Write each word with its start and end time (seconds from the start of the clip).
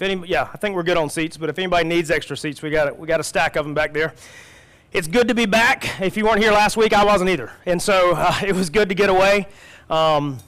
If 0.00 0.08
any, 0.08 0.26
yeah, 0.26 0.48
I 0.50 0.56
think 0.56 0.74
we're 0.74 0.82
good 0.82 0.96
on 0.96 1.10
seats, 1.10 1.36
but 1.36 1.50
if 1.50 1.58
anybody 1.58 1.86
needs 1.86 2.10
extra 2.10 2.34
seats, 2.34 2.62
we 2.62 2.70
got, 2.70 2.98
we 2.98 3.06
got 3.06 3.20
a 3.20 3.22
stack 3.22 3.56
of 3.56 3.66
them 3.66 3.74
back 3.74 3.92
there. 3.92 4.14
It's 4.94 5.06
good 5.06 5.28
to 5.28 5.34
be 5.34 5.44
back. 5.44 6.00
If 6.00 6.16
you 6.16 6.24
weren't 6.24 6.40
here 6.40 6.52
last 6.52 6.78
week, 6.78 6.94
I 6.94 7.04
wasn't 7.04 7.28
either. 7.28 7.52
And 7.66 7.82
so 7.82 8.12
uh, 8.16 8.40
it 8.42 8.54
was 8.54 8.70
good 8.70 8.88
to 8.88 8.94
get 8.94 9.10
away. 9.10 9.46
Um, 9.90 10.38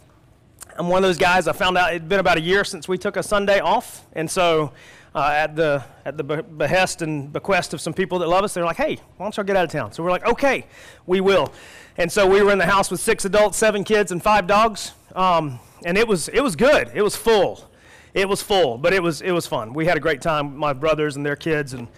I'm 0.78 0.88
one 0.88 1.04
of 1.04 1.08
those 1.08 1.18
guys, 1.18 1.48
I 1.48 1.52
found 1.52 1.76
out 1.76 1.90
it'd 1.90 2.08
been 2.08 2.18
about 2.18 2.38
a 2.38 2.40
year 2.40 2.64
since 2.64 2.88
we 2.88 2.96
took 2.96 3.18
a 3.18 3.22
Sunday 3.22 3.60
off. 3.60 4.06
And 4.14 4.30
so 4.30 4.72
uh, 5.14 5.32
at 5.34 5.54
the, 5.54 5.84
at 6.06 6.16
the 6.16 6.24
behest 6.24 7.02
and 7.02 7.30
bequest 7.30 7.74
of 7.74 7.82
some 7.82 7.92
people 7.92 8.20
that 8.20 8.28
love 8.28 8.44
us, 8.44 8.54
they're 8.54 8.64
like, 8.64 8.78
hey, 8.78 8.96
why 9.18 9.26
don't 9.26 9.36
y'all 9.36 9.44
get 9.44 9.56
out 9.56 9.64
of 9.64 9.70
town? 9.70 9.92
So 9.92 10.02
we're 10.02 10.12
like, 10.12 10.26
okay, 10.26 10.64
we 11.06 11.20
will. 11.20 11.52
And 11.98 12.10
so 12.10 12.26
we 12.26 12.42
were 12.42 12.52
in 12.52 12.58
the 12.58 12.64
house 12.64 12.90
with 12.90 13.00
six 13.00 13.26
adults, 13.26 13.58
seven 13.58 13.84
kids, 13.84 14.12
and 14.12 14.22
five 14.22 14.46
dogs. 14.46 14.92
Um, 15.14 15.60
and 15.84 15.98
it 15.98 16.08
was, 16.08 16.28
it 16.28 16.40
was 16.40 16.56
good. 16.56 16.90
It 16.94 17.02
was 17.02 17.16
full 17.16 17.68
it 18.14 18.28
was 18.28 18.42
full, 18.42 18.78
but 18.78 18.92
it 18.92 19.02
was 19.02 19.22
it 19.22 19.32
was 19.32 19.46
fun. 19.46 19.72
We 19.72 19.86
had 19.86 19.96
a 19.96 20.00
great 20.00 20.20
time, 20.20 20.56
my 20.56 20.72
brothers 20.72 21.16
and 21.16 21.24
their 21.24 21.36
kids, 21.36 21.72
and 21.72 21.88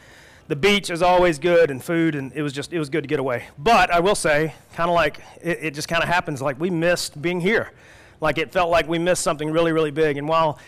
the 0.46 0.56
beach 0.56 0.90
is 0.90 1.02
always 1.02 1.38
good 1.38 1.70
and 1.70 1.82
food, 1.82 2.14
and 2.14 2.32
it 2.34 2.42
was 2.42 2.52
just 2.52 2.72
it 2.72 2.78
was 2.78 2.88
good 2.88 3.02
to 3.02 3.08
get 3.08 3.18
away. 3.18 3.48
But 3.58 3.90
I 3.90 4.00
will 4.00 4.14
say, 4.14 4.54
kind 4.74 4.88
of 4.88 4.94
like 4.94 5.20
it, 5.42 5.58
it 5.62 5.74
just 5.74 5.88
kind 5.88 6.02
of 6.02 6.08
happens, 6.08 6.40
like 6.40 6.60
we 6.60 6.70
missed 6.70 7.20
being 7.20 7.40
here, 7.40 7.72
like 8.20 8.38
it 8.38 8.52
felt 8.52 8.70
like 8.70 8.88
we 8.88 8.98
missed 8.98 9.22
something 9.22 9.50
really 9.50 9.72
really 9.72 9.90
big. 9.90 10.16
And 10.16 10.28
while 10.28 10.58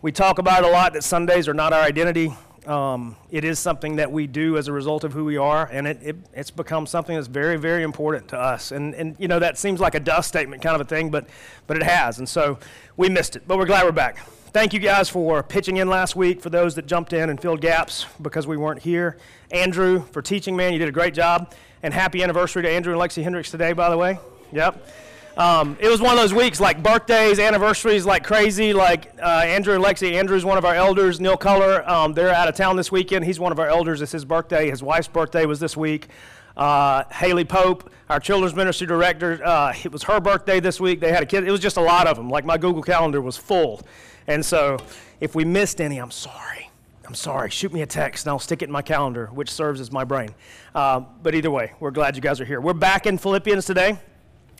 we 0.00 0.12
talk 0.12 0.38
about 0.38 0.64
it 0.64 0.68
a 0.68 0.70
lot 0.70 0.94
that 0.94 1.04
Sundays 1.04 1.46
are 1.46 1.54
not 1.54 1.72
our 1.72 1.82
identity, 1.82 2.32
um, 2.66 3.16
it 3.30 3.44
is 3.44 3.58
something 3.58 3.96
that 3.96 4.10
we 4.10 4.26
do 4.26 4.56
as 4.56 4.66
a 4.66 4.72
result 4.72 5.04
of 5.04 5.12
who 5.12 5.26
we 5.26 5.36
are, 5.36 5.68
and 5.70 5.86
it, 5.86 5.98
it, 6.02 6.16
it's 6.32 6.50
become 6.50 6.86
something 6.86 7.14
that's 7.14 7.28
very, 7.28 7.56
very 7.56 7.82
important 7.82 8.28
to 8.28 8.38
us. 8.38 8.72
And, 8.72 8.94
and, 8.94 9.16
you 9.18 9.28
know, 9.28 9.38
that 9.38 9.56
seems 9.56 9.80
like 9.80 9.94
a 9.94 10.00
dust 10.00 10.28
statement 10.28 10.62
kind 10.62 10.74
of 10.74 10.80
a 10.80 10.84
thing, 10.84 11.10
but, 11.10 11.28
but 11.66 11.76
it 11.76 11.82
has. 11.82 12.18
And 12.18 12.28
so 12.28 12.58
we 12.96 13.08
missed 13.08 13.36
it, 13.36 13.46
but 13.46 13.56
we're 13.56 13.66
glad 13.66 13.84
we're 13.84 13.92
back 13.92 14.18
thank 14.56 14.72
you 14.72 14.80
guys 14.80 15.06
for 15.06 15.42
pitching 15.42 15.76
in 15.76 15.86
last 15.86 16.16
week, 16.16 16.40
for 16.40 16.48
those 16.48 16.74
that 16.76 16.86
jumped 16.86 17.12
in 17.12 17.28
and 17.28 17.38
filled 17.38 17.60
gaps 17.60 18.06
because 18.22 18.46
we 18.46 18.56
weren't 18.56 18.80
here. 18.80 19.18
Andrew, 19.50 20.02
for 20.12 20.22
teaching, 20.22 20.56
man, 20.56 20.72
you 20.72 20.78
did 20.78 20.88
a 20.88 20.92
great 20.92 21.12
job. 21.12 21.52
And 21.82 21.92
happy 21.92 22.22
anniversary 22.22 22.62
to 22.62 22.70
Andrew 22.70 22.98
and 22.98 23.02
Lexi 23.02 23.22
Hendricks 23.22 23.50
today, 23.50 23.74
by 23.74 23.90
the 23.90 23.98
way. 23.98 24.18
Yep. 24.52 24.88
Um, 25.36 25.76
it 25.78 25.88
was 25.88 26.00
one 26.00 26.12
of 26.12 26.16
those 26.16 26.32
weeks, 26.32 26.58
like 26.58 26.82
birthdays, 26.82 27.38
anniversaries, 27.38 28.06
like 28.06 28.24
crazy. 28.24 28.72
Like 28.72 29.12
uh, 29.22 29.42
Andrew 29.44 29.74
and 29.74 29.84
Lexi. 29.84 30.14
Andrew's 30.14 30.46
one 30.46 30.56
of 30.56 30.64
our 30.64 30.74
elders. 30.74 31.20
Neil 31.20 31.36
Culler, 31.36 31.86
um, 31.86 32.14
they're 32.14 32.30
out 32.30 32.48
of 32.48 32.54
town 32.54 32.76
this 32.76 32.90
weekend. 32.90 33.26
He's 33.26 33.38
one 33.38 33.52
of 33.52 33.58
our 33.58 33.68
elders. 33.68 34.00
It's 34.00 34.12
his 34.12 34.24
birthday. 34.24 34.70
His 34.70 34.82
wife's 34.82 35.08
birthday 35.08 35.44
was 35.44 35.60
this 35.60 35.76
week. 35.76 36.08
Uh, 36.56 37.04
Haley 37.12 37.44
Pope, 37.44 37.90
our 38.08 38.20
children's 38.20 38.54
ministry 38.54 38.86
director, 38.86 39.38
uh, 39.44 39.74
it 39.84 39.92
was 39.92 40.02
her 40.04 40.18
birthday 40.18 40.60
this 40.60 40.80
week. 40.80 41.00
They 41.00 41.12
had 41.12 41.22
a 41.22 41.26
kid. 41.26 41.46
It 41.46 41.50
was 41.50 41.60
just 41.60 41.76
a 41.76 41.82
lot 41.82 42.06
of 42.06 42.16
them. 42.16 42.30
Like 42.30 42.46
my 42.46 42.56
Google 42.56 42.82
Calendar 42.82 43.20
was 43.20 43.36
full. 43.36 43.82
And 44.28 44.44
so 44.44 44.78
if 45.20 45.34
we 45.34 45.44
missed 45.44 45.80
any, 45.80 45.98
I'm 45.98 46.10
sorry. 46.10 46.70
I'm 47.06 47.14
sorry. 47.14 47.50
Shoot 47.50 47.72
me 47.72 47.82
a 47.82 47.86
text 47.86 48.26
and 48.26 48.30
I'll 48.30 48.40
stick 48.40 48.62
it 48.62 48.64
in 48.66 48.72
my 48.72 48.82
calendar, 48.82 49.26
which 49.26 49.50
serves 49.50 49.80
as 49.80 49.92
my 49.92 50.02
brain. 50.02 50.34
Uh, 50.74 51.00
but 51.22 51.34
either 51.34 51.50
way, 51.50 51.72
we're 51.78 51.92
glad 51.92 52.16
you 52.16 52.22
guys 52.22 52.40
are 52.40 52.44
here. 52.44 52.60
We're 52.60 52.72
back 52.72 53.06
in 53.06 53.16
Philippians 53.16 53.64
today, 53.64 53.96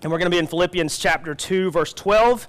and 0.03 0.13
we're 0.13 0.19
going 0.19 0.31
to 0.31 0.35
be 0.35 0.39
in 0.39 0.47
Philippians 0.47 0.97
chapter 0.99 1.35
2, 1.35 1.73
verse 1.73 1.93
12, 1.93 2.47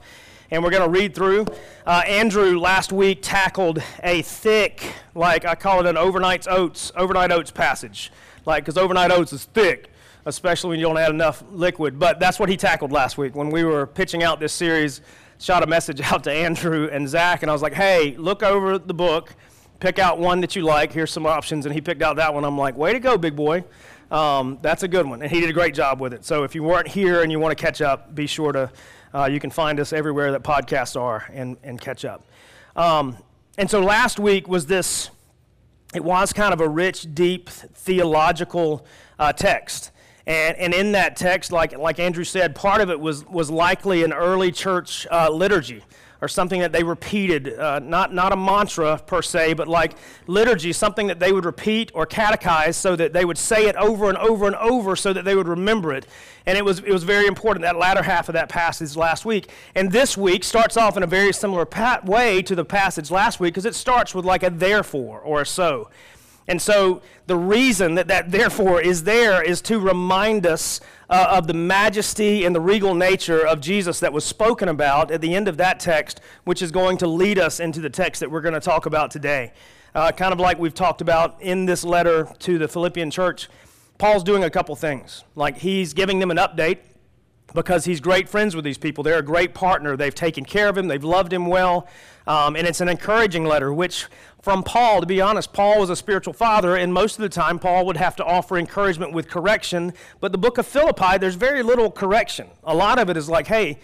and 0.51 0.63
we're 0.63 0.69
going 0.69 0.83
to 0.83 0.89
read 0.89 1.15
through. 1.15 1.47
Uh, 1.85 2.03
Andrew 2.05 2.59
last 2.59 2.91
week 2.91 3.19
tackled 3.23 3.81
a 4.03 4.21
thick, 4.21 4.93
like 5.15 5.45
I 5.45 5.55
call 5.55 5.79
it 5.79 5.87
an 5.87 5.97
overnight 5.97 6.47
oats, 6.47 6.91
overnight 6.95 7.31
oats 7.31 7.49
passage, 7.49 8.11
like 8.45 8.63
because 8.63 8.77
overnight 8.77 9.11
oats 9.11 9.33
is 9.33 9.45
thick 9.45 9.91
especially 10.27 10.71
when 10.71 10.79
you 10.79 10.85
don't 10.85 10.97
add 10.97 11.09
enough 11.09 11.41
liquid. 11.51 11.97
But 11.97 12.19
that's 12.19 12.37
what 12.37 12.49
he 12.49 12.57
tackled 12.57 12.91
last 12.91 13.17
week 13.17 13.33
when 13.33 13.49
we 13.49 13.63
were 13.63 13.87
pitching 13.87 14.23
out 14.23 14.41
this 14.41 14.51
series 14.51 14.99
shot 15.39 15.63
a 15.63 15.67
message 15.67 16.01
out 16.11 16.23
to 16.25 16.31
Andrew 16.31 16.89
and 16.91 17.07
Zach, 17.07 17.41
and 17.41 17.49
I 17.49 17.53
was 17.53 17.61
like, 17.61 17.73
hey, 17.73 18.15
look 18.17 18.43
over 18.43 18.77
the 18.77 18.93
book, 18.93 19.33
pick 19.79 19.99
out 19.99 20.19
one 20.19 20.41
that 20.41 20.55
you 20.55 20.63
like. 20.63 20.91
Here's 20.91 21.11
some 21.11 21.25
options. 21.25 21.65
And 21.65 21.73
he 21.73 21.81
picked 21.81 22.01
out 22.01 22.15
that 22.17 22.33
one. 22.33 22.43
I'm 22.43 22.57
like, 22.57 22.77
way 22.77 22.93
to 22.93 22.99
go, 22.99 23.17
big 23.17 23.35
boy. 23.35 23.63
Um, 24.09 24.57
that's 24.61 24.83
a 24.83 24.87
good 24.87 25.05
one. 25.05 25.21
And 25.21 25.31
he 25.31 25.39
did 25.39 25.49
a 25.49 25.53
great 25.53 25.73
job 25.73 25.99
with 25.99 26.13
it. 26.13 26.25
So 26.25 26.43
if 26.43 26.55
you 26.55 26.63
weren't 26.63 26.87
here 26.87 27.23
and 27.23 27.31
you 27.31 27.39
want 27.39 27.57
to 27.57 27.61
catch 27.61 27.81
up, 27.81 28.15
be 28.15 28.27
sure 28.27 28.51
to, 28.51 28.71
uh, 29.13 29.25
you 29.25 29.39
can 29.39 29.49
find 29.49 29.79
us 29.79 29.93
everywhere 29.93 30.31
that 30.31 30.43
podcasts 30.43 30.99
are 30.99 31.25
and, 31.33 31.57
and 31.63 31.79
catch 31.79 32.05
up. 32.05 32.25
Um, 32.75 33.17
and 33.57 33.69
so 33.69 33.81
last 33.81 34.19
week 34.19 34.47
was 34.47 34.67
this, 34.67 35.09
it 35.93 36.03
was 36.03 36.31
kind 36.31 36.53
of 36.53 36.61
a 36.61 36.67
rich, 36.67 37.13
deep 37.13 37.49
theological 37.49 38.85
uh, 39.19 39.33
text. 39.33 39.91
And, 40.27 40.57
and 40.57 40.73
in 40.73 40.91
that 40.91 41.15
text, 41.15 41.53
like, 41.53 41.77
like 41.77 41.99
Andrew 41.99 42.25
said, 42.25 42.53
part 42.53 42.81
of 42.81 42.89
it 42.89 42.99
was, 42.99 43.25
was 43.25 43.49
likely 43.49 44.03
an 44.03 44.11
early 44.11 44.51
church 44.51 45.07
uh, 45.09 45.29
liturgy 45.29 45.83
or 46.21 46.27
something 46.27 46.59
that 46.59 46.71
they 46.71 46.83
repeated, 46.83 47.57
uh, 47.57 47.79
not, 47.79 48.13
not 48.13 48.33
a 48.33 48.35
mantra 48.35 48.97
per 49.05 49.21
se, 49.21 49.53
but 49.53 49.67
like 49.67 49.93
liturgy, 50.25 50.73
something 50.73 51.07
that 51.07 51.19
they 51.19 51.31
would 51.31 51.45
repeat 51.45 51.91
or 51.93 52.05
catechize 52.05 52.75
so 52.75 52.95
that 52.95 53.13
they 53.13 53.23
would 53.23 53.37
say 53.37 53.67
it 53.67 53.75
over 53.77 54.09
and 54.09 54.17
over 54.17 54.47
and 54.47 54.55
over 54.57 54.95
so 54.95 55.13
that 55.13 55.23
they 55.23 55.35
would 55.35 55.47
remember 55.47 55.93
it. 55.93 56.05
And 56.45 56.57
it 56.57 56.65
was, 56.65 56.79
it 56.79 56.91
was 56.91 57.03
very 57.03 57.27
important, 57.27 57.61
that 57.63 57.77
latter 57.77 58.03
half 58.03 58.27
of 58.29 58.33
that 58.33 58.49
passage 58.49 58.97
last 58.97 59.25
week. 59.25 59.49
And 59.75 59.91
this 59.91 60.17
week 60.17 60.43
starts 60.43 60.75
off 60.75 60.97
in 60.97 61.03
a 61.03 61.07
very 61.07 61.31
similar 61.31 61.67
way 62.03 62.41
to 62.41 62.55
the 62.55 62.65
passage 62.65 63.11
last 63.11 63.39
week 63.39 63.53
because 63.53 63.65
it 63.65 63.75
starts 63.75 64.15
with 64.15 64.25
like 64.25 64.43
a 64.43 64.49
therefore 64.49 65.19
or 65.19 65.41
a 65.41 65.45
so. 65.45 65.89
And 66.47 66.61
so 66.61 67.01
the 67.25 67.35
reason 67.35 67.95
that 67.95 68.07
that 68.07 68.31
therefore 68.31 68.81
is 68.81 69.03
there 69.03 69.43
is 69.43 69.61
to 69.63 69.79
remind 69.79 70.45
us 70.45 70.79
uh, 71.09 71.27
of 71.29 71.47
the 71.47 71.53
majesty 71.53 72.45
and 72.45 72.55
the 72.55 72.61
regal 72.61 72.93
nature 72.93 73.45
of 73.45 73.59
Jesus 73.59 73.99
that 73.99 74.13
was 74.13 74.23
spoken 74.23 74.69
about 74.69 75.11
at 75.11 75.21
the 75.21 75.35
end 75.35 75.47
of 75.47 75.57
that 75.57 75.79
text, 75.79 76.21
which 76.45 76.61
is 76.61 76.71
going 76.71 76.97
to 76.97 77.07
lead 77.07 77.37
us 77.37 77.59
into 77.59 77.81
the 77.81 77.89
text 77.89 78.21
that 78.21 78.31
we're 78.31 78.41
going 78.41 78.53
to 78.53 78.59
talk 78.59 78.85
about 78.85 79.11
today. 79.11 79.51
Uh, 79.93 80.11
kind 80.11 80.31
of 80.31 80.39
like 80.39 80.59
we've 80.59 80.73
talked 80.73 81.01
about 81.01 81.41
in 81.41 81.65
this 81.65 81.83
letter 81.83 82.31
to 82.39 82.57
the 82.57 82.67
Philippian 82.67 83.09
church, 83.09 83.49
Paul's 83.97 84.23
doing 84.23 84.43
a 84.43 84.49
couple 84.49 84.75
things. 84.75 85.23
Like 85.35 85.57
he's 85.57 85.93
giving 85.93 86.19
them 86.19 86.31
an 86.31 86.37
update 86.37 86.79
because 87.53 87.85
he's 87.85 87.99
great 87.99 88.27
friends 88.27 88.55
with 88.55 88.65
these 88.65 88.77
people. 88.77 89.03
They're 89.03 89.19
a 89.19 89.23
great 89.23 89.53
partner. 89.53 89.95
They've 89.95 90.13
taken 90.13 90.45
care 90.45 90.69
of 90.69 90.77
him, 90.77 90.87
they've 90.87 91.03
loved 91.03 91.31
him 91.33 91.47
well. 91.47 91.87
Um, 92.27 92.57
and 92.57 92.67
it's 92.67 92.81
an 92.81 92.89
encouraging 92.89 93.45
letter, 93.45 93.73
which 93.73 94.07
from 94.41 94.63
Paul, 94.63 94.99
to 94.99 95.07
be 95.07 95.21
honest, 95.21 95.53
Paul 95.53 95.79
was 95.79 95.89
a 95.89 95.95
spiritual 95.95 96.33
father, 96.33 96.75
and 96.75 96.93
most 96.93 97.17
of 97.17 97.21
the 97.21 97.29
time 97.29 97.57
Paul 97.57 97.85
would 97.85 97.97
have 97.97 98.15
to 98.17 98.25
offer 98.25 98.57
encouragement 98.57 99.13
with 99.13 99.29
correction. 99.29 99.93
But 100.19 100.33
the 100.33 100.37
book 100.37 100.57
of 100.57 100.67
Philippi, 100.67 101.17
there's 101.17 101.35
very 101.35 101.63
little 101.63 101.89
correction. 101.89 102.47
A 102.63 102.75
lot 102.75 102.99
of 102.99 103.09
it 103.09 103.17
is 103.17 103.29
like, 103.29 103.47
hey, 103.47 103.79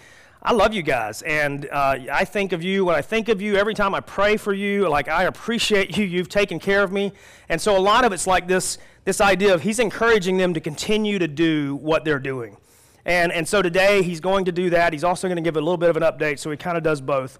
I 0.46 0.52
love 0.52 0.74
you 0.74 0.82
guys, 0.82 1.22
and 1.22 1.70
uh, 1.72 2.00
I 2.12 2.26
think 2.26 2.52
of 2.52 2.62
you 2.62 2.84
when 2.84 2.96
I 2.96 3.02
think 3.02 3.30
of 3.30 3.42
you. 3.42 3.56
Every 3.56 3.74
time 3.74 3.96
I 3.96 4.02
pray 4.02 4.36
for 4.36 4.52
you, 4.52 4.90
like 4.90 5.08
I 5.08 5.24
appreciate 5.24 5.96
you. 5.96 6.04
You've 6.04 6.28
taken 6.28 6.60
care 6.60 6.84
of 6.84 6.92
me, 6.92 7.14
and 7.48 7.62
so 7.62 7.78
a 7.78 7.80
lot 7.80 8.04
of 8.04 8.12
it's 8.12 8.28
like 8.28 8.46
this 8.46 8.78
this 9.06 9.22
idea 9.22 9.54
of 9.54 9.62
he's 9.62 9.80
encouraging 9.80 10.36
them 10.36 10.54
to 10.54 10.60
continue 10.60 11.18
to 11.18 11.30
do 11.30 11.78
what 11.78 12.04
they're 12.04 12.20
doing, 12.20 12.58
and 13.06 13.32
and 13.32 13.48
so 13.48 13.62
today 13.62 14.02
he's 14.02 14.20
going 14.20 14.46
to 14.46 14.52
do 14.52 14.70
that. 14.72 14.94
He's 14.94 15.04
also 15.04 15.28
going 15.28 15.38
to 15.38 15.42
give 15.42 15.58
a 15.58 15.62
little 15.62 15.78
bit 15.78 15.90
of 15.90 15.98
an 15.98 16.04
update, 16.04 16.40
so 16.40 16.52
he 16.52 16.58
kind 16.58 16.78
of 16.78 16.84
does 16.84 17.02
both. 17.02 17.40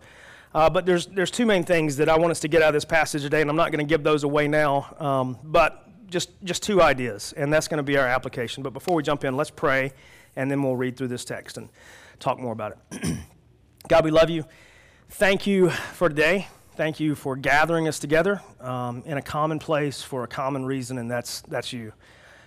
Uh, 0.54 0.70
but 0.70 0.86
there's, 0.86 1.08
there's 1.08 1.32
two 1.32 1.46
main 1.46 1.64
things 1.64 1.98
that 1.98 2.08
I 2.08 2.18
want 2.18 2.32
us 2.32 2.40
to 2.42 2.48
get 2.48 2.62
out 2.62 2.68
of 2.70 2.74
this 2.74 2.86
passage 2.86 3.24
today, 3.24 3.42
and 3.42 3.50
I'm 3.50 3.56
not 3.56 3.72
going 3.72 3.84
to 3.84 3.90
give 3.90 4.04
those 4.04 4.24
away 4.24 4.48
now. 4.48 4.96
Um, 5.00 5.38
but 5.44 5.90
just, 6.10 6.30
just 6.44 6.62
two 6.62 6.82
ideas, 6.82 7.34
and 7.36 7.52
that's 7.52 7.68
going 7.68 7.80
to 7.80 7.84
be 7.84 7.98
our 7.98 8.08
application. 8.08 8.62
But 8.62 8.72
before 8.72 8.94
we 8.94 9.02
jump 9.02 9.24
in, 9.24 9.36
let's 9.36 9.50
pray, 9.50 9.94
and 10.36 10.52
then 10.52 10.62
we'll 10.62 10.76
read 10.76 10.96
through 10.96 11.08
this 11.08 11.26
text 11.26 11.58
and 11.58 11.70
talk 12.20 12.40
more 12.40 12.54
about 12.54 12.78
it. 12.92 13.18
God, 13.88 14.06
we 14.06 14.12
love 14.12 14.30
you. 14.30 14.46
Thank 15.10 15.48
you 15.48 15.72
for 15.72 16.08
today. 16.08 16.48
Thank 16.76 17.00
you 17.00 17.16
for 17.16 17.36
gathering 17.36 17.88
us 17.88 17.98
together 17.98 18.42
um, 18.60 19.02
in 19.06 19.18
a 19.18 19.22
common 19.22 19.58
place 19.58 20.04
for 20.04 20.24
a 20.24 20.28
common 20.28 20.66
reason, 20.66 21.00
and 21.00 21.10
that's, 21.10 21.42
that's 21.42 21.74
you. 21.74 21.94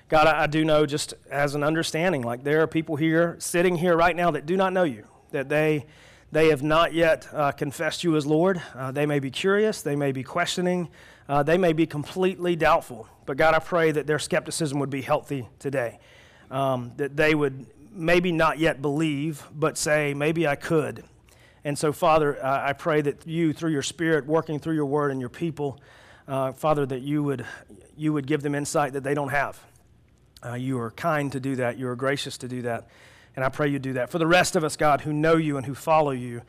God, 0.09 0.27
I, 0.27 0.44
I 0.44 0.47
do 0.47 0.65
know 0.65 0.87
just 0.87 1.15
as 1.31 1.55
an 1.55 1.62
understanding, 1.65 2.22
like 2.22 2.44
there 2.44 2.62
are 2.62 2.67
people 2.67 2.97
here 2.97 3.37
sitting 3.39 3.77
here 3.77 3.97
right 3.97 4.15
now 4.15 4.31
that 4.31 4.47
do 4.47 4.56
not 4.56 4.72
know 4.72 4.84
you, 4.84 5.05
that 5.33 5.49
they 5.49 5.87
they 6.33 6.49
have 6.49 6.62
not 6.62 6.93
yet 6.93 7.28
uh, 7.33 7.53
confessed 7.53 8.03
you 8.03 8.17
as 8.17 8.27
Lord. 8.27 8.61
Uh, 8.75 8.91
they 8.91 9.06
may 9.06 9.21
be 9.21 9.31
curious, 9.31 9.83
they 9.83 9.97
may 9.97 10.12
be 10.12 10.22
questioning, 10.22 10.88
uh, 11.29 11.43
they 11.43 11.56
may 11.56 11.73
be 11.73 11.87
completely 11.87 12.56
doubtful. 12.56 13.08
But 13.26 13.37
God, 13.37 13.55
I 13.55 13.58
pray 13.61 13.93
that 13.93 14.06
their 14.06 14.19
skepticism 14.19 14.79
would 14.81 14.91
be 14.91 15.03
healthy 15.03 15.49
today. 15.58 15.99
Um, 16.50 16.93
that 16.97 17.17
they 17.17 17.35
would 17.35 17.67
maybe 17.93 18.32
not 18.32 18.59
yet 18.59 18.82
believe, 18.82 19.44
but 19.55 19.79
say, 19.79 20.14
maybe 20.14 20.47
I 20.47 20.56
could. 20.56 21.05
And 21.64 21.79
so, 21.79 21.93
Father, 21.93 22.44
I 22.44 22.73
pray 22.75 23.00
that 23.00 23.26
you, 23.26 23.52
through 23.52 23.73
your 23.73 23.82
Spirit, 23.82 24.26
working 24.26 24.61
through 24.61 24.75
your 24.75 24.87
word 24.87 25.11
and 25.11 25.20
your 25.20 25.31
people, 25.31 25.81
uh, 26.29 26.52
Father, 26.52 26.87
that 26.87 27.00
you 27.00 27.25
would, 27.25 27.44
you 27.97 28.12
would 28.12 28.26
give 28.26 28.43
them 28.43 28.55
insight 28.55 28.93
that 28.93 29.02
they 29.02 29.14
don't 29.14 29.31
have. 29.31 29.59
Uh, 30.46 30.54
you 30.54 30.78
are 30.78 30.90
kind 30.93 31.32
to 31.32 31.40
do 31.40 31.56
that, 31.56 31.78
you 31.78 31.88
are 31.88 31.96
gracious 31.96 32.38
to 32.38 32.48
do 32.48 32.62
that. 32.62 32.87
And 33.34 33.44
I 33.44 33.48
pray 33.48 33.69
you 33.69 33.78
do 33.78 33.94
that. 33.94 34.10
For 34.10 34.19
the 34.19 34.26
rest 34.26 34.56
of 34.56 34.64
us, 34.64 34.76
God, 34.76 35.02
who 35.02 35.12
know 35.12 35.37
you 35.37 35.56
and 35.56 35.66
who 35.66 35.75
follow 35.75 36.12
you, 36.12 36.43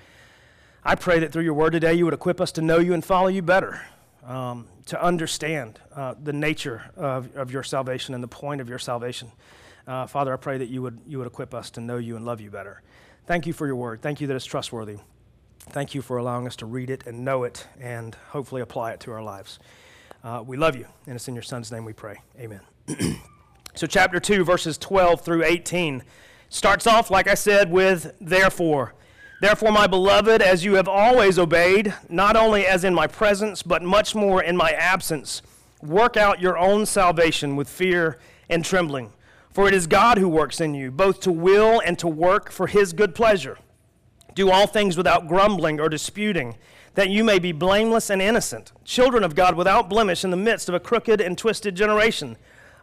I 0.84 0.96
pray 0.96 1.20
that 1.20 1.34
through 1.34 1.44
your 1.44 1.54
word 1.54 1.72
today, 1.72 1.94
you 1.96 2.06
would 2.06 2.14
equip 2.14 2.40
us 2.40 2.52
to 2.54 2.62
know 2.62 2.78
you 2.78 2.94
and 2.94 3.04
follow 3.04 3.28
you 3.28 3.42
better, 3.42 3.82
um, 4.26 4.68
to 4.86 5.04
understand 5.04 5.80
uh, 5.94 6.16
the 6.22 6.32
nature 6.32 6.92
of, 6.96 7.36
of 7.36 7.52
your 7.52 7.64
salvation 7.64 8.14
and 8.14 8.24
the 8.24 8.28
point 8.28 8.62
of 8.62 8.70
your 8.70 8.80
salvation. 8.80 9.32
Uh, 9.86 10.08
Father, 10.08 10.32
I 10.34 10.38
pray 10.38 10.58
that 10.60 10.70
you 10.70 10.82
would, 10.82 11.00
you 11.06 11.18
would 11.18 11.28
equip 11.28 11.54
us 11.54 11.70
to 11.72 11.82
know 11.82 11.98
you 11.98 12.16
and 12.16 12.26
love 12.26 12.40
you 12.40 12.50
better. 12.50 12.82
Thank 13.26 13.48
you 13.48 13.54
for 13.54 13.68
your 13.68 13.76
word. 13.76 14.02
Thank 14.02 14.22
you 14.22 14.28
that 14.28 14.36
it's 14.36 14.46
trustworthy. 14.46 14.98
Thank 15.60 15.94
you 15.94 16.02
for 16.02 16.18
allowing 16.18 16.48
us 16.48 16.56
to 16.58 16.66
read 16.66 16.90
it 16.90 17.06
and 17.06 17.26
know 17.26 17.44
it 17.44 17.68
and 17.80 18.16
hopefully 18.30 18.62
apply 18.62 18.92
it 18.92 19.02
to 19.02 19.12
our 19.12 19.24
lives. 19.24 19.60
Uh, 20.24 20.42
we 20.46 20.56
love 20.56 20.78
you, 20.78 20.88
and 21.06 21.16
it's 21.16 21.28
in 21.28 21.36
your 21.36 21.44
Son's 21.44 21.72
name 21.72 21.84
we 21.84 21.94
pray. 21.94 22.22
Amen. 22.40 22.62
so, 23.78 23.86
chapter 23.86 24.20
2, 24.20 24.44
verses 24.44 24.76
12 24.80 25.22
through 25.22 25.44
18 25.44 26.02
starts 26.50 26.88
off, 26.88 27.12
like 27.12 27.28
I 27.28 27.36
said, 27.36 27.72
with 27.72 28.12
therefore. 28.20 28.96
Therefore, 29.40 29.72
my 29.72 29.86
beloved, 29.86 30.42
as 30.42 30.66
you 30.66 30.74
have 30.74 30.88
always 30.88 31.38
obeyed, 31.38 31.94
not 32.10 32.36
only 32.36 32.66
as 32.66 32.84
in 32.84 32.96
my 32.96 33.06
presence, 33.06 33.62
but 33.62 33.84
much 33.84 34.16
more 34.16 34.42
in 34.42 34.58
my 34.58 34.72
absence, 34.72 35.44
work 35.84 36.18
out 36.18 36.42
your 36.42 36.58
own 36.58 36.88
salvation 36.88 37.56
with 37.56 37.70
fear 37.70 38.18
and 38.50 38.66
trembling. 38.66 39.14
For 39.52 39.68
it 39.68 39.76
is 39.76 39.86
God 39.86 40.18
who 40.18 40.28
works 40.28 40.60
in 40.60 40.74
you, 40.74 40.90
both 40.90 41.20
to 41.22 41.32
will 41.32 41.80
and 41.86 42.00
to 42.00 42.08
work 42.08 42.50
for 42.50 42.66
his 42.66 42.94
good 42.94 43.14
pleasure. 43.14 43.60
Do 44.34 44.50
all 44.50 44.66
things 44.66 44.98
without 44.98 45.28
grumbling 45.28 45.80
or 45.80 45.88
disputing, 45.88 46.58
that 46.96 47.10
you 47.10 47.24
may 47.24 47.38
be 47.38 47.52
blameless 47.52 48.10
and 48.10 48.24
innocent, 48.24 48.72
children 48.84 49.24
of 49.24 49.36
God 49.36 49.56
without 49.56 49.88
blemish 49.88 50.24
in 50.24 50.32
the 50.32 50.36
midst 50.36 50.68
of 50.68 50.74
a 50.74 50.80
crooked 50.80 51.22
and 51.22 51.38
twisted 51.38 51.76
generation, 51.76 52.38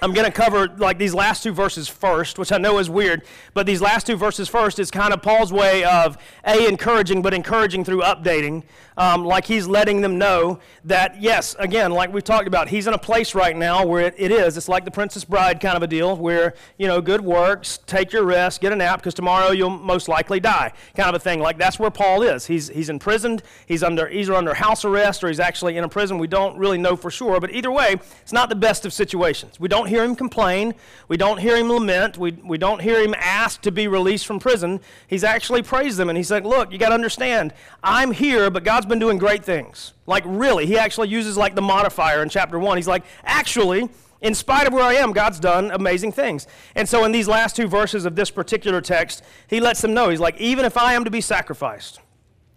I'm 0.00 0.12
going 0.12 0.26
to 0.26 0.32
cover 0.32 0.68
like 0.78 0.98
these 0.98 1.14
last 1.14 1.42
two 1.42 1.52
verses 1.52 1.88
first, 1.88 2.38
which 2.38 2.52
I 2.52 2.58
know 2.58 2.78
is 2.78 2.88
weird, 2.88 3.22
but 3.52 3.66
these 3.66 3.80
last 3.80 4.06
two 4.06 4.16
verses 4.16 4.48
first 4.48 4.78
is 4.78 4.90
kind 4.90 5.12
of 5.12 5.22
Paul's 5.22 5.52
way 5.52 5.82
of 5.84 6.18
a 6.44 6.68
encouraging, 6.68 7.20
but 7.22 7.34
encouraging 7.34 7.84
through 7.84 8.02
updating. 8.02 8.62
Um, 8.96 9.24
like 9.24 9.46
he's 9.46 9.66
letting 9.66 10.02
them 10.02 10.18
know 10.18 10.60
that 10.84 11.20
yes, 11.20 11.56
again, 11.58 11.92
like 11.92 12.12
we've 12.12 12.22
talked 12.22 12.46
about, 12.46 12.68
he's 12.68 12.86
in 12.86 12.94
a 12.94 12.98
place 12.98 13.34
right 13.34 13.56
now 13.56 13.86
where 13.86 14.06
it, 14.06 14.14
it 14.18 14.30
is. 14.30 14.56
It's 14.56 14.68
like 14.68 14.84
the 14.84 14.90
Princess 14.90 15.24
Bride 15.24 15.60
kind 15.60 15.76
of 15.76 15.82
a 15.82 15.86
deal, 15.86 16.16
where 16.16 16.54
you 16.76 16.86
know, 16.86 17.00
good 17.00 17.22
works, 17.22 17.78
take 17.86 18.12
your 18.12 18.24
rest, 18.24 18.60
get 18.60 18.72
a 18.72 18.76
nap, 18.76 19.00
because 19.00 19.14
tomorrow 19.14 19.50
you'll 19.50 19.70
most 19.70 20.08
likely 20.08 20.40
die, 20.40 20.72
kind 20.94 21.08
of 21.08 21.14
a 21.14 21.18
thing. 21.18 21.40
Like 21.40 21.58
that's 21.58 21.78
where 21.78 21.90
Paul 21.90 22.22
is. 22.22 22.46
He's 22.46 22.68
he's 22.68 22.90
imprisoned. 22.90 23.42
He's 23.66 23.82
under 23.82 24.08
either 24.08 24.34
under 24.34 24.54
house 24.54 24.84
arrest 24.84 25.24
or 25.24 25.28
he's 25.28 25.40
actually 25.40 25.76
in 25.76 25.84
a 25.84 25.88
prison. 25.88 26.18
We 26.18 26.26
don't 26.26 26.58
really 26.58 26.78
know 26.78 26.94
for 26.94 27.10
sure, 27.10 27.40
but 27.40 27.50
either 27.50 27.72
way, 27.72 27.96
it's 28.20 28.32
not 28.32 28.50
the 28.50 28.56
best 28.56 28.84
of 28.84 28.92
situations. 28.92 29.58
We 29.58 29.68
don't 29.72 29.86
hear 29.86 30.04
him 30.04 30.14
complain. 30.14 30.74
We 31.08 31.16
don't 31.16 31.38
hear 31.38 31.56
him 31.56 31.70
lament. 31.70 32.18
We, 32.18 32.32
we 32.32 32.58
don't 32.58 32.82
hear 32.82 33.02
him 33.02 33.14
ask 33.16 33.62
to 33.62 33.72
be 33.72 33.88
released 33.88 34.26
from 34.26 34.38
prison. 34.38 34.80
He's 35.06 35.24
actually 35.24 35.62
praised 35.62 35.96
them 35.96 36.10
and 36.10 36.16
he's 36.18 36.30
like, 36.30 36.44
Look, 36.44 36.72
you 36.72 36.76
got 36.76 36.90
to 36.90 36.94
understand, 36.94 37.54
I'm 37.82 38.12
here, 38.12 38.50
but 38.50 38.64
God's 38.64 38.84
been 38.84 38.98
doing 38.98 39.16
great 39.16 39.42
things. 39.42 39.94
Like, 40.06 40.24
really, 40.26 40.66
he 40.66 40.76
actually 40.76 41.08
uses 41.08 41.38
like 41.38 41.54
the 41.54 41.62
modifier 41.62 42.22
in 42.22 42.28
chapter 42.28 42.58
one. 42.58 42.76
He's 42.76 42.86
like, 42.86 43.02
Actually, 43.24 43.88
in 44.20 44.34
spite 44.34 44.66
of 44.66 44.74
where 44.74 44.84
I 44.84 44.92
am, 44.94 45.12
God's 45.12 45.40
done 45.40 45.70
amazing 45.70 46.12
things. 46.12 46.46
And 46.74 46.86
so, 46.86 47.04
in 47.04 47.12
these 47.12 47.26
last 47.26 47.56
two 47.56 47.66
verses 47.66 48.04
of 48.04 48.14
this 48.14 48.30
particular 48.30 48.82
text, 48.82 49.24
he 49.48 49.58
lets 49.58 49.80
them 49.80 49.94
know, 49.94 50.10
he's 50.10 50.20
like, 50.20 50.38
Even 50.38 50.66
if 50.66 50.76
I 50.76 50.92
am 50.92 51.04
to 51.04 51.10
be 51.10 51.22
sacrificed, 51.22 51.98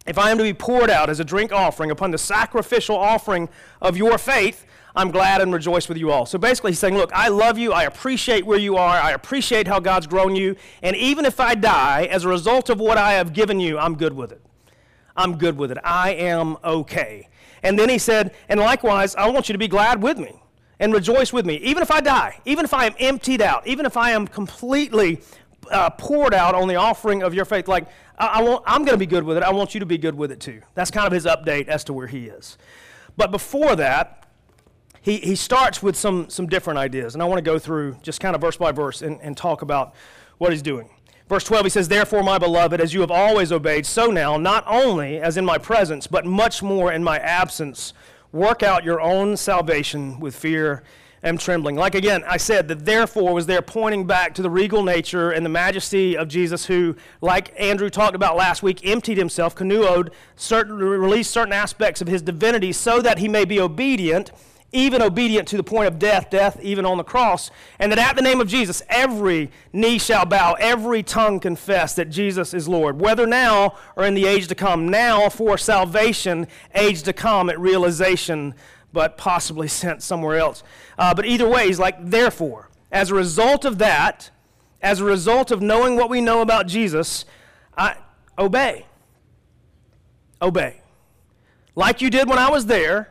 if 0.06 0.18
I 0.18 0.32
am 0.32 0.38
to 0.38 0.44
be 0.44 0.54
poured 0.54 0.90
out 0.90 1.10
as 1.10 1.22
a 1.22 1.24
drink 1.24 1.54
offering 1.54 1.92
upon 1.92 2.12
the 2.12 2.18
sacrificial 2.18 2.98
offering 2.98 3.48
of 3.82 3.96
your 3.96 4.18
faith, 4.18 4.66
I'm 4.96 5.12
glad 5.12 5.42
and 5.42 5.54
rejoice 5.54 5.90
with 5.90 5.98
you 5.98 6.12
all. 6.12 6.26
So 6.26 6.38
basically, 6.38 6.72
he's 6.72 6.80
saying, 6.80 6.96
Look, 6.96 7.12
I 7.14 7.28
love 7.28 7.58
you. 7.58 7.74
I 7.74 7.84
appreciate 7.84 8.46
where 8.46 8.58
you 8.58 8.78
are. 8.78 8.98
I 8.98 9.12
appreciate 9.12 9.68
how 9.68 9.80
God's 9.80 10.08
grown 10.08 10.36
you. 10.36 10.56
And 10.82 10.96
even 10.96 11.26
if 11.26 11.40
I 11.40 11.56
die 11.56 12.06
as 12.06 12.24
a 12.24 12.30
result 12.30 12.70
of 12.70 12.80
what 12.80 12.98
I 12.98 13.14
have 13.14 13.34
given 13.34 13.60
you, 13.60 13.78
I'm 13.78 13.96
good 13.96 14.14
with 14.14 14.32
it. 14.32 14.42
I'm 15.18 15.38
good 15.38 15.58
with 15.58 15.72
it. 15.72 15.78
I 15.84 16.14
am 16.14 16.58
okay. 16.64 17.28
And 17.64 17.78
then 17.78 17.90
he 17.90 17.98
said, 17.98 18.34
And 18.48 18.60
likewise, 18.60 19.16
I 19.16 19.30
want 19.30 19.50
you 19.50 19.54
to 19.54 19.60
be 19.60 19.68
glad 19.68 20.02
with 20.02 20.18
me 20.18 20.42
and 20.80 20.94
rejoice 20.94 21.34
with 21.34 21.46
me. 21.46 21.56
Even 21.58 21.84
if 21.84 21.92
I 21.92 22.00
die, 22.02 22.40
even 22.46 22.64
if 22.64 22.74
I 22.74 22.86
am 22.86 22.94
emptied 23.00 23.42
out, 23.42 23.68
even 23.68 23.86
if 23.86 23.98
I 23.98 24.12
am 24.12 24.28
completely 24.28 25.22
uh, 25.72 25.90
poured 25.92 26.34
out 26.34 26.56
on 26.56 26.68
the 26.68 26.76
offering 26.76 27.24
of 27.24 27.34
your 27.34 27.46
faith, 27.46 27.68
like 27.68 27.88
I, 28.18 28.28
I 28.28 28.44
want, 28.44 28.64
I'm 28.66 28.86
going 28.86 28.96
to 28.96 29.00
be 29.00 29.06
good 29.06 29.24
with 29.24 29.38
it. 29.38 29.44
I 29.44 29.52
want 29.52 29.74
you 29.74 29.80
to 29.82 29.86
be 29.86 29.98
good 29.98 30.16
with 30.16 30.32
it 30.32 30.40
too. 30.40 30.62
That's 30.74 30.92
kind 30.92 31.08
of 31.08 31.14
his 31.14 31.26
update 31.26 31.68
as 31.68 31.84
to 31.86 31.94
where 31.94 32.08
he 32.08 32.28
is. 32.28 32.58
But 33.18 33.32
before 33.32 33.76
that, 33.78 34.25
he, 35.06 35.18
he 35.18 35.36
starts 35.36 35.84
with 35.84 35.96
some, 35.96 36.31
some 36.31 36.48
different 36.48 36.80
ideas. 36.80 37.13
And 37.13 37.22
I 37.22 37.28
want 37.28 37.38
to 37.38 37.44
go 37.44 37.60
through 37.60 37.98
just 38.02 38.19
kind 38.19 38.34
of 38.34 38.42
verse 38.42 38.57
by 38.57 38.72
verse 38.72 39.04
and, 39.04 39.22
and 39.22 39.38
talk 39.38 39.62
about 39.62 39.94
what 40.40 40.52
he's 40.52 40.63
doing. 40.63 40.90
Verse 41.30 41.44
12, 41.44 41.66
he 41.68 41.69
says, 41.69 41.88
Therefore, 41.88 42.24
my 42.24 42.40
beloved, 42.40 42.81
as 42.81 42.92
you 42.92 43.02
have 43.02 43.12
always 43.12 43.52
obeyed, 43.52 43.86
so 43.86 44.07
now, 44.07 44.38
not 44.38 44.63
only 44.66 45.19
as 45.19 45.38
in 45.38 45.46
my 45.46 45.60
presence, 45.60 46.07
but 46.07 46.25
much 46.25 46.63
more 46.63 46.92
in 46.92 47.04
my 47.04 47.19
absence, 47.19 47.94
work 48.31 48.63
out 48.63 48.84
your 48.84 49.00
own 49.00 49.38
salvation 49.38 50.19
with 50.19 50.36
fear 50.36 50.81
and 51.22 51.40
trembling. 51.40 51.75
Like 51.75 51.94
again, 51.94 52.24
I 52.28 52.38
said 52.38 52.68
that 52.69 52.86
therefore 52.86 53.31
was 53.31 53.46
there 53.46 53.62
pointing 53.62 54.08
back 54.08 54.34
to 54.36 54.42
the 54.42 54.50
regal 54.50 54.81
nature 54.81 55.30
and 55.30 55.46
the 55.46 55.50
majesty 55.50 56.18
of 56.18 56.28
Jesus, 56.28 56.66
who, 56.66 56.96
like 57.22 57.54
Andrew 57.60 57.92
talked 57.92 58.16
about 58.16 58.36
last 58.36 58.63
week, 58.63 58.84
emptied 58.84 59.19
himself, 59.19 59.56
kanuoed, 59.56 60.10
certain, 60.36 60.78
released 60.78 61.30
certain 61.30 61.54
aspects 61.54 62.01
of 62.01 62.08
his 62.08 62.24
divinity 62.24 62.72
so 62.72 63.01
that 63.01 63.19
he 63.19 63.28
may 63.28 63.46
be 63.46 63.60
obedient 63.60 64.31
even 64.72 65.02
obedient 65.02 65.48
to 65.48 65.58
the 65.58 65.64
point 65.64 65.88
of 65.88 65.98
death, 65.98 66.30
death 66.30 66.60
even 66.62 66.86
on 66.86 66.98
the 66.98 67.04
cross, 67.04 67.50
and 67.80 67.92
that 67.92 68.00
at 68.00 68.16
the 68.16 68.22
name 68.22 68.42
of 68.42 68.48
Jesus, 68.48 68.82
every 68.90 69.50
knee 69.72 69.98
shall 69.98 70.26
bow, 70.26 70.54
every 70.60 71.02
tongue 71.02 71.40
confess 71.40 71.96
that 71.96 72.10
Jesus 72.10 72.54
is 72.54 72.68
Lord, 72.68 73.00
whether 73.00 73.26
now 73.26 73.78
or 73.96 74.04
in 74.04 74.16
the 74.16 74.26
age 74.26 74.48
to 74.50 74.56
come. 74.56 74.90
Now 74.90 75.30
for 75.30 75.58
salvation, 75.58 76.48
age 76.74 77.04
to 77.04 77.14
come 77.14 77.50
at 77.50 77.60
realization, 77.60 78.54
but 78.92 79.18
possibly 79.18 79.68
sent 79.70 80.04
somewhere 80.04 80.38
else. 80.38 80.64
Uh, 80.98 81.14
but 81.14 81.26
either 81.26 81.48
way, 81.48 81.68
he's 81.68 81.80
like, 81.80 81.96
therefore, 82.00 82.70
as 82.92 83.12
a 83.12 83.16
result 83.16 83.66
of 83.66 83.78
that, 83.78 84.30
as 84.82 85.00
a 85.00 85.06
result 85.06 85.52
of 85.52 85.62
knowing 85.62 85.96
what 85.96 86.10
we 86.10 86.22
know 86.22 86.42
about 86.42 86.68
Jesus, 86.68 87.26
I, 87.78 87.96
obey. 88.38 88.86
Obey. 90.42 90.82
Like 91.76 92.02
you 92.02 92.10
did 92.10 92.30
when 92.30 92.40
I 92.40 92.50
was 92.50 92.68
there 92.68 93.10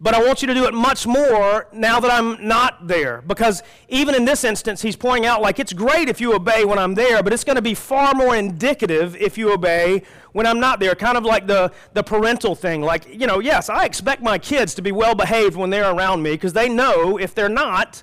but 0.00 0.14
I 0.14 0.22
want 0.22 0.42
you 0.42 0.48
to 0.48 0.54
do 0.54 0.66
it 0.66 0.74
much 0.74 1.06
more 1.06 1.66
now 1.72 2.00
that 2.00 2.10
I'm 2.10 2.46
not 2.46 2.86
there. 2.86 3.22
Because 3.26 3.62
even 3.88 4.14
in 4.14 4.24
this 4.24 4.44
instance, 4.44 4.82
he's 4.82 4.96
pointing 4.96 5.24
out, 5.24 5.40
like, 5.40 5.58
it's 5.58 5.72
great 5.72 6.08
if 6.08 6.20
you 6.20 6.34
obey 6.34 6.64
when 6.64 6.78
I'm 6.78 6.94
there, 6.94 7.22
but 7.22 7.32
it's 7.32 7.44
going 7.44 7.56
to 7.56 7.62
be 7.62 7.74
far 7.74 8.14
more 8.14 8.36
indicative 8.36 9.16
if 9.16 9.38
you 9.38 9.52
obey 9.52 10.02
when 10.32 10.46
I'm 10.46 10.60
not 10.60 10.80
there. 10.80 10.94
Kind 10.94 11.16
of 11.16 11.24
like 11.24 11.46
the, 11.46 11.72
the 11.94 12.02
parental 12.02 12.54
thing. 12.54 12.82
Like, 12.82 13.06
you 13.08 13.26
know, 13.26 13.38
yes, 13.38 13.70
I 13.70 13.86
expect 13.86 14.22
my 14.22 14.38
kids 14.38 14.74
to 14.74 14.82
be 14.82 14.92
well 14.92 15.14
behaved 15.14 15.56
when 15.56 15.70
they're 15.70 15.90
around 15.90 16.22
me 16.22 16.32
because 16.32 16.52
they 16.52 16.68
know 16.68 17.16
if 17.18 17.34
they're 17.34 17.48
not, 17.48 18.02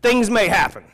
things 0.00 0.30
may 0.30 0.48
happen. 0.48 0.84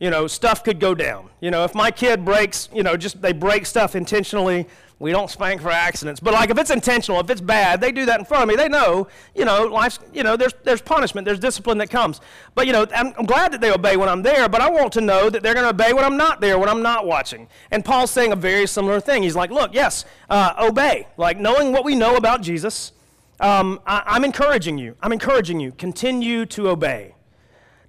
You 0.00 0.10
know, 0.10 0.26
stuff 0.26 0.64
could 0.64 0.80
go 0.80 0.94
down. 0.94 1.30
You 1.40 1.52
know, 1.52 1.64
if 1.64 1.72
my 1.74 1.92
kid 1.92 2.24
breaks, 2.24 2.68
you 2.74 2.82
know, 2.82 2.96
just 2.96 3.22
they 3.22 3.32
break 3.32 3.64
stuff 3.64 3.94
intentionally, 3.94 4.66
we 4.98 5.10
don't 5.10 5.28
spank 5.28 5.60
for 5.60 5.70
accidents. 5.70 6.20
But 6.20 6.34
like 6.34 6.50
if 6.50 6.58
it's 6.58 6.70
intentional, 6.70 7.18
if 7.20 7.28
it's 7.28 7.40
bad, 7.40 7.80
they 7.80 7.90
do 7.90 8.06
that 8.06 8.20
in 8.20 8.24
front 8.24 8.44
of 8.44 8.48
me. 8.48 8.56
They 8.56 8.68
know, 8.68 9.08
you 9.34 9.44
know, 9.44 9.64
life's, 9.66 9.98
you 10.12 10.22
know, 10.22 10.36
there's, 10.36 10.54
there's 10.62 10.80
punishment, 10.80 11.24
there's 11.24 11.40
discipline 11.40 11.78
that 11.78 11.90
comes. 11.90 12.20
But, 12.54 12.66
you 12.66 12.72
know, 12.72 12.86
I'm, 12.94 13.12
I'm 13.18 13.26
glad 13.26 13.52
that 13.52 13.60
they 13.60 13.72
obey 13.72 13.96
when 13.96 14.08
I'm 14.08 14.22
there, 14.22 14.48
but 14.48 14.60
I 14.60 14.70
want 14.70 14.92
to 14.94 15.00
know 15.00 15.28
that 15.30 15.42
they're 15.42 15.54
going 15.54 15.64
to 15.64 15.70
obey 15.70 15.92
when 15.92 16.04
I'm 16.04 16.16
not 16.16 16.40
there, 16.40 16.58
when 16.58 16.68
I'm 16.68 16.82
not 16.82 17.06
watching. 17.06 17.48
And 17.70 17.84
Paul's 17.84 18.12
saying 18.12 18.32
a 18.32 18.36
very 18.36 18.66
similar 18.66 19.00
thing. 19.00 19.24
He's 19.24 19.36
like, 19.36 19.50
look, 19.50 19.74
yes, 19.74 20.04
uh, 20.30 20.54
obey. 20.58 21.08
Like 21.16 21.38
knowing 21.38 21.72
what 21.72 21.84
we 21.84 21.96
know 21.96 22.16
about 22.16 22.40
Jesus, 22.40 22.92
um, 23.40 23.80
I, 23.86 24.02
I'm 24.06 24.24
encouraging 24.24 24.78
you. 24.78 24.96
I'm 25.02 25.12
encouraging 25.12 25.58
you. 25.58 25.72
Continue 25.72 26.46
to 26.46 26.68
obey. 26.68 27.14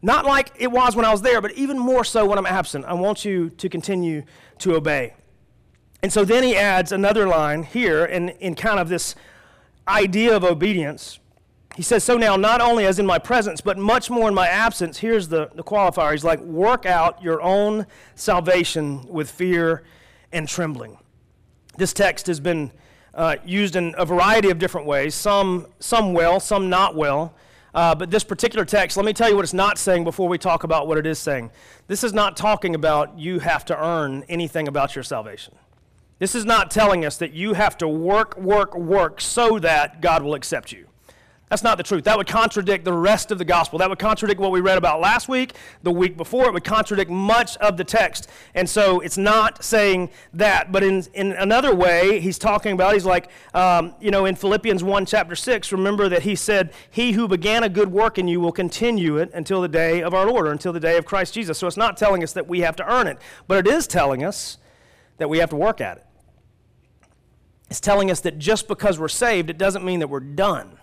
Not 0.02 0.26
like 0.26 0.52
it 0.58 0.72
was 0.72 0.96
when 0.96 1.06
I 1.06 1.12
was 1.12 1.22
there, 1.22 1.40
but 1.40 1.52
even 1.54 1.78
more 1.78 2.04
so 2.04 2.26
when 2.26 2.38
I'm 2.38 2.46
absent. 2.46 2.86
I 2.86 2.94
want 2.94 3.26
you 3.26 3.52
to 3.52 3.70
continue 3.70 4.24
to 4.60 4.76
obey. 4.76 5.14
And 6.06 6.14
so 6.14 6.24
then 6.24 6.44
he 6.44 6.56
adds 6.56 6.92
another 6.92 7.28
line 7.28 7.64
here 7.64 8.06
in, 8.06 8.30
in 8.30 8.54
kind 8.54 8.80
of 8.80 8.90
this 8.90 9.16
idea 9.88 10.36
of 10.36 10.44
obedience. 10.44 11.18
He 11.76 11.82
says, 11.82 12.04
So 12.04 12.16
now, 12.16 12.36
not 12.36 12.62
only 12.62 12.86
as 12.86 13.00
in 13.00 13.08
my 13.08 13.18
presence, 13.18 13.60
but 13.60 13.80
much 13.80 14.12
more 14.12 14.28
in 14.28 14.36
my 14.36 14.48
absence, 14.48 15.00
here's 15.00 15.30
the, 15.30 15.50
the 15.56 15.64
qualifier. 15.64 16.12
He's 16.12 16.24
like, 16.24 16.40
work 16.42 16.86
out 16.86 17.24
your 17.24 17.42
own 17.42 17.88
salvation 18.14 19.04
with 19.08 19.32
fear 19.32 19.82
and 20.32 20.48
trembling. 20.48 21.00
This 21.76 21.92
text 21.92 22.28
has 22.28 22.40
been 22.40 22.72
uh, 23.16 23.38
used 23.44 23.76
in 23.76 23.96
a 23.98 24.06
variety 24.06 24.52
of 24.52 24.60
different 24.60 24.86
ways, 24.86 25.16
some, 25.16 25.66
some 25.80 26.14
well, 26.14 26.40
some 26.40 26.70
not 26.70 26.96
well. 26.96 27.34
Uh, 27.74 27.96
but 27.96 28.12
this 28.12 28.24
particular 28.24 28.64
text, 28.64 28.96
let 28.96 29.08
me 29.08 29.12
tell 29.12 29.28
you 29.28 29.36
what 29.36 29.44
it's 29.44 29.56
not 29.56 29.80
saying 29.80 30.04
before 30.04 30.30
we 30.30 30.38
talk 30.38 30.66
about 30.66 30.88
what 30.88 31.00
it 31.00 31.08
is 31.08 31.18
saying. 31.18 31.50
This 31.88 32.04
is 32.04 32.14
not 32.14 32.38
talking 32.38 32.76
about 32.76 33.18
you 33.18 33.40
have 33.40 33.66
to 33.66 33.84
earn 33.84 34.24
anything 34.30 34.68
about 34.68 34.96
your 34.96 35.04
salvation. 35.04 35.56
This 36.18 36.36
is 36.36 36.46
not 36.46 36.72
telling 36.72 37.04
us 37.06 37.18
that 37.18 37.34
you 37.34 37.54
have 37.54 37.78
to 37.80 37.88
work, 37.88 38.38
work, 38.38 38.76
work 38.76 39.20
so 39.20 39.60
that 39.60 40.02
God 40.02 40.24
will 40.24 40.34
accept 40.34 40.72
you. 40.72 40.88
That's 41.50 41.62
not 41.62 41.78
the 41.78 41.84
truth. 41.84 42.06
That 42.06 42.18
would 42.18 42.28
contradict 42.28 42.86
the 42.86 42.94
rest 42.94 43.30
of 43.30 43.38
the 43.38 43.46
gospel. 43.46 43.78
That 43.78 43.90
would 43.90 44.00
contradict 44.00 44.42
what 44.42 44.52
we 44.52 44.62
read 44.62 44.80
about 44.80 45.00
last 45.00 45.30
week, 45.30 45.54
the 45.84 45.92
week 45.92 46.18
before. 46.18 46.48
It 46.48 46.54
would 46.54 46.64
contradict 46.64 47.12
much 47.12 47.56
of 47.58 47.78
the 47.78 47.84
text. 47.84 48.30
And 48.56 48.68
so 48.68 49.00
it's 49.00 49.18
not 49.18 49.64
saying 49.64 50.10
that. 50.34 50.72
But 50.72 50.84
in, 50.84 51.06
in 51.14 51.34
another 51.34 51.76
way, 51.76 52.20
he's 52.20 52.40
talking 52.40 52.72
about, 52.72 52.94
he's 52.94 53.06
like, 53.06 53.30
um, 53.54 53.94
you 54.02 54.10
know, 54.10 54.26
in 54.26 54.36
Philippians 54.36 54.84
1, 54.84 55.06
chapter 55.06 55.36
6, 55.36 55.72
remember 55.72 56.10
that 56.10 56.24
he 56.24 56.36
said, 56.36 56.74
He 56.90 57.12
who 57.12 57.28
began 57.28 57.64
a 57.64 57.70
good 57.70 57.92
work 57.92 58.18
in 58.18 58.28
you 58.28 58.42
will 58.42 58.52
continue 58.52 59.18
it 59.18 59.30
until 59.32 59.62
the 59.62 59.68
day 59.68 60.02
of 60.02 60.16
our 60.16 60.26
Lord, 60.26 60.48
or 60.48 60.52
until 60.52 60.74
the 60.74 60.80
day 60.80 60.98
of 60.98 61.06
Christ 61.06 61.36
Jesus. 61.36 61.60
So 61.60 61.68
it's 61.68 61.78
not 61.78 61.96
telling 61.96 62.24
us 62.24 62.34
that 62.34 62.48
we 62.48 62.62
have 62.62 62.76
to 62.78 62.92
earn 62.92 63.06
it, 63.06 63.20
but 63.48 63.60
it 63.60 63.72
is 63.72 63.86
telling 63.86 64.24
us 64.24 64.58
that 65.18 65.30
we 65.30 65.40
have 65.40 65.50
to 65.50 65.56
work 65.56 65.82
at 65.82 65.98
it. 65.98 66.06
It's 67.70 67.80
telling 67.80 68.12
us 68.12 68.22
that 68.22 68.38
just 68.38 68.68
because 68.68 69.00
we're 69.00 69.08
saved, 69.08 69.50
it 69.50 69.58
doesn't 69.58 69.84
mean 69.84 70.00
that 70.00 70.08
we're 70.08 70.20
done 70.20 70.78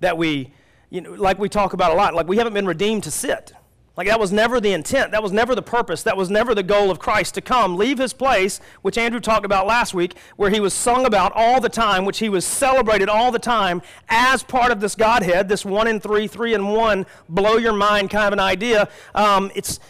that 0.00 0.16
we, 0.16 0.52
you 0.88 1.00
know, 1.00 1.12
like 1.12 1.38
we 1.38 1.48
talk 1.48 1.72
about 1.72 1.92
a 1.92 1.94
lot, 1.94 2.14
like 2.14 2.26
we 2.26 2.38
haven't 2.38 2.54
been 2.54 2.66
redeemed 2.66 3.04
to 3.04 3.10
sit. 3.10 3.52
Like 3.96 4.06
that 4.06 4.20
was 4.20 4.32
never 4.32 4.60
the 4.60 4.72
intent. 4.72 5.12
That 5.12 5.22
was 5.22 5.32
never 5.32 5.54
the 5.54 5.62
purpose. 5.62 6.02
That 6.04 6.16
was 6.16 6.30
never 6.30 6.54
the 6.54 6.62
goal 6.62 6.90
of 6.90 6.98
Christ 6.98 7.34
to 7.34 7.42
come, 7.42 7.76
leave 7.76 7.98
his 7.98 8.14
place, 8.14 8.60
which 8.80 8.96
Andrew 8.96 9.20
talked 9.20 9.44
about 9.44 9.66
last 9.66 9.92
week, 9.92 10.14
where 10.36 10.48
he 10.48 10.58
was 10.58 10.72
sung 10.72 11.04
about 11.04 11.32
all 11.34 11.60
the 11.60 11.68
time, 11.68 12.04
which 12.06 12.18
he 12.18 12.28
was 12.28 12.46
celebrated 12.46 13.08
all 13.08 13.30
the 13.30 13.38
time 13.38 13.82
as 14.08 14.42
part 14.42 14.72
of 14.72 14.80
this 14.80 14.94
Godhead, 14.94 15.48
this 15.48 15.64
one 15.64 15.86
in 15.86 16.00
three, 16.00 16.26
three 16.26 16.54
in 16.54 16.68
one, 16.68 17.04
blow 17.28 17.56
your 17.56 17.74
mind 17.74 18.08
kind 18.10 18.28
of 18.28 18.32
an 18.32 18.40
idea. 18.40 18.88
Um, 19.14 19.50
it's, 19.54 19.80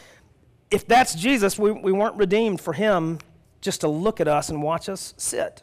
if 0.70 0.88
that's 0.88 1.14
Jesus, 1.14 1.58
we, 1.58 1.70
we 1.70 1.92
weren't 1.92 2.16
redeemed 2.16 2.60
for 2.60 2.72
him 2.72 3.18
just 3.60 3.80
to 3.82 3.88
look 3.88 4.20
at 4.20 4.28
us 4.28 4.48
and 4.48 4.62
watch 4.62 4.88
us 4.88 5.14
sit. 5.16 5.62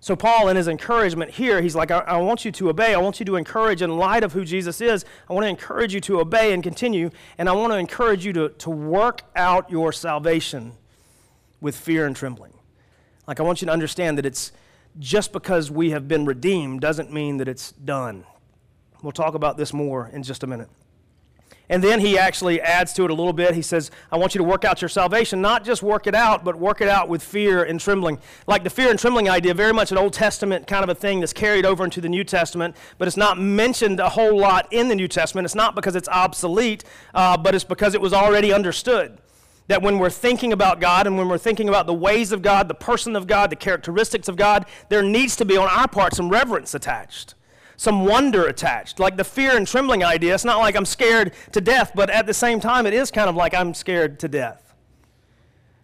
So, 0.00 0.14
Paul, 0.14 0.48
in 0.48 0.56
his 0.56 0.68
encouragement 0.68 1.32
here, 1.32 1.60
he's 1.60 1.74
like, 1.74 1.90
I, 1.90 1.98
I, 1.98 2.16
want 2.18 2.44
you 2.44 2.52
to 2.52 2.70
obey. 2.70 2.94
I 2.94 2.98
want 2.98 3.18
you 3.18 3.26
to 3.26 3.36
encourage 3.36 3.82
in 3.82 3.96
light 3.96 4.22
of 4.22 4.32
who 4.32 4.44
Jesus 4.44 4.80
is. 4.80 5.04
I 5.28 5.32
want 5.32 5.44
to 5.44 5.48
encourage 5.48 5.92
you 5.92 6.00
to 6.02 6.20
obey 6.20 6.52
and 6.52 6.62
continue. 6.62 7.10
And 7.36 7.48
I 7.48 7.52
want 7.52 7.72
to 7.72 7.78
encourage 7.78 8.24
you 8.24 8.32
to, 8.34 8.50
to 8.50 8.70
work 8.70 9.22
out 9.34 9.68
your 9.70 9.92
salvation 9.92 10.72
with 11.60 11.76
fear 11.76 12.06
and 12.06 12.14
trembling. 12.14 12.52
Like, 13.26 13.40
I 13.40 13.42
want 13.42 13.60
you 13.60 13.66
to 13.66 13.72
understand 13.72 14.18
that 14.18 14.26
it's 14.26 14.52
just 15.00 15.32
because 15.32 15.70
we 15.70 15.90
have 15.90 16.06
been 16.06 16.24
redeemed 16.24 16.80
doesn't 16.80 17.12
mean 17.12 17.38
that 17.38 17.48
it's 17.48 17.72
done. 17.72 18.24
We'll 19.02 19.12
talk 19.12 19.34
about 19.34 19.56
this 19.56 19.72
more 19.72 20.08
in 20.12 20.22
just 20.22 20.44
a 20.44 20.46
minute. 20.46 20.68
And 21.70 21.84
then 21.84 22.00
he 22.00 22.16
actually 22.16 22.60
adds 22.60 22.92
to 22.94 23.04
it 23.04 23.10
a 23.10 23.14
little 23.14 23.32
bit. 23.32 23.54
He 23.54 23.62
says, 23.62 23.90
I 24.10 24.16
want 24.16 24.34
you 24.34 24.38
to 24.38 24.44
work 24.44 24.64
out 24.64 24.80
your 24.80 24.88
salvation, 24.88 25.42
not 25.42 25.64
just 25.64 25.82
work 25.82 26.06
it 26.06 26.14
out, 26.14 26.44
but 26.44 26.56
work 26.56 26.80
it 26.80 26.88
out 26.88 27.08
with 27.08 27.22
fear 27.22 27.62
and 27.62 27.78
trembling. 27.78 28.18
Like 28.46 28.64
the 28.64 28.70
fear 28.70 28.88
and 28.88 28.98
trembling 28.98 29.28
idea, 29.28 29.52
very 29.52 29.74
much 29.74 29.92
an 29.92 29.98
Old 29.98 30.14
Testament 30.14 30.66
kind 30.66 30.82
of 30.82 30.88
a 30.88 30.94
thing 30.94 31.20
that's 31.20 31.34
carried 31.34 31.66
over 31.66 31.84
into 31.84 32.00
the 32.00 32.08
New 32.08 32.24
Testament, 32.24 32.74
but 32.96 33.06
it's 33.06 33.16
not 33.16 33.38
mentioned 33.38 34.00
a 34.00 34.08
whole 34.08 34.38
lot 34.38 34.66
in 34.72 34.88
the 34.88 34.94
New 34.94 35.08
Testament. 35.08 35.44
It's 35.44 35.54
not 35.54 35.74
because 35.74 35.94
it's 35.94 36.08
obsolete, 36.08 36.84
uh, 37.14 37.36
but 37.36 37.54
it's 37.54 37.64
because 37.64 37.94
it 37.94 38.00
was 38.00 38.12
already 38.12 38.52
understood. 38.52 39.18
That 39.66 39.82
when 39.82 39.98
we're 39.98 40.08
thinking 40.08 40.54
about 40.54 40.80
God 40.80 41.06
and 41.06 41.18
when 41.18 41.28
we're 41.28 41.36
thinking 41.36 41.68
about 41.68 41.86
the 41.86 41.92
ways 41.92 42.32
of 42.32 42.40
God, 42.40 42.68
the 42.68 42.74
person 42.74 43.14
of 43.14 43.26
God, 43.26 43.50
the 43.50 43.56
characteristics 43.56 44.26
of 44.26 44.36
God, 44.36 44.64
there 44.88 45.02
needs 45.02 45.36
to 45.36 45.44
be 45.44 45.58
on 45.58 45.68
our 45.68 45.86
part 45.86 46.14
some 46.14 46.30
reverence 46.30 46.74
attached 46.74 47.34
some 47.78 48.04
wonder 48.04 48.44
attached. 48.46 48.98
Like 48.98 49.16
the 49.16 49.24
fear 49.24 49.56
and 49.56 49.66
trembling 49.66 50.04
idea, 50.04 50.34
it's 50.34 50.44
not 50.44 50.58
like 50.58 50.76
I'm 50.76 50.84
scared 50.84 51.32
to 51.52 51.60
death, 51.60 51.92
but 51.94 52.10
at 52.10 52.26
the 52.26 52.34
same 52.34 52.58
time, 52.58 52.86
it 52.86 52.92
is 52.92 53.12
kind 53.12 53.30
of 53.30 53.36
like 53.36 53.54
I'm 53.54 53.72
scared 53.72 54.18
to 54.20 54.28
death. 54.28 54.74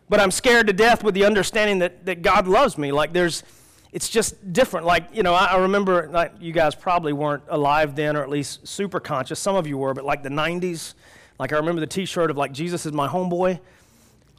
But 0.08 0.18
I'm 0.18 0.32
scared 0.32 0.66
to 0.66 0.72
death 0.72 1.04
with 1.04 1.14
the 1.14 1.24
understanding 1.24 1.78
that, 1.78 2.04
that 2.04 2.20
God 2.20 2.48
loves 2.48 2.76
me. 2.76 2.90
Like 2.90 3.12
there's, 3.12 3.44
it's 3.92 4.08
just 4.08 4.52
different. 4.52 4.86
Like, 4.86 5.04
you 5.14 5.22
know, 5.22 5.34
I, 5.34 5.44
I 5.46 5.58
remember, 5.58 6.08
like, 6.08 6.32
you 6.40 6.52
guys 6.52 6.74
probably 6.74 7.12
weren't 7.12 7.44
alive 7.48 7.94
then, 7.94 8.16
or 8.16 8.24
at 8.24 8.28
least 8.28 8.66
super 8.66 8.98
conscious. 8.98 9.38
Some 9.38 9.54
of 9.54 9.68
you 9.68 9.78
were, 9.78 9.94
but 9.94 10.04
like 10.04 10.24
the 10.24 10.30
90s, 10.30 10.94
like 11.38 11.52
I 11.52 11.56
remember 11.56 11.80
the 11.80 11.86
t 11.86 12.06
shirt 12.06 12.28
of 12.28 12.36
like, 12.36 12.50
Jesus 12.50 12.86
is 12.86 12.92
my 12.92 13.06
homeboy. 13.06 13.60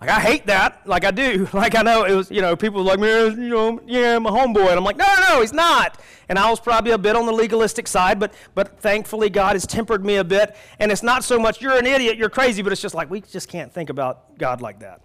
Like 0.01 0.09
I 0.09 0.19
hate 0.19 0.45
that, 0.47 0.85
like 0.85 1.05
I 1.05 1.11
do. 1.11 1.47
Like 1.53 1.75
I 1.75 1.81
know 1.81 2.03
it 2.03 2.13
was, 2.13 2.29
you 2.29 2.41
know, 2.41 2.55
people 2.55 2.83
like, 2.83 2.99
man, 2.99 3.41
you 3.41 3.49
know, 3.49 3.81
yeah, 3.85 4.17
I'm 4.17 4.25
a 4.25 4.31
homeboy. 4.31 4.69
And 4.69 4.77
I'm 4.77 4.83
like, 4.83 4.97
no, 4.97 5.05
no, 5.05 5.35
no, 5.35 5.41
he's 5.41 5.53
not. 5.53 5.99
And 6.27 6.37
I 6.37 6.49
was 6.49 6.59
probably 6.59 6.91
a 6.91 6.97
bit 6.97 7.15
on 7.15 7.25
the 7.25 7.31
legalistic 7.31 7.87
side, 7.87 8.19
but 8.19 8.33
but 8.53 8.79
thankfully 8.79 9.29
God 9.29 9.53
has 9.53 9.65
tempered 9.65 10.05
me 10.05 10.17
a 10.17 10.23
bit. 10.23 10.55
And 10.79 10.91
it's 10.91 11.03
not 11.03 11.23
so 11.23 11.39
much 11.39 11.61
you're 11.61 11.77
an 11.77 11.85
idiot, 11.85 12.17
you're 12.17 12.29
crazy, 12.29 12.61
but 12.61 12.71
it's 12.71 12.81
just 12.81 12.95
like 12.95 13.09
we 13.09 13.21
just 13.21 13.47
can't 13.47 13.71
think 13.71 13.89
about 13.89 14.37
God 14.37 14.61
like 14.61 14.79
that. 14.79 15.01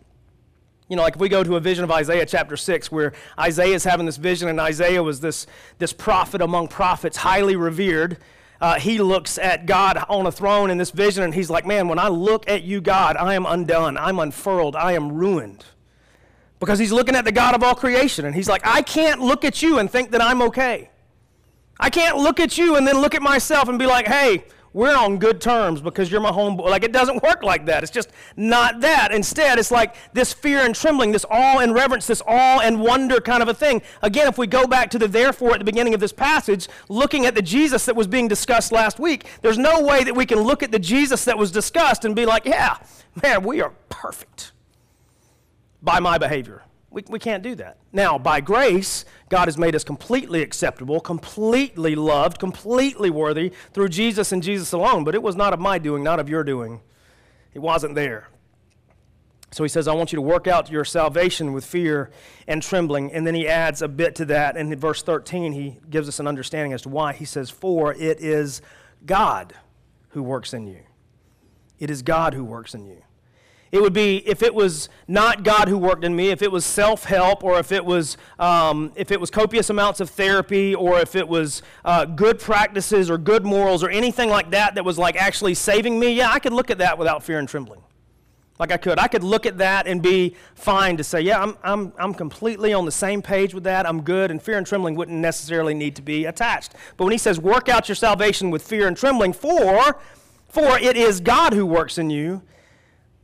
You 0.89 0.97
know, 0.97 1.03
like 1.03 1.15
if 1.15 1.21
we 1.21 1.29
go 1.29 1.45
to 1.45 1.55
a 1.55 1.61
vision 1.61 1.85
of 1.85 1.93
Isaiah 1.93 2.27
chapter 2.27 2.57
6, 2.57 2.91
where 2.91 3.13
Isaiah 3.39 3.77
is 3.77 3.85
having 3.85 4.07
this 4.07 4.17
vision, 4.17 4.49
and 4.49 4.59
Isaiah 4.59 5.05
was 5.05 5.21
this, 5.21 5.47
this 5.79 5.93
prophet 5.93 6.41
among 6.41 6.67
prophets, 6.67 7.17
highly 7.17 7.55
revered 7.55 8.19
uh, 8.61 8.79
he 8.79 8.99
looks 8.99 9.39
at 9.39 9.65
God 9.67 10.05
on 10.09 10.27
a 10.27 10.33
throne 10.33 10.71
in 10.71 10.77
this 10.77 10.91
vision 10.91 11.25
and 11.25 11.35
he's 11.35 11.49
like, 11.49 11.65
Man, 11.65 11.89
when 11.89 11.99
I 11.99 12.09
look 12.09 12.49
at 12.49 12.63
you, 12.63 12.81
God, 12.81 13.17
I 13.17 13.35
am 13.35 13.47
undone. 13.47 13.97
I'm 13.97 14.19
unfurled. 14.19 14.77
I 14.77 14.93
am 14.93 15.13
ruined. 15.13 15.65
Because 16.59 16.79
he's 16.79 16.93
looking 16.93 17.17
at 17.17 17.25
the 17.25 17.33
God 17.33 17.55
of 17.55 17.63
all 17.63 17.75
creation 17.75 18.27
and 18.27 18.35
he's 18.35 18.49
like, 18.49 18.61
I 18.67 18.83
can't 18.83 19.21
look 19.21 19.45
at 19.47 19.63
you 19.63 19.79
and 19.79 19.91
think 19.91 20.11
that 20.11 20.21
I'm 20.21 20.43
okay. 20.43 20.91
I 21.79 21.89
can't 21.89 22.19
look 22.19 22.39
at 22.39 22.59
you 22.59 22.77
and 22.77 22.87
then 22.87 23.01
look 23.01 23.15
at 23.15 23.23
myself 23.23 23.69
and 23.69 23.79
be 23.79 23.87
like, 23.87 24.07
Hey, 24.07 24.45
we're 24.73 24.97
on 24.97 25.19
good 25.19 25.41
terms 25.41 25.81
because 25.81 26.11
you're 26.11 26.21
my 26.21 26.31
homeboy. 26.31 26.71
Like, 26.71 26.85
it 26.85 26.93
doesn't 26.93 27.23
work 27.23 27.43
like 27.43 27.67
that. 27.67 27.83
It's 27.83 27.91
just 27.91 28.11
not 28.37 28.81
that. 28.81 29.11
Instead, 29.11 29.59
it's 29.59 29.71
like 29.71 29.97
this 30.13 30.33
fear 30.33 30.61
and 30.61 30.75
trembling, 30.75 31.11
this 31.11 31.25
awe 31.29 31.59
and 31.59 31.75
reverence, 31.75 32.07
this 32.07 32.23
awe 32.27 32.61
and 32.61 32.81
wonder 32.81 33.21
kind 33.21 33.43
of 33.43 33.49
a 33.49 33.55
thing. 33.55 33.83
Again, 34.03 34.29
if 34.29 34.39
we 34.39 34.47
go 34.47 34.67
back 34.67 34.91
to 34.91 34.99
the 34.99 35.09
therefore 35.09 35.55
at 35.55 35.59
the 35.59 35.65
beginning 35.65 35.95
of 35.95 36.01
this 36.01 36.13
passage, 36.13 36.69
looking 36.89 37.27
at 37.27 37.35
the 37.35 37.43
Jesus 37.43 37.85
that 37.87 37.97
was 37.97 38.07
being 38.07 38.29
discussed 38.29 38.71
last 38.71 39.01
week, 39.01 39.27
there's 39.43 39.59
no 39.59 39.83
way 39.83 40.05
that 40.05 40.15
we 40.15 40.25
can 40.25 40.41
look 40.41 40.63
at 40.63 40.71
the 40.71 40.79
Jesus 40.79 41.25
that 41.25 41.37
was 41.37 41.51
discussed 41.51 42.05
and 42.05 42.15
be 42.15 42.25
like, 42.25 42.45
yeah, 42.45 42.77
man, 43.23 43.43
we 43.43 43.61
are 43.61 43.73
perfect 43.89 44.53
by 45.83 45.99
my 45.99 46.17
behavior. 46.17 46.63
We, 46.91 47.05
we 47.09 47.19
can't 47.19 47.43
do 47.43 47.55
that. 47.57 47.79
Now, 47.93 48.19
by 48.19 48.41
grace, 48.41 49.05
God 49.31 49.47
has 49.47 49.57
made 49.57 49.75
us 49.75 49.85
completely 49.85 50.43
acceptable, 50.43 51.01
completely 51.01 51.95
loved, 51.95 52.39
completely 52.39 53.11
worthy 53.11 53.53
through 53.73 53.89
Jesus 53.89 54.33
and 54.33 54.43
Jesus 54.43 54.73
alone. 54.73 55.05
But 55.05 55.15
it 55.15 55.23
was 55.23 55.37
not 55.37 55.55
of 55.55 55.61
my 55.61 55.79
doing, 55.79 56.03
not 56.03 56.21
of 56.21 56.29
your 56.29 56.45
doing. 56.45 56.81
It 57.55 57.61
wasn't 57.61 57.95
there. 57.95 58.29
So 59.53 59.65
he 59.65 59.69
says, 59.69 59.89
I 59.89 59.95
want 59.95 60.13
you 60.13 60.17
to 60.17 60.23
work 60.23 60.49
out 60.49 60.71
your 60.71 60.85
salvation 60.85 61.53
with 61.53 61.65
fear 61.65 62.11
and 62.49 62.61
trembling. 62.61 63.13
And 63.13 63.25
then 63.27 63.35
he 63.35 63.49
adds 63.49 63.83
a 63.83 63.89
bit 63.89 64.17
to 64.17 64.25
that. 64.27 64.57
And 64.57 64.73
in 64.73 64.79
verse 64.79 65.03
13, 65.03 65.53
he 65.53 65.79
gives 65.89 66.09
us 66.09 66.19
an 66.19 66.27
understanding 66.27 66.73
as 66.73 66.83
to 66.83 66.89
why. 66.89 67.13
He 67.13 67.25
says, 67.25 67.51
For 67.51 67.95
it 67.95 68.21
is 68.21 68.63
God 69.07 69.55
who 70.11 70.25
works 70.25 70.53
in 70.53 70.67
you. 70.67 70.81
It 71.79 71.89
is 71.89 72.03
God 72.03 72.35
who 72.35 72.45
works 72.45 72.75
in 72.75 72.85
you. 72.85 73.03
It 73.73 73.81
would 73.81 73.93
be 73.93 74.29
if 74.29 74.43
it 74.43 74.53
was 74.53 74.89
not 75.07 75.45
God 75.45 75.69
who 75.69 75.79
worked 75.79 76.05
in 76.05 76.17
me, 76.17 76.31
if 76.31 76.43
it 76.43 76.51
was 76.51 76.65
self 76.65 77.05
help, 77.05 77.45
or 77.45 77.59
if 77.61 77.71
it 77.71 77.85
was, 77.85 78.17
um, 78.39 78.93
if 78.97 79.13
it 79.13 79.21
was 79.21 79.31
copious 79.31 79.71
amounts 79.71 80.01
of 80.01 80.11
therapy, 80.11 80.75
or 80.75 80.99
if 80.99 81.15
it 81.15 81.29
was 81.29 81.63
uh, 81.85 82.05
good 82.05 82.41
practices 82.41 83.09
or 83.09 83.17
good 83.17 83.45
morals 83.45 83.85
or 83.85 83.91
anything 83.91 84.29
like 84.29 84.51
that 84.51 84.75
that 84.75 84.85
was 84.85 84.99
like 84.99 85.15
actually 85.15 85.55
saving 85.55 86.01
me, 86.01 86.15
yeah, 86.15 86.31
I 86.33 86.41
could 86.41 86.53
look 86.53 86.71
at 86.71 86.79
that 86.79 86.99
without 86.99 87.23
fear 87.23 87.39
and 87.39 87.49
trembling. 87.49 87.81
Like 88.59 88.73
I 88.73 88.77
could. 88.77 88.99
I 88.99 89.07
could 89.07 89.25
look 89.25 89.47
at 89.47 89.57
that 89.59 89.87
and 89.87 90.03
be 90.03 90.37
fine 90.55 90.97
to 90.99 91.05
say, 91.05 91.21
yeah, 91.23 91.41
I'm, 91.41 91.57
I'm, 91.63 91.93
I'm 91.97 92.13
completely 92.13 92.75
on 92.75 92.85
the 92.85 92.93
same 92.93 93.23
page 93.23 93.55
with 93.55 93.65
that. 93.65 93.89
I'm 93.89 94.03
good. 94.03 94.31
And 94.31 94.43
fear 94.43 94.59
and 94.59 94.67
trembling 94.67 94.97
wouldn't 94.97 95.17
necessarily 95.17 95.73
need 95.73 95.97
to 95.97 96.03
be 96.03 96.27
attached. 96.27 96.75
But 96.99 97.05
when 97.05 97.13
he 97.13 97.19
says, 97.19 97.41
work 97.41 97.71
out 97.71 97.89
your 97.89 97.97
salvation 97.97 98.51
with 98.51 98.63
fear 98.63 98.87
and 98.87 98.97
trembling, 98.97 99.33
for, 99.33 99.99
for 100.49 100.79
it 100.79 100.97
is 100.97 101.21
God 101.21 101.55
who 101.55 101.65
works 101.65 101.97
in 101.97 102.11
you 102.11 102.43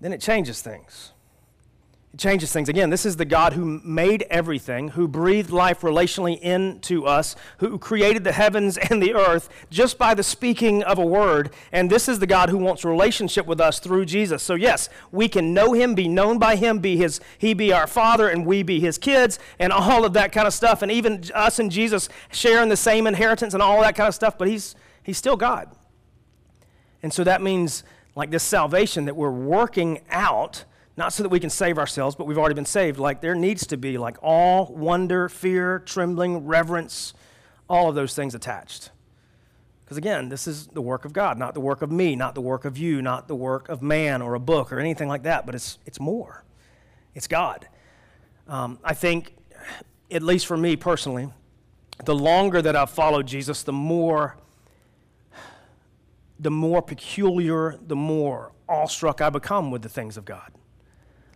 then 0.00 0.12
it 0.12 0.20
changes 0.20 0.60
things. 0.60 1.12
It 2.16 2.20
changes 2.20 2.50
things. 2.50 2.70
Again, 2.70 2.88
this 2.88 3.04
is 3.04 3.16
the 3.16 3.26
God 3.26 3.52
who 3.52 3.78
made 3.84 4.22
everything, 4.30 4.88
who 4.88 5.06
breathed 5.06 5.50
life 5.50 5.82
relationally 5.82 6.40
into 6.40 7.04
us, 7.04 7.36
who 7.58 7.78
created 7.78 8.24
the 8.24 8.32
heavens 8.32 8.78
and 8.90 9.02
the 9.02 9.12
earth 9.12 9.50
just 9.68 9.98
by 9.98 10.14
the 10.14 10.22
speaking 10.22 10.82
of 10.82 10.98
a 10.98 11.04
word. 11.04 11.52
And 11.72 11.90
this 11.90 12.08
is 12.08 12.18
the 12.18 12.26
God 12.26 12.48
who 12.48 12.56
wants 12.56 12.86
relationship 12.86 13.44
with 13.44 13.60
us 13.60 13.80
through 13.80 14.06
Jesus. 14.06 14.42
So, 14.42 14.54
yes, 14.54 14.88
we 15.12 15.28
can 15.28 15.52
know 15.52 15.74
him, 15.74 15.94
be 15.94 16.08
known 16.08 16.38
by 16.38 16.56
him, 16.56 16.78
be 16.78 16.96
his, 16.96 17.20
he 17.36 17.52
be 17.52 17.70
our 17.70 17.86
father, 17.86 18.30
and 18.30 18.46
we 18.46 18.62
be 18.62 18.80
his 18.80 18.96
kids, 18.96 19.38
and 19.58 19.70
all 19.70 20.06
of 20.06 20.14
that 20.14 20.32
kind 20.32 20.46
of 20.46 20.54
stuff. 20.54 20.80
And 20.80 20.90
even 20.90 21.22
us 21.34 21.58
and 21.58 21.70
Jesus 21.70 22.08
sharing 22.32 22.70
the 22.70 22.78
same 22.78 23.06
inheritance 23.06 23.52
and 23.52 23.62
all 23.62 23.82
that 23.82 23.94
kind 23.94 24.08
of 24.08 24.14
stuff, 24.14 24.38
but 24.38 24.48
he's, 24.48 24.74
he's 25.02 25.18
still 25.18 25.36
God. 25.36 25.70
And 27.02 27.12
so 27.12 27.24
that 27.24 27.42
means 27.42 27.84
like 28.16 28.30
this 28.30 28.42
salvation 28.42 29.04
that 29.04 29.14
we're 29.14 29.30
working 29.30 30.00
out, 30.10 30.64
not 30.96 31.12
so 31.12 31.22
that 31.22 31.28
we 31.28 31.38
can 31.38 31.50
save 31.50 31.78
ourselves, 31.78 32.16
but 32.16 32.26
we've 32.26 32.38
already 32.38 32.54
been 32.54 32.64
saved. 32.64 32.98
Like 32.98 33.20
there 33.20 33.34
needs 33.34 33.66
to 33.68 33.76
be 33.76 33.98
like 33.98 34.16
all 34.22 34.72
wonder, 34.74 35.28
fear, 35.28 35.78
trembling, 35.80 36.46
reverence, 36.46 37.12
all 37.68 37.90
of 37.90 37.94
those 37.94 38.14
things 38.14 38.34
attached. 38.34 38.90
Because 39.84 39.98
again, 39.98 40.30
this 40.30 40.48
is 40.48 40.66
the 40.68 40.80
work 40.80 41.04
of 41.04 41.12
God, 41.12 41.38
not 41.38 41.54
the 41.54 41.60
work 41.60 41.82
of 41.82 41.92
me, 41.92 42.16
not 42.16 42.34
the 42.34 42.40
work 42.40 42.64
of 42.64 42.76
you, 42.76 43.02
not 43.02 43.28
the 43.28 43.36
work 43.36 43.68
of 43.68 43.82
man 43.82 44.22
or 44.22 44.34
a 44.34 44.40
book 44.40 44.72
or 44.72 44.80
anything 44.80 45.06
like 45.06 45.22
that, 45.24 45.46
but 45.46 45.54
it's, 45.54 45.78
it's 45.86 46.00
more. 46.00 46.42
It's 47.14 47.28
God. 47.28 47.68
Um, 48.48 48.78
I 48.82 48.94
think, 48.94 49.36
at 50.10 50.22
least 50.22 50.46
for 50.46 50.56
me 50.56 50.74
personally, 50.74 51.28
the 52.04 52.14
longer 52.14 52.62
that 52.62 52.74
I've 52.74 52.90
followed 52.90 53.26
Jesus, 53.26 53.62
the 53.62 53.72
more 53.72 54.36
the 56.38 56.50
more 56.50 56.82
peculiar, 56.82 57.78
the 57.86 57.96
more 57.96 58.52
awestruck 58.68 59.20
I 59.20 59.30
become 59.30 59.70
with 59.70 59.82
the 59.82 59.88
things 59.88 60.16
of 60.16 60.24
God. 60.24 60.52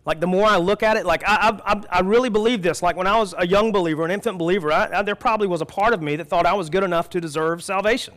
Like 0.05 0.19
the 0.19 0.27
more 0.27 0.45
I 0.45 0.57
look 0.57 0.81
at 0.81 0.97
it, 0.97 1.05
like 1.05 1.23
I, 1.25 1.59
I, 1.63 1.83
I 1.89 1.99
really 2.01 2.29
believe 2.29 2.63
this. 2.63 2.81
Like 2.81 2.95
when 2.95 3.07
I 3.07 3.17
was 3.17 3.35
a 3.37 3.45
young 3.45 3.71
believer, 3.71 4.03
an 4.03 4.11
infant 4.11 4.39
believer, 4.39 4.71
I, 4.71 4.89
I, 4.91 5.01
there 5.03 5.15
probably 5.15 5.47
was 5.47 5.61
a 5.61 5.65
part 5.65 5.93
of 5.93 6.01
me 6.01 6.15
that 6.15 6.27
thought 6.27 6.45
I 6.45 6.53
was 6.53 6.69
good 6.69 6.83
enough 6.83 7.09
to 7.11 7.21
deserve 7.21 7.63
salvation. 7.63 8.15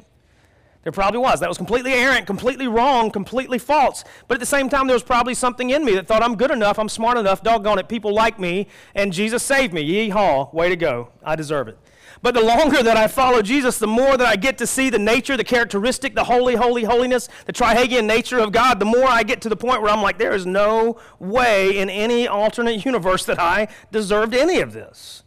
There 0.82 0.92
probably 0.92 1.20
was. 1.20 1.40
That 1.40 1.48
was 1.48 1.56
completely 1.56 1.92
errant, 1.92 2.26
completely 2.26 2.68
wrong, 2.68 3.10
completely 3.10 3.58
false. 3.58 4.04
But 4.28 4.34
at 4.34 4.40
the 4.40 4.46
same 4.46 4.68
time, 4.68 4.86
there 4.86 4.94
was 4.94 5.02
probably 5.02 5.34
something 5.34 5.70
in 5.70 5.84
me 5.84 5.94
that 5.94 6.06
thought 6.06 6.22
I'm 6.22 6.36
good 6.36 6.50
enough, 6.50 6.78
I'm 6.78 6.90
smart 6.90 7.16
enough, 7.16 7.42
doggone 7.42 7.78
it, 7.78 7.88
people 7.88 8.14
like 8.14 8.38
me, 8.38 8.68
and 8.94 9.10
Jesus 9.12 9.42
saved 9.42 9.72
me. 9.72 9.80
Yee-haw, 9.80 10.50
way 10.52 10.68
to 10.68 10.76
go. 10.76 11.08
I 11.22 11.36
deserve 11.36 11.68
it. 11.68 11.78
But 12.24 12.32
the 12.32 12.40
longer 12.40 12.82
that 12.82 12.96
I 12.96 13.06
follow 13.06 13.42
Jesus, 13.42 13.76
the 13.76 13.86
more 13.86 14.16
that 14.16 14.26
I 14.26 14.36
get 14.36 14.56
to 14.56 14.66
see 14.66 14.88
the 14.88 14.98
nature, 14.98 15.36
the 15.36 15.44
characteristic, 15.44 16.14
the 16.14 16.24
holy, 16.24 16.54
holy, 16.54 16.84
holiness, 16.84 17.28
the 17.44 17.52
trihagian 17.52 18.06
nature 18.06 18.38
of 18.38 18.50
God, 18.50 18.80
the 18.80 18.86
more 18.86 19.04
I 19.04 19.24
get 19.24 19.42
to 19.42 19.50
the 19.50 19.56
point 19.56 19.82
where 19.82 19.92
I'm 19.92 20.00
like, 20.00 20.16
there 20.16 20.34
is 20.34 20.46
no 20.46 20.98
way 21.18 21.76
in 21.76 21.90
any 21.90 22.26
alternate 22.26 22.82
universe 22.86 23.26
that 23.26 23.38
I 23.38 23.68
deserved 23.92 24.32
any 24.32 24.60
of 24.60 24.72
this. 24.72 25.22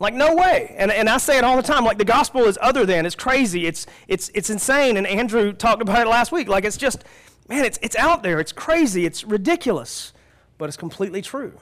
Like, 0.00 0.14
no 0.14 0.34
way. 0.34 0.74
And, 0.76 0.90
and 0.90 1.08
I 1.08 1.18
say 1.18 1.38
it 1.38 1.44
all 1.44 1.54
the 1.54 1.62
time. 1.62 1.84
Like, 1.84 1.98
the 1.98 2.04
gospel 2.04 2.46
is 2.46 2.58
other 2.60 2.84
than. 2.84 3.06
It's 3.06 3.14
crazy. 3.14 3.64
It's, 3.64 3.86
it's, 4.08 4.32
it's 4.34 4.50
insane. 4.50 4.96
And 4.96 5.06
Andrew 5.06 5.52
talked 5.52 5.80
about 5.80 6.04
it 6.04 6.10
last 6.10 6.32
week. 6.32 6.48
Like, 6.48 6.64
it's 6.64 6.76
just, 6.76 7.04
man, 7.48 7.64
it's, 7.64 7.78
it's 7.82 7.94
out 7.94 8.24
there. 8.24 8.40
It's 8.40 8.50
crazy. 8.50 9.06
It's 9.06 9.22
ridiculous. 9.22 10.12
But 10.58 10.68
it's 10.68 10.76
completely 10.76 11.22
true. 11.22 11.60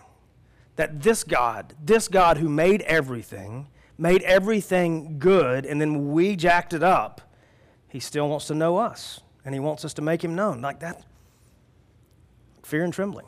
That 0.76 1.02
this 1.02 1.22
God, 1.22 1.74
this 1.84 2.08
God 2.08 2.38
who 2.38 2.48
made 2.48 2.80
everything, 2.82 3.66
made 3.98 4.22
everything 4.22 5.18
good, 5.18 5.64
and 5.64 5.80
then 5.80 6.12
we 6.12 6.36
jacked 6.36 6.72
it 6.72 6.82
up, 6.82 7.20
he 7.88 8.00
still 8.00 8.28
wants 8.28 8.46
to 8.46 8.54
know 8.54 8.76
us, 8.76 9.20
and 9.44 9.54
he 9.54 9.60
wants 9.60 9.84
us 9.84 9.94
to 9.94 10.02
make 10.02 10.22
him 10.22 10.34
known. 10.34 10.60
Like 10.60 10.80
that. 10.80 11.02
Fear 12.62 12.84
and 12.84 12.92
trembling. 12.92 13.26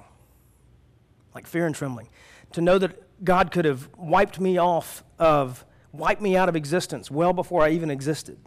Like 1.34 1.46
fear 1.46 1.66
and 1.66 1.75
trembling. 1.75 2.08
To 2.52 2.60
know 2.60 2.78
that 2.78 3.25
God 3.25 3.50
could 3.50 3.64
have 3.64 3.88
wiped 3.96 4.40
me 4.40 4.58
off 4.58 5.04
of, 5.18 5.64
wiped 5.92 6.20
me 6.20 6.37
out 6.37 6.48
of 6.48 6.56
existence 6.56 7.10
well 7.10 7.32
before 7.32 7.62
I 7.62 7.70
even 7.70 7.90
existed. 7.90 8.38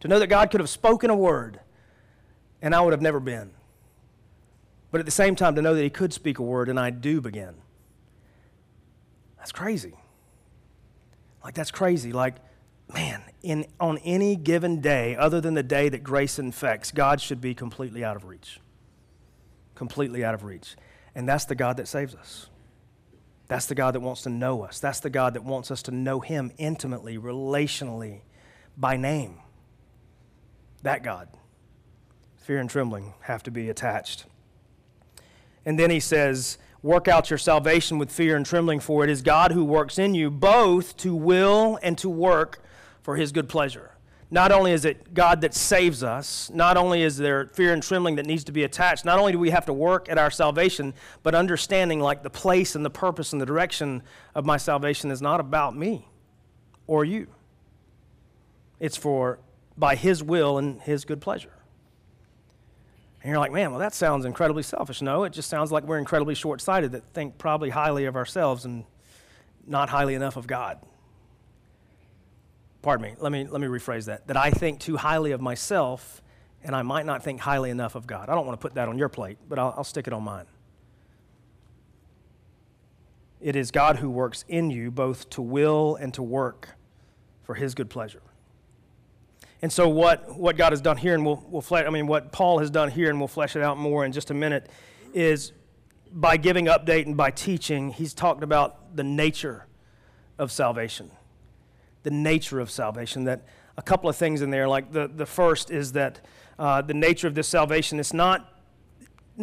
To 0.00 0.08
know 0.08 0.18
that 0.18 0.28
God 0.28 0.50
could 0.50 0.60
have 0.60 0.70
spoken 0.70 1.10
a 1.10 1.16
word 1.16 1.60
and 2.62 2.74
I 2.74 2.80
would 2.80 2.92
have 2.92 3.02
never 3.02 3.20
been. 3.20 3.50
But 4.90 5.00
at 5.00 5.04
the 5.04 5.12
same 5.12 5.36
time, 5.36 5.54
to 5.54 5.62
know 5.62 5.74
that 5.74 5.82
He 5.82 5.90
could 5.90 6.12
speak 6.12 6.38
a 6.38 6.42
word 6.42 6.68
and 6.68 6.78
I 6.78 6.90
do 6.90 7.20
begin. 7.20 7.54
That's 9.36 9.52
crazy. 9.52 9.94
Like, 11.42 11.54
that's 11.54 11.70
crazy. 11.70 12.12
Like, 12.12 12.36
man, 12.92 13.22
in, 13.42 13.66
on 13.80 13.98
any 13.98 14.36
given 14.36 14.80
day, 14.80 15.16
other 15.16 15.40
than 15.40 15.54
the 15.54 15.62
day 15.62 15.88
that 15.88 16.02
grace 16.02 16.38
infects, 16.38 16.90
God 16.90 17.20
should 17.20 17.40
be 17.40 17.54
completely 17.54 18.04
out 18.04 18.16
of 18.16 18.24
reach. 18.24 18.60
Completely 19.74 20.24
out 20.24 20.34
of 20.34 20.44
reach. 20.44 20.76
And 21.14 21.28
that's 21.28 21.44
the 21.44 21.54
God 21.54 21.76
that 21.76 21.88
saves 21.88 22.14
us. 22.14 22.48
That's 23.46 23.66
the 23.66 23.74
God 23.74 23.94
that 23.94 24.00
wants 24.00 24.22
to 24.22 24.30
know 24.30 24.62
us. 24.62 24.78
That's 24.78 25.00
the 25.00 25.10
God 25.10 25.34
that 25.34 25.44
wants 25.44 25.70
us 25.70 25.82
to 25.84 25.90
know 25.90 26.20
Him 26.20 26.52
intimately, 26.58 27.16
relationally, 27.16 28.20
by 28.76 28.96
name. 28.96 29.38
That 30.82 31.02
God. 31.02 31.28
Fear 32.36 32.58
and 32.60 32.70
trembling 32.70 33.14
have 33.20 33.42
to 33.44 33.50
be 33.50 33.68
attached. 33.68 34.26
And 35.64 35.78
then 35.78 35.90
he 35.90 36.00
says, 36.00 36.56
Work 36.82 37.08
out 37.08 37.30
your 37.30 37.38
salvation 37.38 37.98
with 37.98 38.10
fear 38.10 38.36
and 38.36 38.46
trembling, 38.46 38.80
for 38.80 39.02
it 39.02 39.10
is 39.10 39.20
God 39.20 39.52
who 39.52 39.64
works 39.64 39.98
in 39.98 40.14
you 40.14 40.30
both 40.30 40.96
to 40.98 41.14
will 41.14 41.78
and 41.82 41.98
to 41.98 42.08
work 42.08 42.62
for 43.02 43.16
his 43.16 43.32
good 43.32 43.48
pleasure. 43.48 43.92
Not 44.30 44.52
only 44.52 44.72
is 44.72 44.84
it 44.84 45.14
God 45.14 45.40
that 45.40 45.54
saves 45.54 46.02
us, 46.02 46.50
not 46.52 46.76
only 46.76 47.02
is 47.02 47.16
there 47.16 47.46
fear 47.46 47.72
and 47.72 47.82
trembling 47.82 48.16
that 48.16 48.26
needs 48.26 48.44
to 48.44 48.52
be 48.52 48.62
attached, 48.62 49.04
not 49.04 49.18
only 49.18 49.32
do 49.32 49.38
we 49.38 49.50
have 49.50 49.64
to 49.66 49.72
work 49.72 50.08
at 50.10 50.18
our 50.18 50.30
salvation, 50.30 50.92
but 51.22 51.34
understanding 51.34 52.00
like 52.00 52.22
the 52.22 52.30
place 52.30 52.74
and 52.74 52.84
the 52.84 52.90
purpose 52.90 53.32
and 53.32 53.40
the 53.40 53.46
direction 53.46 54.02
of 54.34 54.44
my 54.44 54.58
salvation 54.58 55.10
is 55.10 55.22
not 55.22 55.40
about 55.40 55.74
me 55.74 56.06
or 56.86 57.04
you. 57.04 57.28
It's 58.78 58.96
for 58.96 59.40
by 59.78 59.94
his 59.94 60.22
will 60.22 60.58
and 60.58 60.80
his 60.82 61.04
good 61.04 61.20
pleasure. 61.20 61.57
And 63.28 63.32
you're 63.34 63.40
like, 63.40 63.52
man, 63.52 63.72
well, 63.72 63.80
that 63.80 63.92
sounds 63.92 64.24
incredibly 64.24 64.62
selfish. 64.62 65.02
No, 65.02 65.24
it 65.24 65.34
just 65.34 65.50
sounds 65.50 65.70
like 65.70 65.84
we're 65.84 65.98
incredibly 65.98 66.34
short 66.34 66.62
sighted 66.62 66.92
that 66.92 67.04
think 67.12 67.36
probably 67.36 67.68
highly 67.68 68.06
of 68.06 68.16
ourselves 68.16 68.64
and 68.64 68.84
not 69.66 69.90
highly 69.90 70.14
enough 70.14 70.38
of 70.38 70.46
God. 70.46 70.78
Pardon 72.80 73.02
me, 73.02 73.16
let 73.20 73.30
me, 73.30 73.46
let 73.46 73.60
me 73.60 73.66
rephrase 73.66 74.06
that. 74.06 74.28
That 74.28 74.38
I 74.38 74.50
think 74.50 74.80
too 74.80 74.96
highly 74.96 75.32
of 75.32 75.42
myself 75.42 76.22
and 76.64 76.74
I 76.74 76.80
might 76.80 77.04
not 77.04 77.22
think 77.22 77.40
highly 77.40 77.68
enough 77.68 77.96
of 77.96 78.06
God. 78.06 78.30
I 78.30 78.34
don't 78.34 78.46
want 78.46 78.58
to 78.58 78.62
put 78.62 78.76
that 78.76 78.88
on 78.88 78.96
your 78.96 79.10
plate, 79.10 79.36
but 79.46 79.58
I'll, 79.58 79.74
I'll 79.76 79.84
stick 79.84 80.06
it 80.06 80.14
on 80.14 80.22
mine. 80.22 80.46
It 83.42 83.56
is 83.56 83.70
God 83.70 83.96
who 83.96 84.08
works 84.08 84.46
in 84.48 84.70
you 84.70 84.90
both 84.90 85.28
to 85.28 85.42
will 85.42 85.96
and 85.96 86.14
to 86.14 86.22
work 86.22 86.78
for 87.42 87.56
his 87.56 87.74
good 87.74 87.90
pleasure. 87.90 88.22
And 89.60 89.72
so, 89.72 89.88
what, 89.88 90.38
what 90.38 90.56
God 90.56 90.72
has 90.72 90.80
done 90.80 90.96
here, 90.96 91.14
and 91.14 91.26
we'll, 91.26 91.44
we'll 91.48 91.62
flesh, 91.62 91.84
I 91.86 91.90
mean, 91.90 92.06
what 92.06 92.30
Paul 92.30 92.60
has 92.60 92.70
done 92.70 92.90
here, 92.90 93.10
and 93.10 93.18
we'll 93.18 93.28
flesh 93.28 93.56
it 93.56 93.62
out 93.62 93.76
more 93.76 94.04
in 94.04 94.12
just 94.12 94.30
a 94.30 94.34
minute, 94.34 94.70
is 95.12 95.52
by 96.12 96.36
giving 96.36 96.66
update 96.66 97.06
and 97.06 97.16
by 97.16 97.30
teaching, 97.30 97.90
he's 97.90 98.14
talked 98.14 98.42
about 98.42 98.96
the 98.96 99.04
nature 99.04 99.66
of 100.38 100.52
salvation. 100.52 101.10
The 102.04 102.10
nature 102.10 102.60
of 102.60 102.70
salvation. 102.70 103.24
That 103.24 103.44
a 103.76 103.82
couple 103.82 104.08
of 104.08 104.16
things 104.16 104.42
in 104.42 104.50
there, 104.50 104.68
like 104.68 104.92
the, 104.92 105.08
the 105.08 105.26
first 105.26 105.70
is 105.70 105.92
that 105.92 106.20
uh, 106.58 106.82
the 106.82 106.94
nature 106.94 107.26
of 107.26 107.34
this 107.34 107.48
salvation 107.48 107.98
is 107.98 108.14
not, 108.14 108.62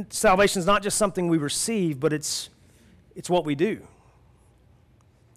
salvation 0.10 0.60
is 0.60 0.66
not 0.66 0.82
just 0.82 0.98
something 0.98 1.28
we 1.28 1.38
receive, 1.38 2.00
but 2.00 2.14
it's, 2.14 2.50
it's 3.16 3.30
what 3.30 3.46
we 3.46 3.56
do. 3.56 3.86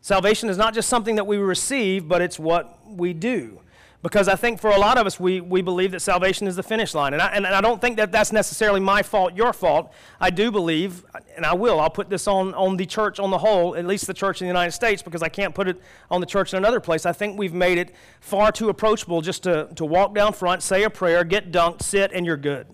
Salvation 0.01 0.49
is 0.49 0.57
not 0.57 0.73
just 0.73 0.89
something 0.89 1.17
that 1.17 1.27
we 1.27 1.37
receive, 1.37 2.09
but 2.09 2.23
it's 2.23 2.39
what 2.39 2.79
we 2.89 3.13
do. 3.13 3.61
Because 4.01 4.29
I 4.29 4.37
think 4.37 4.61
for 4.61 4.71
a 4.71 4.79
lot 4.79 4.97
of 4.97 5.09
us, 5.09 5.19
we, 5.19 5.41
we 5.41 5.61
believe 5.61 5.91
that 5.91 6.01
salvation 6.01 6.47
is 6.47 6.55
the 6.55 6.63
finish 6.63 6.95
line. 6.95 7.15
And 7.15 7.21
I, 7.21 7.29
and 7.31 7.45
I 7.45 7.61
don't 7.61 7.81
think 7.81 7.97
that 7.97 8.13
that's 8.13 8.31
necessarily 8.31 8.79
my 8.79 9.03
fault, 9.03 9.35
your 9.35 9.53
fault. 9.53 9.93
I 10.21 10.31
do 10.31 10.53
believe, 10.53 11.05
and 11.35 11.45
I 11.45 11.55
will, 11.55 11.81
I'll 11.81 11.91
put 11.91 12.09
this 12.09 12.29
on, 12.29 12.55
on 12.55 12.77
the 12.77 12.87
church 12.87 13.19
on 13.19 13.31
the 13.31 13.39
whole, 13.39 13.75
at 13.75 13.85
least 13.87 14.07
the 14.07 14.15
church 14.15 14.41
in 14.41 14.47
the 14.47 14.51
United 14.51 14.71
States, 14.71 15.03
because 15.03 15.21
I 15.21 15.29
can't 15.29 15.53
put 15.53 15.67
it 15.67 15.83
on 16.13 16.21
the 16.21 16.27
church 16.27 16.53
in 16.53 16.59
another 16.59 16.79
place. 16.79 17.07
I 17.07 17.13
think 17.13 17.37
we've 17.37 17.53
made 17.53 17.77
it 17.77 17.93
far 18.21 18.53
too 18.53 18.69
approachable 18.69 19.21
just 19.21 19.43
to, 19.43 19.69
to 19.75 19.85
walk 19.85 20.15
down 20.15 20.33
front, 20.33 20.63
say 20.63 20.85
a 20.85 20.91
prayer, 20.91 21.25
get 21.25 21.51
dunked, 21.51 21.83
sit, 21.83 22.13
and 22.13 22.25
you're 22.25 22.37
good. 22.37 22.69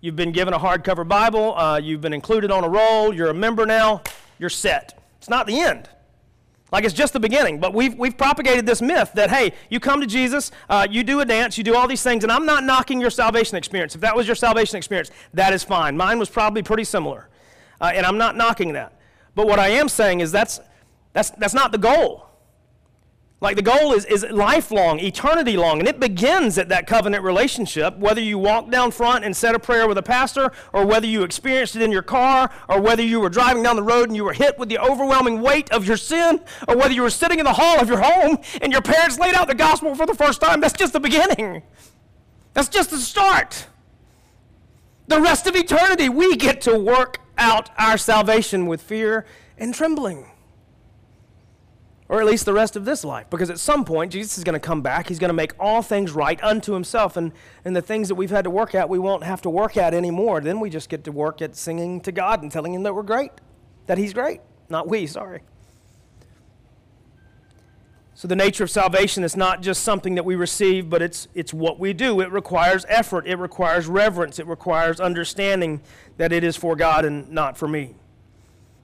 You've 0.00 0.16
been 0.16 0.32
given 0.32 0.54
a 0.54 0.58
hardcover 0.58 1.06
Bible, 1.08 1.56
uh, 1.56 1.78
you've 1.78 2.00
been 2.00 2.12
included 2.12 2.52
on 2.52 2.62
a 2.62 2.68
roll, 2.68 3.12
you're 3.12 3.30
a 3.30 3.34
member 3.34 3.66
now, 3.66 4.02
you're 4.38 4.50
set. 4.50 5.02
It's 5.18 5.28
not 5.28 5.48
the 5.48 5.58
end. 5.58 5.88
Like 6.72 6.84
it's 6.84 6.94
just 6.94 7.12
the 7.12 7.20
beginning. 7.20 7.60
But 7.60 7.72
we've, 7.72 7.94
we've 7.94 8.16
propagated 8.16 8.66
this 8.66 8.82
myth 8.82 9.12
that, 9.14 9.30
hey, 9.30 9.52
you 9.70 9.78
come 9.80 10.00
to 10.00 10.06
Jesus, 10.06 10.50
uh, 10.68 10.86
you 10.90 11.04
do 11.04 11.20
a 11.20 11.24
dance, 11.24 11.56
you 11.56 11.64
do 11.64 11.76
all 11.76 11.86
these 11.86 12.02
things, 12.02 12.24
and 12.24 12.32
I'm 12.32 12.46
not 12.46 12.64
knocking 12.64 13.00
your 13.00 13.10
salvation 13.10 13.56
experience. 13.56 13.94
If 13.94 14.00
that 14.00 14.16
was 14.16 14.26
your 14.26 14.36
salvation 14.36 14.76
experience, 14.76 15.10
that 15.34 15.52
is 15.52 15.62
fine. 15.62 15.96
Mine 15.96 16.18
was 16.18 16.28
probably 16.28 16.62
pretty 16.62 16.84
similar. 16.84 17.28
Uh, 17.80 17.92
and 17.94 18.04
I'm 18.04 18.18
not 18.18 18.36
knocking 18.36 18.72
that. 18.72 18.98
But 19.34 19.46
what 19.46 19.58
I 19.58 19.68
am 19.68 19.88
saying 19.88 20.20
is 20.20 20.32
that's, 20.32 20.60
that's, 21.12 21.30
that's 21.30 21.54
not 21.54 21.70
the 21.72 21.78
goal. 21.78 22.28
Like 23.44 23.56
the 23.56 23.62
goal 23.62 23.92
is, 23.92 24.06
is 24.06 24.24
lifelong, 24.30 24.98
eternity 25.00 25.58
long, 25.58 25.78
and 25.78 25.86
it 25.86 26.00
begins 26.00 26.56
at 26.56 26.70
that 26.70 26.86
covenant 26.86 27.22
relationship, 27.22 27.94
whether 27.98 28.22
you 28.22 28.38
walk 28.38 28.70
down 28.70 28.90
front 28.90 29.22
and 29.22 29.36
said 29.36 29.54
a 29.54 29.58
prayer 29.58 29.86
with 29.86 29.98
a 29.98 30.02
pastor, 30.02 30.50
or 30.72 30.86
whether 30.86 31.06
you 31.06 31.24
experienced 31.24 31.76
it 31.76 31.82
in 31.82 31.92
your 31.92 32.00
car, 32.00 32.50
or 32.70 32.80
whether 32.80 33.02
you 33.02 33.20
were 33.20 33.28
driving 33.28 33.62
down 33.62 33.76
the 33.76 33.82
road 33.82 34.08
and 34.08 34.16
you 34.16 34.24
were 34.24 34.32
hit 34.32 34.58
with 34.58 34.70
the 34.70 34.78
overwhelming 34.78 35.42
weight 35.42 35.70
of 35.72 35.86
your 35.86 35.98
sin, 35.98 36.40
or 36.66 36.74
whether 36.78 36.94
you 36.94 37.02
were 37.02 37.10
sitting 37.10 37.38
in 37.38 37.44
the 37.44 37.52
hall 37.52 37.78
of 37.78 37.86
your 37.86 38.00
home 38.00 38.38
and 38.62 38.72
your 38.72 38.80
parents 38.80 39.18
laid 39.18 39.34
out 39.34 39.46
the 39.46 39.54
gospel 39.54 39.94
for 39.94 40.06
the 40.06 40.14
first 40.14 40.40
time. 40.40 40.62
That's 40.62 40.72
just 40.72 40.94
the 40.94 41.00
beginning. 41.00 41.64
That's 42.54 42.70
just 42.70 42.92
the 42.92 42.96
start. 42.96 43.66
The 45.08 45.20
rest 45.20 45.46
of 45.46 45.54
eternity, 45.54 46.08
we 46.08 46.36
get 46.36 46.62
to 46.62 46.78
work 46.78 47.20
out 47.36 47.68
our 47.76 47.98
salvation 47.98 48.64
with 48.64 48.80
fear 48.80 49.26
and 49.58 49.74
trembling 49.74 50.30
or 52.08 52.20
at 52.20 52.26
least 52.26 52.44
the 52.44 52.52
rest 52.52 52.76
of 52.76 52.84
this 52.84 53.04
life. 53.04 53.28
Because 53.30 53.50
at 53.50 53.58
some 53.58 53.84
point, 53.84 54.12
Jesus 54.12 54.36
is 54.36 54.44
going 54.44 54.54
to 54.54 54.60
come 54.60 54.82
back. 54.82 55.08
He's 55.08 55.18
going 55.18 55.30
to 55.30 55.34
make 55.34 55.52
all 55.58 55.80
things 55.82 56.12
right 56.12 56.42
unto 56.42 56.72
himself. 56.72 57.16
And, 57.16 57.32
and 57.64 57.74
the 57.74 57.82
things 57.82 58.08
that 58.08 58.14
we've 58.14 58.30
had 58.30 58.44
to 58.44 58.50
work 58.50 58.74
at, 58.74 58.88
we 58.88 58.98
won't 58.98 59.24
have 59.24 59.40
to 59.42 59.50
work 59.50 59.76
at 59.76 59.94
anymore. 59.94 60.40
Then 60.40 60.60
we 60.60 60.68
just 60.68 60.88
get 60.88 61.04
to 61.04 61.12
work 61.12 61.40
at 61.40 61.56
singing 61.56 62.00
to 62.02 62.12
God 62.12 62.42
and 62.42 62.52
telling 62.52 62.74
him 62.74 62.82
that 62.82 62.94
we're 62.94 63.02
great, 63.02 63.32
that 63.86 63.96
he's 63.96 64.12
great. 64.12 64.40
Not 64.68 64.88
we, 64.88 65.06
sorry. 65.06 65.40
So 68.16 68.28
the 68.28 68.36
nature 68.36 68.62
of 68.62 68.70
salvation 68.70 69.24
is 69.24 69.36
not 69.36 69.60
just 69.60 69.82
something 69.82 70.14
that 70.14 70.24
we 70.24 70.36
receive, 70.36 70.88
but 70.88 71.02
it's, 71.02 71.26
it's 71.34 71.52
what 71.52 71.80
we 71.80 71.92
do. 71.92 72.20
It 72.20 72.30
requires 72.30 72.86
effort, 72.88 73.26
it 73.26 73.36
requires 73.36 73.88
reverence, 73.88 74.38
it 74.38 74.46
requires 74.46 75.00
understanding 75.00 75.82
that 76.16 76.32
it 76.32 76.44
is 76.44 76.56
for 76.56 76.76
God 76.76 77.04
and 77.04 77.28
not 77.30 77.58
for 77.58 77.66
me. 77.66 77.96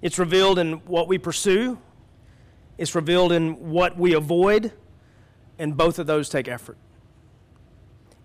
It's 0.03 0.19
revealed 0.19 0.59
in 0.59 0.75
what 0.87 1.07
we 1.07 1.17
pursue, 1.17 1.79
it's 2.81 2.95
revealed 2.95 3.31
in 3.31 3.69
what 3.69 3.99
we 3.99 4.15
avoid, 4.15 4.73
and 5.59 5.77
both 5.77 5.99
of 5.99 6.07
those 6.07 6.31
take 6.31 6.49
effort. 6.49 6.79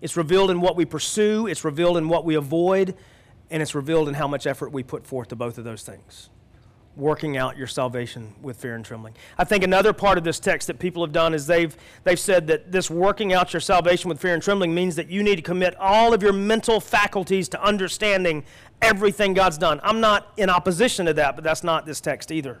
It's 0.00 0.16
revealed 0.16 0.50
in 0.50 0.62
what 0.62 0.76
we 0.76 0.86
pursue, 0.86 1.46
it's 1.46 1.62
revealed 1.62 1.98
in 1.98 2.08
what 2.08 2.24
we 2.24 2.36
avoid, 2.36 2.96
and 3.50 3.62
it's 3.62 3.74
revealed 3.74 4.08
in 4.08 4.14
how 4.14 4.26
much 4.26 4.46
effort 4.46 4.72
we 4.72 4.82
put 4.82 5.06
forth 5.06 5.28
to 5.28 5.36
both 5.36 5.58
of 5.58 5.64
those 5.64 5.82
things. 5.82 6.30
Working 6.96 7.36
out 7.36 7.58
your 7.58 7.66
salvation 7.66 8.34
with 8.40 8.56
fear 8.56 8.74
and 8.74 8.82
trembling. 8.82 9.14
I 9.36 9.44
think 9.44 9.62
another 9.62 9.92
part 9.92 10.16
of 10.16 10.24
this 10.24 10.40
text 10.40 10.68
that 10.68 10.78
people 10.78 11.04
have 11.04 11.12
done 11.12 11.34
is 11.34 11.46
they've, 11.46 11.76
they've 12.04 12.18
said 12.18 12.46
that 12.46 12.72
this 12.72 12.90
working 12.90 13.34
out 13.34 13.52
your 13.52 13.60
salvation 13.60 14.08
with 14.08 14.18
fear 14.18 14.32
and 14.32 14.42
trembling 14.42 14.74
means 14.74 14.96
that 14.96 15.10
you 15.10 15.22
need 15.22 15.36
to 15.36 15.42
commit 15.42 15.76
all 15.76 16.14
of 16.14 16.22
your 16.22 16.32
mental 16.32 16.80
faculties 16.80 17.46
to 17.50 17.62
understanding 17.62 18.42
everything 18.80 19.34
God's 19.34 19.58
done. 19.58 19.80
I'm 19.82 20.00
not 20.00 20.32
in 20.38 20.48
opposition 20.48 21.04
to 21.04 21.12
that, 21.12 21.34
but 21.34 21.44
that's 21.44 21.62
not 21.62 21.84
this 21.84 22.00
text 22.00 22.32
either. 22.32 22.58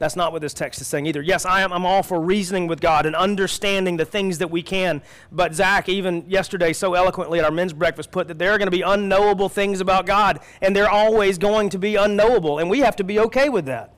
That's 0.00 0.16
not 0.16 0.32
what 0.32 0.40
this 0.40 0.54
text 0.54 0.80
is 0.80 0.86
saying 0.86 1.04
either. 1.04 1.20
Yes, 1.20 1.44
I 1.44 1.60
am, 1.60 1.74
I'm 1.74 1.84
all 1.84 2.02
for 2.02 2.18
reasoning 2.22 2.66
with 2.66 2.80
God 2.80 3.04
and 3.04 3.14
understanding 3.14 3.98
the 3.98 4.06
things 4.06 4.38
that 4.38 4.50
we 4.50 4.62
can. 4.62 5.02
But 5.30 5.54
Zach, 5.54 5.90
even 5.90 6.24
yesterday, 6.26 6.72
so 6.72 6.94
eloquently 6.94 7.38
at 7.38 7.44
our 7.44 7.50
men's 7.50 7.74
breakfast, 7.74 8.10
put 8.10 8.26
that 8.28 8.38
there 8.38 8.50
are 8.52 8.56
going 8.56 8.66
to 8.66 8.72
be 8.76 8.80
unknowable 8.80 9.50
things 9.50 9.82
about 9.82 10.06
God, 10.06 10.40
and 10.62 10.74
they're 10.74 10.88
always 10.88 11.36
going 11.36 11.68
to 11.68 11.78
be 11.78 11.96
unknowable, 11.96 12.58
and 12.58 12.70
we 12.70 12.78
have 12.78 12.96
to 12.96 13.04
be 13.04 13.20
okay 13.20 13.50
with 13.50 13.66
that. 13.66 13.92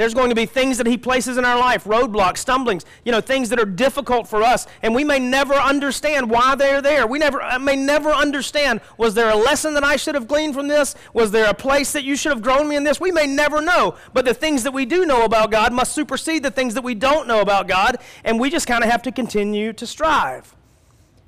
There's 0.00 0.14
going 0.14 0.30
to 0.30 0.34
be 0.34 0.46
things 0.46 0.78
that 0.78 0.86
He 0.86 0.96
places 0.96 1.36
in 1.36 1.44
our 1.44 1.58
life, 1.58 1.84
roadblocks, 1.84 2.38
stumblings, 2.38 2.86
you 3.04 3.12
know, 3.12 3.20
things 3.20 3.50
that 3.50 3.60
are 3.60 3.66
difficult 3.66 4.26
for 4.26 4.42
us, 4.42 4.66
and 4.80 4.94
we 4.94 5.04
may 5.04 5.18
never 5.18 5.52
understand 5.52 6.30
why 6.30 6.54
they're 6.54 6.80
there. 6.80 7.06
We 7.06 7.18
never, 7.18 7.42
I 7.42 7.58
may 7.58 7.76
never 7.76 8.08
understand, 8.08 8.80
was 8.96 9.12
there 9.12 9.28
a 9.28 9.36
lesson 9.36 9.74
that 9.74 9.84
I 9.84 9.96
should 9.96 10.14
have 10.14 10.26
gleaned 10.26 10.54
from 10.54 10.68
this? 10.68 10.94
Was 11.12 11.32
there 11.32 11.50
a 11.50 11.52
place 11.52 11.92
that 11.92 12.02
you 12.02 12.16
should 12.16 12.32
have 12.32 12.40
grown 12.40 12.66
me 12.66 12.76
in 12.76 12.82
this? 12.82 12.98
We 12.98 13.12
may 13.12 13.26
never 13.26 13.60
know, 13.60 13.94
but 14.14 14.24
the 14.24 14.32
things 14.32 14.62
that 14.62 14.72
we 14.72 14.86
do 14.86 15.04
know 15.04 15.26
about 15.26 15.50
God 15.50 15.70
must 15.70 15.94
supersede 15.94 16.44
the 16.44 16.50
things 16.50 16.72
that 16.72 16.82
we 16.82 16.94
don't 16.94 17.28
know 17.28 17.42
about 17.42 17.68
God, 17.68 17.98
and 18.24 18.40
we 18.40 18.48
just 18.48 18.66
kind 18.66 18.82
of 18.82 18.88
have 18.88 19.02
to 19.02 19.12
continue 19.12 19.74
to 19.74 19.86
strive. 19.86 20.56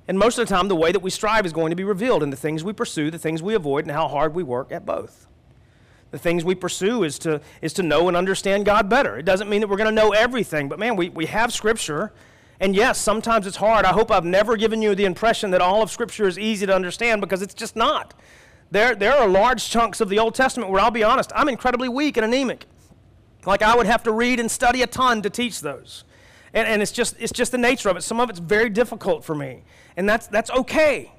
And 0.09 0.19
most 0.19 0.39
of 0.39 0.49
the 0.49 0.55
time, 0.55 0.69
the 0.69 0.77
way 0.77 0.93
that 0.93 1.01
we 1.01 1.11
strive 1.11 1.45
is 1.45 1.53
going 1.53 1.73
to 1.73 1.77
be 1.77 1.85
revealed 1.85 2.23
in 2.23 2.31
the 2.31 2.37
things 2.37 2.65
we 2.65 2.73
pursue, 2.73 3.11
the 3.11 3.19
things 3.19 3.43
we 3.43 3.53
avoid, 3.53 3.85
and 3.85 3.91
how 3.91 4.09
hard 4.09 4.35
we 4.35 4.43
work 4.43 4.73
at 4.73 4.87
both 4.87 5.29
the 6.13 6.19
things 6.19 6.45
we 6.45 6.55
pursue 6.55 7.03
is 7.03 7.19
to, 7.21 7.41
is 7.63 7.73
to 7.73 7.83
know 7.83 8.07
and 8.07 8.17
understand 8.17 8.65
God 8.65 8.89
better. 8.89 9.19
It 9.19 9.25
doesn't 9.25 9.49
mean 9.49 9.63
that 9.63 9.69
we're 9.69 9.79
going 9.79 9.89
to 9.89 9.95
know 9.95 10.11
everything, 10.11 10.69
but 10.69 10.79
man, 10.79 10.95
we, 10.95 11.09
we 11.09 11.27
have 11.27 11.53
Scripture. 11.53 12.13
And 12.61 12.77
yes, 12.77 12.99
sometimes 12.99 13.47
it's 13.47 13.57
hard. 13.57 13.85
I 13.85 13.93
hope 13.93 14.13
I've 14.13 14.25
never 14.25 14.57
given 14.57 14.81
you 14.83 14.95
the 14.95 15.07
impression 15.07 15.51
that 15.51 15.61
all 15.61 15.83
of 15.83 15.91
Scripture 15.91 16.29
is 16.29 16.39
easy 16.39 16.67
to 16.67 16.75
understand 16.75 17.21
because 17.23 17.43
it's 17.43 17.55
just 17.55 17.75
not. 17.75 18.15
There, 18.71 18.95
there 18.95 19.15
are 19.15 19.27
large 19.27 19.69
chunks 19.69 20.01
of 20.01 20.11
the 20.11 20.19
Old 20.19 20.35
Testament 20.35 20.71
where 20.71 20.81
I'll 20.81 20.91
be 20.91 21.03
honest, 21.03 21.33
I'm 21.35 21.49
incredibly 21.49 21.89
weak 21.89 22.19
and 22.19 22.25
anemic. 22.25 22.67
Like 23.47 23.63
I 23.63 23.75
would 23.75 23.87
have 23.87 24.03
to 24.05 24.13
read 24.13 24.39
and 24.39 24.51
study 24.51 24.83
a 24.83 24.87
ton 24.87 25.23
to 25.23 25.31
teach 25.31 25.61
those. 25.61 26.05
And, 26.55 26.69
and 26.69 26.83
it's, 26.83 26.93
just, 26.93 27.17
it's 27.19 27.33
just 27.33 27.53
the 27.53 27.59
nature 27.59 27.89
of 27.89 27.97
it. 27.97 28.03
Some 28.03 28.21
of 28.21 28.29
it's 28.29 28.39
very 28.39 28.69
difficult 28.69 29.25
for 29.25 29.35
me. 29.35 29.65
And 29.97 30.07
that's, 30.07 30.27
that's 30.27 30.51
okay. 30.51 31.11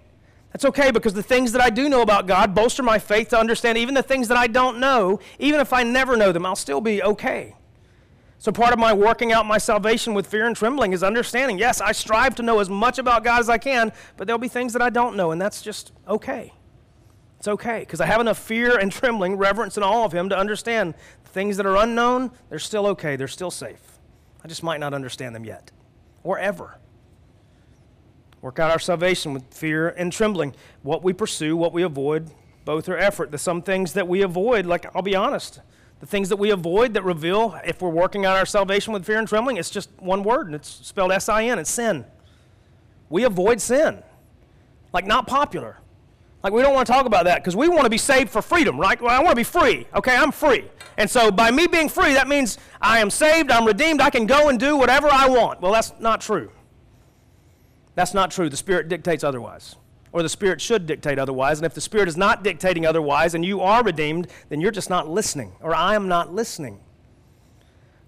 That's 0.54 0.66
okay 0.66 0.92
because 0.92 1.16
the 1.16 1.24
things 1.24 1.52
that 1.54 1.62
I 1.62 1.72
do 1.72 1.90
know 1.90 2.04
about 2.04 2.28
God 2.28 2.54
bolster 2.54 2.84
my 2.84 3.00
faith 3.00 3.30
to 3.30 3.40
understand 3.40 3.78
even 3.80 3.96
the 3.96 4.04
things 4.04 4.28
that 4.28 4.38
I 4.38 4.46
don't 4.46 4.80
know, 4.80 5.20
even 5.40 5.60
if 5.60 5.74
I 5.74 5.82
never 5.82 6.16
know 6.16 6.32
them, 6.32 6.46
I'll 6.46 6.56
still 6.56 6.80
be 6.80 7.02
okay. 7.02 7.56
So, 8.38 8.52
part 8.52 8.72
of 8.72 8.78
my 8.78 8.94
working 8.94 9.32
out 9.32 9.46
my 9.46 9.58
salvation 9.58 10.14
with 10.14 10.28
fear 10.28 10.46
and 10.46 10.56
trembling 10.56 10.94
is 10.94 11.02
understanding 11.02 11.58
yes, 11.58 11.82
I 11.82 11.92
strive 11.92 12.36
to 12.36 12.44
know 12.44 12.60
as 12.60 12.70
much 12.70 13.00
about 13.00 13.24
God 13.24 13.40
as 13.40 13.50
I 13.50 13.58
can, 13.58 13.92
but 14.16 14.28
there'll 14.28 14.38
be 14.38 14.48
things 14.48 14.74
that 14.74 14.82
I 14.82 14.90
don't 14.90 15.16
know, 15.16 15.32
and 15.32 15.42
that's 15.42 15.62
just 15.62 15.92
okay. 16.08 16.54
It's 17.40 17.48
okay 17.48 17.80
because 17.80 18.00
I 18.00 18.06
have 18.06 18.22
enough 18.22 18.38
fear 18.38 18.78
and 18.78 18.92
trembling, 18.92 19.38
reverence, 19.38 19.76
and 19.76 19.84
all 19.84 20.06
of 20.06 20.12
Him 20.12 20.30
to 20.30 20.38
understand 20.38 20.94
things 21.26 21.58
that 21.58 21.66
are 21.66 21.78
unknown, 21.78 22.32
they're 22.50 22.60
still 22.60 22.86
okay, 22.88 23.16
they're 23.16 23.28
still 23.28 23.50
safe. 23.50 23.82
I 24.44 24.48
just 24.48 24.62
might 24.62 24.80
not 24.80 24.94
understand 24.94 25.34
them 25.34 25.46
yet 25.46 25.72
or 26.24 26.38
ever. 26.38 26.78
Work 28.44 28.60
out 28.60 28.72
our 28.72 28.80
salvation 28.80 29.34
with 29.34 29.46
fear 29.54 29.88
and 29.88 30.12
trembling. 30.12 30.54
What 30.82 31.02
we 31.02 31.14
pursue, 31.14 31.56
what 31.56 31.72
we 31.72 31.82
avoid, 31.82 32.30
both 32.66 32.90
are 32.90 32.98
effort. 32.98 33.32
The 33.32 33.38
some 33.38 33.62
things 33.62 33.94
that 33.94 34.06
we 34.06 34.22
avoid, 34.22 34.66
like 34.66 34.86
I'll 34.94 35.02
be 35.02 35.16
honest, 35.16 35.62
the 36.02 36.06
things 36.06 36.28
that 36.28 36.36
we 36.36 36.52
avoid 36.52 36.94
that 36.96 37.06
reveal 37.06 37.58
if 37.66 37.82
we're 37.82 37.88
working 37.88 38.26
out 38.26 38.36
our 38.36 38.46
salvation 38.46 38.92
with 38.92 39.06
fear 39.06 39.18
and 39.18 39.30
trembling, 39.30 39.56
it's 39.56 39.70
just 39.70 39.90
one 39.98 40.24
word, 40.24 40.48
and 40.48 40.56
it's 40.56 40.68
spelled 40.68 41.14
S 41.14 41.30
I 41.30 41.46
N, 41.46 41.58
it's 41.58 41.72
sin. 41.72 42.04
We 43.10 43.24
avoid 43.24 43.62
sin. 43.62 44.04
Like 44.92 45.08
not 45.08 45.26
popular. 45.26 45.78
Like 46.44 46.52
we 46.52 46.62
don't 46.62 46.74
want 46.74 46.86
to 46.86 46.92
talk 46.92 47.06
about 47.06 47.24
that 47.24 47.42
because 47.42 47.56
we 47.56 47.70
want 47.70 47.86
to 47.86 47.90
be 47.90 47.98
saved 47.98 48.30
for 48.30 48.42
freedom, 48.42 48.78
right? 48.78 49.02
Well, 49.02 49.18
I 49.18 49.20
want 49.20 49.30
to 49.30 49.38
be 49.38 49.46
free. 49.46 49.88
Okay, 49.96 50.18
I'm 50.18 50.34
free. 50.34 50.66
And 50.98 51.10
so 51.10 51.32
by 51.32 51.50
me 51.50 51.66
being 51.66 51.88
free, 51.88 52.14
that 52.16 52.28
means 52.28 52.58
I 52.82 53.00
am 53.00 53.10
saved, 53.10 53.52
I'm 53.52 53.66
redeemed, 53.66 54.02
I 54.02 54.10
can 54.10 54.26
go 54.26 54.50
and 54.50 54.60
do 54.60 54.76
whatever 54.76 55.08
I 55.10 55.30
want. 55.30 55.62
Well, 55.62 55.72
that's 55.72 55.94
not 56.02 56.20
true. 56.20 56.52
That's 57.96 58.14
not 58.14 58.32
true. 58.32 58.50
The 58.50 58.58
Spirit 58.58 58.90
dictates 58.90 59.24
otherwise. 59.24 59.76
Or 60.12 60.22
the 60.22 60.30
Spirit 60.30 60.62
should 60.62 60.86
dictate 60.86 61.18
otherwise. 61.18 61.60
And 61.60 61.66
if 61.66 61.74
the 61.74 61.82
Spirit 61.82 62.08
is 62.08 62.18
not 62.18 62.44
dictating 62.44 62.86
otherwise 62.86 63.34
and 63.34 63.44
you 63.44 63.62
are 63.62 63.84
redeemed, 63.84 64.28
then 64.50 64.62
you're 64.62 64.72
just 64.72 64.90
not 64.90 65.10
listening, 65.10 65.54
or 65.60 65.76
I 65.76 65.96
am 65.96 66.08
not 66.08 66.34
listening. 66.34 66.80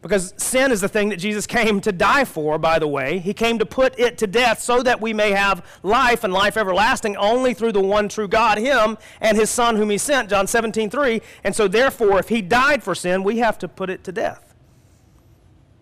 Because 0.05 0.35
sin 0.37 0.71
is 0.71 0.81
the 0.81 0.87
thing 0.87 1.09
that 1.09 1.17
Jesus 1.17 1.47
came 1.47 1.81
to 1.81 1.91
die 1.91 2.25
for, 2.25 2.59
by 2.59 2.77
the 2.77 2.87
way. 2.87 3.17
He 3.17 3.33
came 3.33 3.57
to 3.57 3.65
put 3.65 3.97
it 3.99 4.19
to 4.19 4.27
death 4.27 4.61
so 4.61 4.83
that 4.83 5.01
we 5.01 5.13
may 5.13 5.31
have 5.31 5.65
life 5.81 6.23
and 6.23 6.31
life 6.31 6.57
everlasting 6.57 7.17
only 7.17 7.55
through 7.55 7.71
the 7.71 7.81
one 7.81 8.07
true 8.07 8.27
God, 8.27 8.59
Him, 8.59 8.99
and 9.19 9.35
His 9.35 9.49
Son 9.49 9.75
whom 9.77 9.89
He 9.89 9.97
sent, 9.97 10.29
John 10.29 10.45
17, 10.45 10.91
3. 10.91 11.21
And 11.43 11.55
so, 11.55 11.67
therefore, 11.67 12.19
if 12.19 12.29
He 12.29 12.43
died 12.43 12.83
for 12.83 12.93
sin, 12.93 13.23
we 13.23 13.39
have 13.39 13.57
to 13.57 13.67
put 13.67 13.89
it 13.89 14.03
to 14.03 14.11
death. 14.11 14.54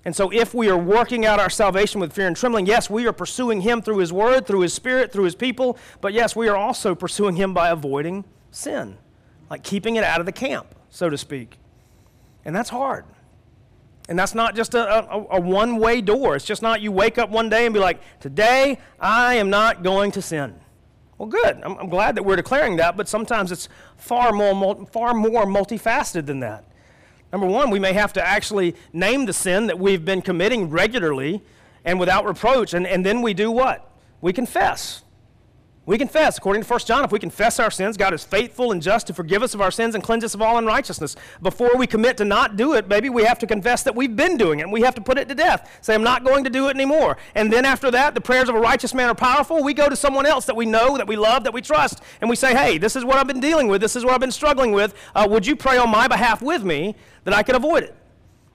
And 0.05 0.15
so, 0.15 0.31
if 0.31 0.53
we 0.53 0.69
are 0.69 0.77
working 0.77 1.25
out 1.25 1.39
our 1.39 1.49
salvation 1.49 2.01
with 2.01 2.11
fear 2.11 2.27
and 2.27 2.35
trembling, 2.35 2.65
yes, 2.65 2.89
we 2.89 3.07
are 3.07 3.13
pursuing 3.13 3.61
Him 3.61 3.81
through 3.81 3.99
His 3.99 4.11
Word, 4.11 4.45
through 4.45 4.59
His 4.61 4.73
Spirit, 4.73 5.13
through 5.13 5.23
His 5.23 5.35
people, 5.35 5.77
but 6.01 6.11
yes, 6.11 6.35
we 6.35 6.49
are 6.49 6.57
also 6.57 6.93
pursuing 6.93 7.37
Him 7.37 7.53
by 7.53 7.69
avoiding 7.69 8.25
sin, 8.51 8.97
like 9.49 9.63
keeping 9.63 9.95
it 9.95 10.03
out 10.03 10.19
of 10.19 10.25
the 10.25 10.31
camp, 10.33 10.75
so 10.89 11.09
to 11.09 11.17
speak. 11.17 11.57
And 12.43 12.53
that's 12.53 12.69
hard. 12.69 13.05
And 14.09 14.19
that's 14.19 14.35
not 14.35 14.55
just 14.55 14.73
a, 14.73 15.09
a, 15.09 15.25
a 15.31 15.39
one 15.39 15.77
way 15.77 16.01
door. 16.01 16.35
It's 16.35 16.43
just 16.43 16.61
not 16.61 16.81
you 16.81 16.91
wake 16.91 17.17
up 17.17 17.29
one 17.29 17.49
day 17.49 17.65
and 17.65 17.73
be 17.73 17.79
like, 17.79 18.01
today 18.19 18.79
I 18.99 19.35
am 19.35 19.49
not 19.49 19.83
going 19.83 20.11
to 20.11 20.21
sin. 20.21 20.55
Well, 21.17 21.29
good. 21.29 21.61
I'm, 21.63 21.77
I'm 21.77 21.89
glad 21.89 22.15
that 22.15 22.23
we're 22.23 22.35
declaring 22.35 22.75
that, 22.77 22.97
but 22.97 23.07
sometimes 23.07 23.51
it's 23.51 23.69
far 23.95 24.33
more, 24.33 24.85
far 24.87 25.13
more 25.13 25.45
multifaceted 25.45 26.25
than 26.25 26.41
that. 26.41 26.65
Number 27.33 27.47
one, 27.47 27.71
we 27.71 27.79
may 27.79 27.93
have 27.93 28.13
to 28.13 28.25
actually 28.25 28.75
name 28.93 29.25
the 29.25 29.33
sin 29.33 29.65
that 29.67 29.79
we've 29.79 30.05
been 30.05 30.21
committing 30.21 30.69
regularly 30.69 31.41
and 31.83 31.99
without 31.99 32.25
reproach. 32.25 32.75
And, 32.75 32.85
and 32.85 33.03
then 33.03 33.23
we 33.23 33.33
do 33.33 33.49
what? 33.49 33.91
We 34.21 34.31
confess. 34.31 35.02
We 35.85 35.97
confess. 35.97 36.37
According 36.37 36.63
to 36.63 36.69
1 36.69 36.79
John, 36.81 37.03
if 37.03 37.11
we 37.11 37.19
confess 37.19 37.59
our 37.59 37.69
sins, 37.69 37.97
God 37.97 38.13
is 38.13 38.23
faithful 38.23 38.71
and 38.71 38.81
just 38.81 39.07
to 39.07 39.13
forgive 39.13 39.43
us 39.43 39.53
of 39.53 39.59
our 39.59 39.71
sins 39.71 39.95
and 39.95 40.03
cleanse 40.03 40.23
us 40.23 40.33
of 40.33 40.41
all 40.41 40.57
unrighteousness. 40.57 41.17
Before 41.41 41.75
we 41.75 41.87
commit 41.87 42.15
to 42.17 42.25
not 42.25 42.55
do 42.55 42.73
it, 42.73 42.87
maybe 42.87 43.09
we 43.09 43.25
have 43.25 43.37
to 43.39 43.47
confess 43.47 43.83
that 43.83 43.93
we've 43.93 44.15
been 44.15 44.37
doing 44.37 44.59
it 44.59 44.63
and 44.63 44.71
we 44.71 44.79
have 44.81 44.95
to 44.95 45.01
put 45.01 45.17
it 45.17 45.27
to 45.27 45.35
death. 45.35 45.69
Say, 45.81 45.93
I'm 45.93 46.03
not 46.03 46.23
going 46.23 46.45
to 46.45 46.49
do 46.49 46.69
it 46.69 46.75
anymore. 46.75 47.17
And 47.35 47.51
then 47.51 47.65
after 47.65 47.91
that, 47.91 48.15
the 48.15 48.21
prayers 48.21 48.47
of 48.47 48.55
a 48.55 48.59
righteous 48.59 48.93
man 48.93 49.09
are 49.09 49.15
powerful. 49.15 49.61
We 49.61 49.73
go 49.73 49.89
to 49.89 49.95
someone 49.97 50.25
else 50.25 50.45
that 50.45 50.55
we 50.55 50.65
know, 50.65 50.95
that 50.95 51.07
we 51.07 51.17
love, 51.17 51.43
that 51.43 51.53
we 51.53 51.61
trust, 51.61 52.01
and 52.21 52.29
we 52.29 52.37
say, 52.37 52.55
Hey, 52.55 52.77
this 52.77 52.95
is 52.95 53.03
what 53.03 53.17
I've 53.17 53.27
been 53.27 53.41
dealing 53.41 53.67
with. 53.67 53.81
This 53.81 53.97
is 53.97 54.05
what 54.05 54.13
I've 54.13 54.21
been 54.21 54.31
struggling 54.31 54.71
with. 54.71 54.95
Uh, 55.13 55.27
would 55.29 55.45
you 55.45 55.57
pray 55.57 55.77
on 55.77 55.89
my 55.89 56.07
behalf 56.07 56.41
with 56.41 56.63
me 56.63 56.95
that 57.25 57.33
I 57.33 57.43
can 57.43 57.55
avoid 57.55 57.83
it? 57.83 57.95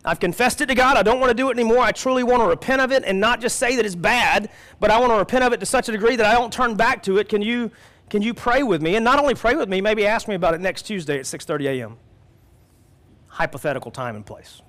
I've 0.09 0.21
confessed 0.21 0.63
it 0.63 0.67
to 0.67 0.75
God. 0.75 0.97
I 0.97 1.03
don't 1.03 1.21
want 1.21 1.29
to 1.29 1.35
do 1.35 1.51
it 1.51 1.53
anymore. 1.53 1.81
I 1.81 1.93
truly 1.93 2.23
want 2.23 2.43
to 2.43 2.49
repent 2.49 2.81
of 2.81 2.91
it 2.93 3.05
and 3.05 3.21
not 3.21 3.43
just 3.43 3.59
say 3.59 3.77
that 3.77 3.85
it's 3.85 3.95
bad, 3.95 4.49
but 4.81 4.91
I 4.91 4.99
want 4.99 5.13
to 5.13 5.17
repent 5.19 5.45
of 5.45 5.53
it 5.53 5.61
to 5.61 5.67
such 5.67 5.91
a 5.91 5.93
degree 5.93 6.17
that 6.17 6.25
I 6.25 6.33
don't 6.33 6.51
turn 6.51 6.77
back 6.77 7.03
to 7.03 7.19
it. 7.19 7.29
Can 7.29 7.43
you, 7.43 7.71
can 8.09 8.23
you 8.23 8.33
pray 8.33 8.63
with 8.63 8.81
me? 8.81 8.97
And 8.97 9.05
not 9.05 9.19
only 9.19 9.35
pray 9.35 9.55
with 9.55 9.69
me, 9.69 9.83
maybe 9.83 10.07
ask 10.07 10.27
me 10.27 10.35
about 10.35 10.55
it 10.55 10.63
next 10.63 10.83
Tuesday 10.83 11.19
at 11.19 11.27
6:30 11.27 11.67
a.m. 11.67 11.99
Hypothetical 13.27 13.91
time 13.91 14.17
and 14.17 14.25
place. 14.25 14.63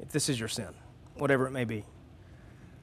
If 0.00 0.08
this 0.08 0.30
is 0.30 0.40
your 0.40 0.48
sin, 0.48 0.70
whatever 1.16 1.46
it 1.46 1.50
may 1.50 1.64
be. 1.64 1.84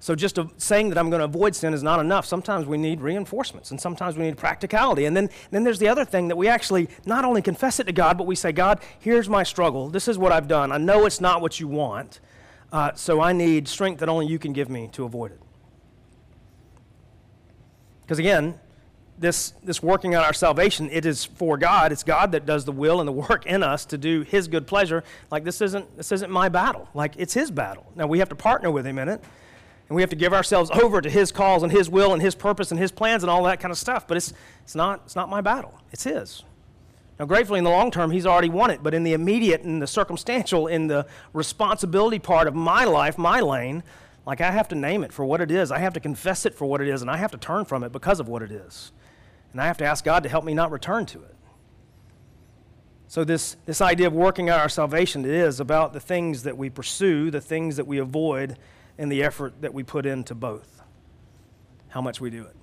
So 0.03 0.15
just 0.15 0.37
saying 0.57 0.89
that 0.89 0.97
I'm 0.97 1.09
going 1.09 1.21
to 1.21 1.23
avoid 1.23 1.55
sin 1.55 1.73
is 1.73 1.81
not 1.81 2.01
enough. 2.01 2.25
Sometimes 2.25 2.65
we 2.65 2.77
need 2.77 2.99
reinforcements, 2.99 3.71
and 3.71 3.79
sometimes 3.79 4.17
we 4.17 4.25
need 4.25 4.37
practicality. 4.37 5.05
And 5.05 5.15
then, 5.15 5.29
then 5.49 5.63
there's 5.63 5.79
the 5.79 5.87
other 5.87 6.03
thing 6.03 6.27
that 6.27 6.35
we 6.35 6.49
actually 6.49 6.89
not 7.05 7.23
only 7.23 7.41
confess 7.41 7.79
it 7.79 7.85
to 7.85 7.93
God, 7.93 8.17
but 8.17 8.27
we 8.27 8.35
say, 8.35 8.51
God, 8.51 8.81
here's 8.99 9.29
my 9.29 9.43
struggle. 9.43 9.87
This 9.87 10.09
is 10.09 10.17
what 10.17 10.33
I've 10.33 10.49
done. 10.49 10.73
I 10.73 10.77
know 10.77 11.05
it's 11.05 11.21
not 11.21 11.39
what 11.39 11.57
you 11.57 11.69
want, 11.69 12.19
uh, 12.73 12.91
so 12.95 13.21
I 13.21 13.31
need 13.31 13.69
strength 13.69 14.01
that 14.01 14.09
only 14.09 14.27
you 14.27 14.37
can 14.37 14.51
give 14.51 14.69
me 14.69 14.89
to 14.91 15.05
avoid 15.05 15.31
it. 15.31 15.39
Because 18.01 18.19
again, 18.19 18.59
this, 19.17 19.53
this 19.63 19.81
working 19.81 20.15
out 20.15 20.25
our 20.25 20.33
salvation, 20.33 20.89
it 20.91 21.05
is 21.05 21.23
for 21.23 21.57
God. 21.57 21.93
It's 21.93 22.03
God 22.03 22.33
that 22.33 22.45
does 22.45 22.65
the 22.65 22.73
will 22.73 22.99
and 22.99 23.07
the 23.07 23.13
work 23.13 23.45
in 23.45 23.63
us 23.63 23.85
to 23.85 23.97
do 23.97 24.23
His 24.23 24.49
good 24.49 24.67
pleasure. 24.67 25.05
Like 25.31 25.45
this 25.45 25.61
isn't, 25.61 25.95
this 25.95 26.11
isn't 26.11 26.29
my 26.29 26.49
battle. 26.49 26.89
Like 26.93 27.13
it's 27.15 27.33
His 27.33 27.51
battle. 27.51 27.85
Now 27.95 28.07
we 28.07 28.19
have 28.19 28.27
to 28.27 28.35
partner 28.35 28.69
with 28.69 28.85
Him 28.85 28.99
in 28.99 29.07
it. 29.07 29.23
And 29.89 29.95
we 29.95 30.01
have 30.01 30.09
to 30.09 30.15
give 30.15 30.33
ourselves 30.33 30.71
over 30.71 31.01
to 31.01 31.09
His 31.09 31.31
cause 31.31 31.63
and 31.63 31.71
His 31.71 31.89
will 31.89 32.13
and 32.13 32.21
His 32.21 32.35
purpose 32.35 32.71
and 32.71 32.79
His 32.79 32.91
plans 32.91 33.23
and 33.23 33.29
all 33.29 33.43
that 33.43 33.59
kind 33.59 33.71
of 33.71 33.77
stuff. 33.77 34.07
But 34.07 34.17
it's, 34.17 34.33
it's, 34.63 34.75
not, 34.75 35.01
it's 35.05 35.15
not 35.15 35.29
my 35.29 35.41
battle, 35.41 35.79
it's 35.91 36.03
His. 36.03 36.43
Now, 37.19 37.25
gratefully, 37.25 37.59
in 37.59 37.63
the 37.63 37.69
long 37.69 37.91
term, 37.91 38.11
he's 38.11 38.25
already 38.25 38.49
won 38.49 38.71
it, 38.71 38.81
but 38.81 38.93
in 38.93 39.03
the 39.03 39.13
immediate, 39.13 39.61
in 39.61 39.79
the 39.79 39.87
circumstantial, 39.87 40.67
in 40.67 40.87
the 40.87 41.05
responsibility 41.31 42.17
part 42.17 42.47
of 42.47 42.55
my 42.55 42.85
life, 42.85 43.17
my 43.17 43.39
lane, 43.39 43.83
like 44.25 44.41
I 44.41 44.51
have 44.51 44.67
to 44.69 44.75
name 44.75 45.03
it 45.03 45.13
for 45.13 45.23
what 45.23 45.41
it 45.41 45.51
is. 45.51 45.71
I 45.71 45.79
have 45.79 45.93
to 45.93 45.99
confess 45.99 46.45
it 46.45 46.55
for 46.55 46.65
what 46.65 46.81
it 46.81 46.87
is, 46.87 47.01
and 47.01 47.11
I 47.11 47.17
have 47.17 47.31
to 47.31 47.37
turn 47.37 47.65
from 47.65 47.83
it 47.83 47.91
because 47.91 48.19
of 48.19 48.27
what 48.27 48.41
it 48.41 48.51
is. 48.51 48.91
And 49.51 49.61
I 49.61 49.67
have 49.67 49.77
to 49.77 49.85
ask 49.85 50.03
God 50.03 50.23
to 50.23 50.29
help 50.29 50.43
me 50.43 50.53
not 50.53 50.71
return 50.71 51.05
to 51.07 51.21
it. 51.21 51.35
So, 53.07 53.23
this, 53.23 53.57
this 53.67 53.79
idea 53.79 54.07
of 54.07 54.13
working 54.13 54.49
out 54.49 54.59
our 54.59 54.69
salvation 54.69 55.23
is 55.23 55.59
about 55.59 55.93
the 55.93 55.99
things 55.99 56.43
that 56.43 56.57
we 56.57 56.71
pursue, 56.71 57.29
the 57.29 57.41
things 57.41 57.75
that 57.75 57.85
we 57.85 57.99
avoid, 57.99 58.57
and 58.97 59.11
the 59.11 59.23
effort 59.23 59.61
that 59.61 59.73
we 59.73 59.83
put 59.83 60.05
into 60.05 60.35
both. 60.35 60.81
How 61.89 62.01
much 62.01 62.21
we 62.21 62.29
do 62.29 62.43
it. 62.43 62.55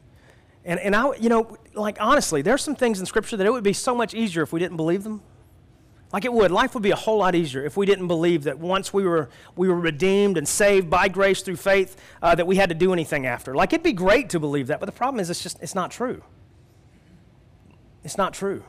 And, 0.64 0.78
and 0.80 0.94
I, 0.94 1.14
you 1.16 1.28
know, 1.28 1.56
like 1.74 1.96
honestly, 2.00 2.42
there's 2.42 2.62
some 2.62 2.74
things 2.74 3.00
in 3.00 3.06
Scripture 3.06 3.36
that 3.36 3.46
it 3.46 3.52
would 3.52 3.64
be 3.64 3.72
so 3.72 3.94
much 3.94 4.14
easier 4.14 4.42
if 4.42 4.52
we 4.52 4.60
didn't 4.60 4.76
believe 4.76 5.04
them. 5.04 5.22
Like 6.12 6.24
it 6.24 6.32
would. 6.32 6.50
Life 6.50 6.74
would 6.74 6.82
be 6.82 6.90
a 6.90 6.96
whole 6.96 7.18
lot 7.18 7.34
easier 7.34 7.64
if 7.64 7.76
we 7.76 7.86
didn't 7.86 8.08
believe 8.08 8.44
that 8.44 8.58
once 8.58 8.92
we 8.92 9.04
were, 9.04 9.30
we 9.54 9.68
were 9.68 9.78
redeemed 9.78 10.36
and 10.36 10.46
saved 10.46 10.90
by 10.90 11.08
grace 11.08 11.42
through 11.42 11.56
faith, 11.56 11.96
uh, 12.20 12.34
that 12.34 12.46
we 12.46 12.56
had 12.56 12.68
to 12.68 12.74
do 12.74 12.92
anything 12.92 13.26
after. 13.26 13.54
Like 13.54 13.72
it'd 13.72 13.84
be 13.84 13.92
great 13.92 14.28
to 14.30 14.40
believe 14.40 14.66
that, 14.66 14.80
but 14.80 14.86
the 14.86 14.92
problem 14.92 15.20
is 15.20 15.30
it's 15.30 15.42
just, 15.42 15.62
it's 15.62 15.74
not 15.74 15.90
true. 15.90 16.22
It's 18.02 18.18
not 18.18 18.34
true. 18.34 18.64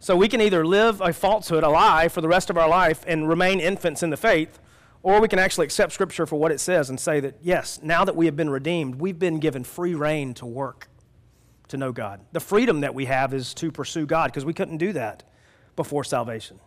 So 0.00 0.16
we 0.16 0.28
can 0.28 0.40
either 0.40 0.66
live 0.66 1.00
a 1.00 1.12
falsehood, 1.12 1.62
a 1.62 1.68
lie, 1.68 2.08
for 2.08 2.20
the 2.20 2.28
rest 2.28 2.50
of 2.50 2.56
our 2.56 2.68
life 2.68 3.04
and 3.06 3.28
remain 3.28 3.60
infants 3.60 4.02
in 4.02 4.10
the 4.10 4.16
faith, 4.16 4.58
or 5.02 5.20
we 5.20 5.28
can 5.28 5.38
actually 5.38 5.64
accept 5.64 5.92
Scripture 5.92 6.26
for 6.26 6.36
what 6.36 6.52
it 6.52 6.60
says 6.60 6.90
and 6.90 7.00
say 7.00 7.20
that, 7.20 7.36
yes, 7.40 7.80
now 7.82 8.04
that 8.04 8.16
we 8.16 8.26
have 8.26 8.36
been 8.36 8.50
redeemed, 8.50 8.96
we've 8.96 9.18
been 9.18 9.38
given 9.38 9.64
free 9.64 9.94
reign 9.94 10.34
to 10.34 10.46
work 10.46 10.88
to 11.68 11.76
know 11.76 11.92
God. 11.92 12.20
The 12.32 12.40
freedom 12.40 12.80
that 12.80 12.94
we 12.94 13.06
have 13.06 13.32
is 13.32 13.54
to 13.54 13.70
pursue 13.70 14.06
God 14.06 14.26
because 14.26 14.44
we 14.44 14.52
couldn't 14.52 14.78
do 14.78 14.92
that 14.92 15.22
before 15.76 16.04
salvation. 16.04 16.60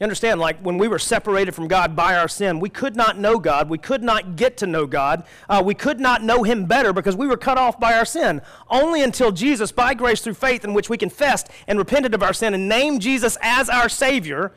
You 0.00 0.04
understand, 0.04 0.40
like 0.40 0.58
when 0.60 0.78
we 0.78 0.88
were 0.88 0.98
separated 0.98 1.54
from 1.54 1.68
God 1.68 1.94
by 1.94 2.16
our 2.16 2.26
sin, 2.26 2.58
we 2.58 2.68
could 2.68 2.96
not 2.96 3.18
know 3.18 3.38
God. 3.38 3.70
We 3.70 3.78
could 3.78 4.02
not 4.02 4.34
get 4.34 4.56
to 4.56 4.66
know 4.66 4.84
God. 4.84 5.24
Uh, 5.48 5.62
we 5.64 5.74
could 5.74 6.00
not 6.00 6.24
know 6.24 6.42
Him 6.42 6.66
better 6.66 6.92
because 6.92 7.14
we 7.14 7.28
were 7.28 7.36
cut 7.36 7.56
off 7.56 7.78
by 7.78 7.94
our 7.94 8.04
sin. 8.04 8.42
Only 8.68 9.02
until 9.02 9.30
Jesus, 9.30 9.70
by 9.70 9.94
grace 9.94 10.20
through 10.20 10.34
faith, 10.34 10.64
in 10.64 10.74
which 10.74 10.90
we 10.90 10.98
confessed 10.98 11.48
and 11.68 11.78
repented 11.78 12.14
of 12.14 12.22
our 12.22 12.32
sin 12.32 12.52
and 12.52 12.68
named 12.68 13.00
Jesus 13.00 13.38
as 13.40 13.70
our 13.70 13.88
Savior, 13.88 14.52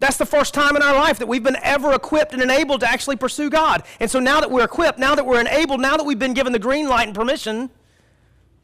that's 0.00 0.16
the 0.16 0.26
first 0.26 0.54
time 0.54 0.76
in 0.76 0.82
our 0.82 0.94
life 0.94 1.18
that 1.18 1.28
we've 1.28 1.42
been 1.42 1.58
ever 1.62 1.92
equipped 1.92 2.32
and 2.32 2.42
enabled 2.42 2.80
to 2.80 2.90
actually 2.90 3.16
pursue 3.16 3.50
God. 3.50 3.84
And 4.00 4.10
so 4.10 4.18
now 4.18 4.40
that 4.40 4.50
we're 4.50 4.64
equipped, 4.64 4.98
now 4.98 5.14
that 5.14 5.26
we're 5.26 5.40
enabled, 5.40 5.80
now 5.80 5.96
that 5.98 6.04
we've 6.04 6.18
been 6.18 6.32
given 6.32 6.52
the 6.52 6.58
green 6.58 6.88
light 6.88 7.06
and 7.06 7.14
permission, 7.14 7.70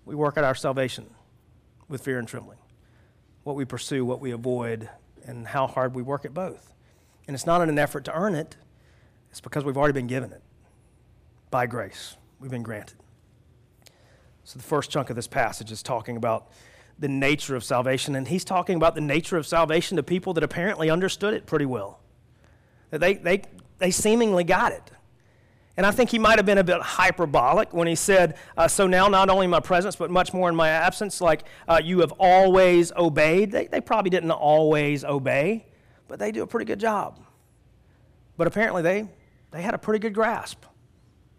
we 0.06 0.14
work 0.14 0.38
out 0.38 0.44
our 0.44 0.54
salvation 0.54 1.06
with 1.88 2.02
fear 2.02 2.18
and 2.18 2.26
trembling. 2.26 2.58
What 3.44 3.54
we 3.54 3.66
pursue, 3.66 4.04
what 4.04 4.20
we 4.20 4.30
avoid, 4.30 4.88
and 5.26 5.46
how 5.46 5.66
hard 5.66 5.94
we 5.94 6.02
work 6.02 6.24
at 6.24 6.32
both. 6.32 6.72
And 7.26 7.34
it's 7.34 7.46
not 7.46 7.60
in 7.60 7.68
an 7.68 7.78
effort 7.78 8.04
to 8.06 8.14
earn 8.14 8.34
it, 8.34 8.56
it's 9.30 9.40
because 9.40 9.64
we've 9.64 9.76
already 9.76 9.92
been 9.92 10.06
given 10.06 10.32
it 10.32 10.42
by 11.50 11.66
grace. 11.66 12.16
We've 12.40 12.50
been 12.50 12.62
granted. 12.62 12.96
So 14.44 14.58
the 14.58 14.64
first 14.64 14.90
chunk 14.90 15.10
of 15.10 15.16
this 15.16 15.26
passage 15.26 15.70
is 15.70 15.82
talking 15.82 16.16
about 16.16 16.48
the 16.98 17.08
nature 17.08 17.54
of 17.54 17.62
salvation, 17.62 18.16
and 18.16 18.28
he's 18.28 18.44
talking 18.44 18.76
about 18.76 18.94
the 18.94 19.00
nature 19.00 19.36
of 19.36 19.46
salvation 19.46 19.96
to 19.96 20.02
people 20.02 20.32
that 20.34 20.44
apparently 20.44 20.88
understood 20.88 21.34
it 21.34 21.46
pretty 21.46 21.66
well. 21.66 22.00
That 22.90 23.00
they, 23.00 23.14
they, 23.14 23.42
they 23.78 23.90
seemingly 23.90 24.44
got 24.44 24.72
it. 24.72 24.90
And 25.76 25.84
I 25.84 25.90
think 25.90 26.08
he 26.08 26.18
might 26.18 26.38
have 26.38 26.46
been 26.46 26.56
a 26.56 26.64
bit 26.64 26.80
hyperbolic 26.80 27.74
when 27.74 27.86
he 27.86 27.94
said, 27.94 28.38
uh, 28.56 28.66
So 28.66 28.86
now, 28.86 29.08
not 29.08 29.28
only 29.28 29.44
in 29.44 29.50
my 29.50 29.60
presence, 29.60 29.94
but 29.94 30.10
much 30.10 30.32
more 30.32 30.48
in 30.48 30.56
my 30.56 30.70
absence, 30.70 31.20
like 31.20 31.44
uh, 31.68 31.80
you 31.84 32.00
have 32.00 32.12
always 32.12 32.92
obeyed. 32.92 33.52
They, 33.52 33.66
they 33.66 33.82
probably 33.82 34.08
didn't 34.08 34.30
always 34.30 35.04
obey, 35.04 35.66
but 36.08 36.18
they 36.18 36.32
do 36.32 36.42
a 36.42 36.46
pretty 36.46 36.64
good 36.64 36.80
job. 36.80 37.20
But 38.38 38.46
apparently, 38.46 38.80
they, 38.80 39.06
they 39.50 39.60
had 39.60 39.74
a 39.74 39.78
pretty 39.78 39.98
good 39.98 40.14
grasp 40.14 40.64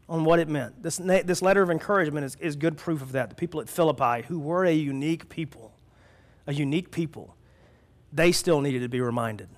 on 0.09 0.23
what 0.23 0.39
it 0.39 0.47
meant. 0.47 0.81
This, 0.81 0.97
this 0.97 1.41
letter 1.41 1.61
of 1.61 1.69
encouragement 1.69 2.25
is, 2.25 2.35
is 2.35 2.55
good 2.55 2.77
proof 2.77 3.01
of 3.01 3.11
that. 3.11 3.29
The 3.29 3.35
people 3.35 3.59
at 3.59 3.67
Philippi, 3.67 4.25
who 4.27 4.39
were 4.39 4.65
a 4.65 4.73
unique 4.73 5.27
people, 5.29 5.73
a 6.45 6.53
unique 6.53 6.91
people, 6.91 7.35
they 8.13 8.31
still 8.31 8.61
needed 8.61 8.81
to 8.81 8.89
be 8.89 9.01
reminded 9.01 9.49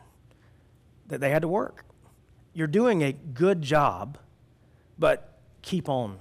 that 1.08 1.22
they 1.22 1.30
had 1.30 1.44
to 1.44 1.48
work. 1.48 1.86
You're 2.54 2.68
doing 2.68 3.04
a 3.04 3.14
good 3.14 3.62
job 3.62 4.18
but 4.98 5.40
keep 5.62 5.88
on. 5.88 6.20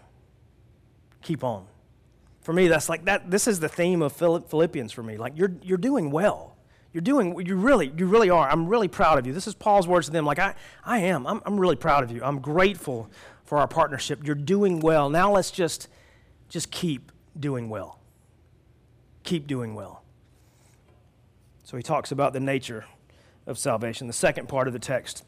Keep 1.22 1.42
on. 1.42 1.66
For 2.42 2.52
me, 2.52 2.68
that's 2.68 2.88
like 2.88 3.04
that. 3.06 3.30
This 3.30 3.48
is 3.48 3.60
the 3.60 3.68
theme 3.68 4.00
of 4.02 4.12
Philippians 4.12 4.92
for 4.92 5.02
me. 5.02 5.16
Like 5.16 5.36
you're, 5.36 5.52
you're 5.62 5.78
doing 5.78 6.10
well. 6.10 6.56
You're 6.92 7.02
doing, 7.02 7.38
you 7.46 7.56
really, 7.56 7.92
you 7.96 8.06
really 8.06 8.30
are. 8.30 8.48
I'm 8.48 8.66
really 8.66 8.88
proud 8.88 9.18
of 9.18 9.26
you. 9.26 9.34
This 9.34 9.46
is 9.46 9.54
Paul's 9.54 9.86
words 9.86 10.06
to 10.06 10.12
them. 10.12 10.24
Like, 10.24 10.38
I, 10.38 10.54
I 10.84 11.00
am. 11.00 11.26
I'm, 11.26 11.42
I'm 11.44 11.60
really 11.60 11.76
proud 11.76 12.02
of 12.02 12.10
you. 12.10 12.24
I'm 12.24 12.40
grateful 12.40 13.10
for 13.48 13.56
our 13.56 13.66
partnership. 13.66 14.26
You're 14.26 14.34
doing 14.34 14.78
well. 14.78 15.08
Now 15.08 15.32
let's 15.32 15.50
just, 15.50 15.88
just 16.50 16.70
keep 16.70 17.10
doing 17.40 17.70
well. 17.70 17.98
Keep 19.22 19.46
doing 19.46 19.74
well. 19.74 20.02
So 21.64 21.78
he 21.78 21.82
talks 21.82 22.12
about 22.12 22.34
the 22.34 22.40
nature 22.40 22.84
of 23.46 23.56
salvation. 23.56 24.06
The 24.06 24.12
second 24.12 24.50
part 24.50 24.66
of 24.66 24.74
the 24.74 24.78
text, 24.78 25.24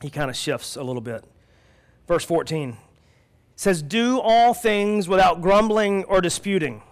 he 0.00 0.08
kind 0.08 0.30
of 0.30 0.36
shifts 0.36 0.76
a 0.76 0.84
little 0.84 1.02
bit. 1.02 1.24
Verse 2.06 2.24
14 2.24 2.76
says, 3.56 3.82
Do 3.82 4.20
all 4.20 4.54
things 4.54 5.08
without 5.08 5.42
grumbling 5.42 6.04
or 6.04 6.20
disputing, 6.20 6.82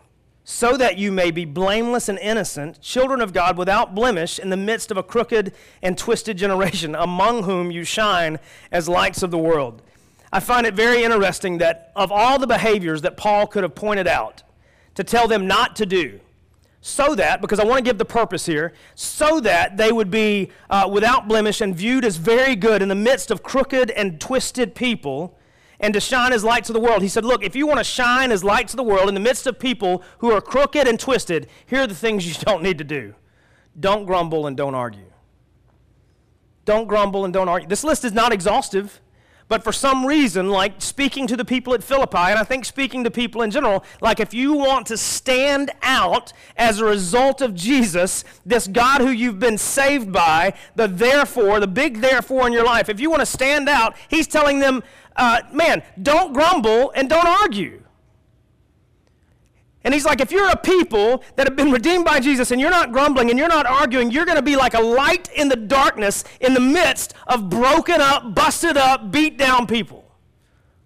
so 0.43 0.77
that 0.77 0.99
you 0.99 1.13
may 1.13 1.31
be 1.31 1.45
blameless 1.45 2.09
and 2.09 2.19
innocent, 2.19 2.81
children 2.81 3.21
of 3.21 3.33
God 3.33 3.57
without 3.57 3.95
blemish 3.95 4.41
in 4.41 4.51
the 4.51 4.57
midst 4.57 4.91
of 4.91 4.97
a 4.97 5.05
crooked 5.05 5.55
and 5.81 5.97
twisted 5.97 6.37
generation, 6.37 6.95
among 6.99 7.45
whom 7.45 7.71
you 7.71 7.85
shine 7.85 8.41
as 8.73 8.89
lights 8.89 9.23
of 9.23 9.31
the 9.31 9.39
world. 9.39 9.81
I 10.33 10.41
find 10.41 10.67
it 10.67 10.75
very 10.75 11.03
interesting 11.05 11.59
that 11.59 11.93
of 11.95 12.11
all 12.11 12.39
the 12.39 12.47
behaviors 12.47 13.03
that 13.03 13.17
Paul 13.17 13.47
could 13.47 13.62
have 13.62 13.75
pointed 13.75 14.07
out 14.07 14.43
to 14.95 15.05
tell 15.05 15.29
them 15.29 15.47
not 15.47 15.77
to 15.77 15.87
do, 15.87 16.21
so 16.81 17.15
that, 17.17 17.41
because 17.41 17.59
I 17.59 17.65
want 17.65 17.79
to 17.79 17.85
give 17.85 17.99
the 17.99 18.05
purpose 18.05 18.47
here, 18.47 18.73
so 18.95 19.41
that 19.41 19.77
they 19.77 19.91
would 19.91 20.11
be 20.11 20.51
uh, 20.71 20.89
without 20.91 21.27
blemish 21.27 21.61
and 21.61 21.75
viewed 21.75 22.05
as 22.05 22.17
very 22.17 22.55
good 22.55 22.81
in 22.81 22.89
the 22.89 22.95
midst 22.95 23.31
of 23.31 23.43
crooked 23.43 23.91
and 23.91 24.21
twisted 24.21 24.75
people, 24.75 25.37
and 25.81 25.93
to 25.95 26.01
shine 26.01 26.33
as 26.33 26.45
light 26.45 26.65
to 26.65 26.73
the 26.73 26.81
world. 26.81 27.03
He 27.03 27.09
said, 27.09 27.25
Look, 27.25 27.43
if 27.43 27.57
you 27.57 27.67
want 27.67 27.79
to 27.79 27.85
shine 27.85 28.31
as 28.31 28.45
light 28.45 28.69
to 28.69 28.77
the 28.77 28.85
world 28.85 29.09
in 29.09 29.15
the 29.15 29.21
midst 29.21 29.47
of 29.47 29.59
people 29.59 30.03
who 30.19 30.31
are 30.31 30.41
crooked 30.41 30.87
and 30.87 30.99
twisted, 30.99 31.49
here 31.67 31.81
are 31.81 31.87
the 31.87 31.95
things 31.95 32.27
you 32.27 32.35
don't 32.45 32.62
need 32.62 32.79
to 32.79 32.85
do 32.85 33.15
don't 33.79 34.07
grumble 34.07 34.47
and 34.47 34.57
don't 34.57 34.75
argue. 34.75 35.12
Don't 36.65 36.87
grumble 36.87 37.25
and 37.25 37.35
don't 37.35 37.49
argue. 37.49 37.69
This 37.69 37.85
list 37.85 38.05
is 38.05 38.12
not 38.12 38.33
exhaustive. 38.33 39.01
But 39.49 39.63
for 39.63 39.73
some 39.73 40.05
reason, 40.05 40.51
like 40.51 40.83
speaking 40.83 41.29
to 41.29 41.37
the 41.37 41.45
people 41.45 41.73
at 41.75 41.85
Philippi, 41.85 42.17
and 42.19 42.39
I 42.39 42.43
think 42.43 42.65
speaking 42.65 43.05
to 43.05 43.11
people 43.11 43.43
in 43.43 43.51
general, 43.53 43.85
like 44.01 44.19
if 44.19 44.35
you 44.35 44.55
want 44.55 44.89
to 44.89 44.97
stand 44.97 45.71
out 45.83 46.33
as 46.57 46.81
a 46.81 46.85
result 46.85 47.41
of 47.41 47.55
Jesus, 47.55 48.25
this 48.45 48.67
God 48.67 49.01
who 49.01 49.11
you've 49.11 49.39
been 49.39 49.59
saved 49.59 50.13
by, 50.13 50.55
the 50.75 50.89
therefore, 50.89 51.61
the 51.61 51.69
big 51.69 52.01
therefore 52.01 52.49
in 52.49 52.53
your 52.53 52.65
life, 52.65 52.89
if 52.89 52.99
you 52.99 53.09
want 53.09 53.21
to 53.21 53.27
stand 53.27 53.69
out, 53.69 53.95
he's 54.09 54.27
telling 54.27 54.59
them, 54.59 54.83
uh, 55.15 55.43
man, 55.53 55.83
don't 56.03 56.33
grumble 56.33 56.91
and 56.97 57.09
don't 57.09 57.27
argue. 57.27 57.83
And 59.87 59.94
he's 59.94 60.05
like, 60.05 60.20
if 60.20 60.33
you're 60.33 60.51
a 60.51 60.57
people 60.57 61.22
that 61.37 61.46
have 61.46 61.55
been 61.55 61.70
redeemed 61.70 62.05
by 62.05 62.18
Jesus 62.18 62.51
and 62.51 62.61
you're 62.61 62.72
not 62.72 62.90
grumbling 62.90 63.31
and 63.31 63.38
you're 63.38 63.46
not 63.46 63.66
arguing, 63.66 64.11
you're 64.11 64.25
going 64.25 64.35
to 64.35 64.42
be 64.42 64.57
like 64.57 64.75
a 64.75 64.81
light 64.81 65.31
in 65.37 65.49
the 65.49 65.55
darkness 65.55 66.25
in 66.40 66.55
the 66.55 66.61
midst 66.61 67.14
of 67.29 67.49
broken 67.49 68.01
up, 68.01 68.35
busted 68.35 68.77
up, 68.77 69.12
beat 69.12 69.38
down 69.38 69.68
people. 69.68 70.05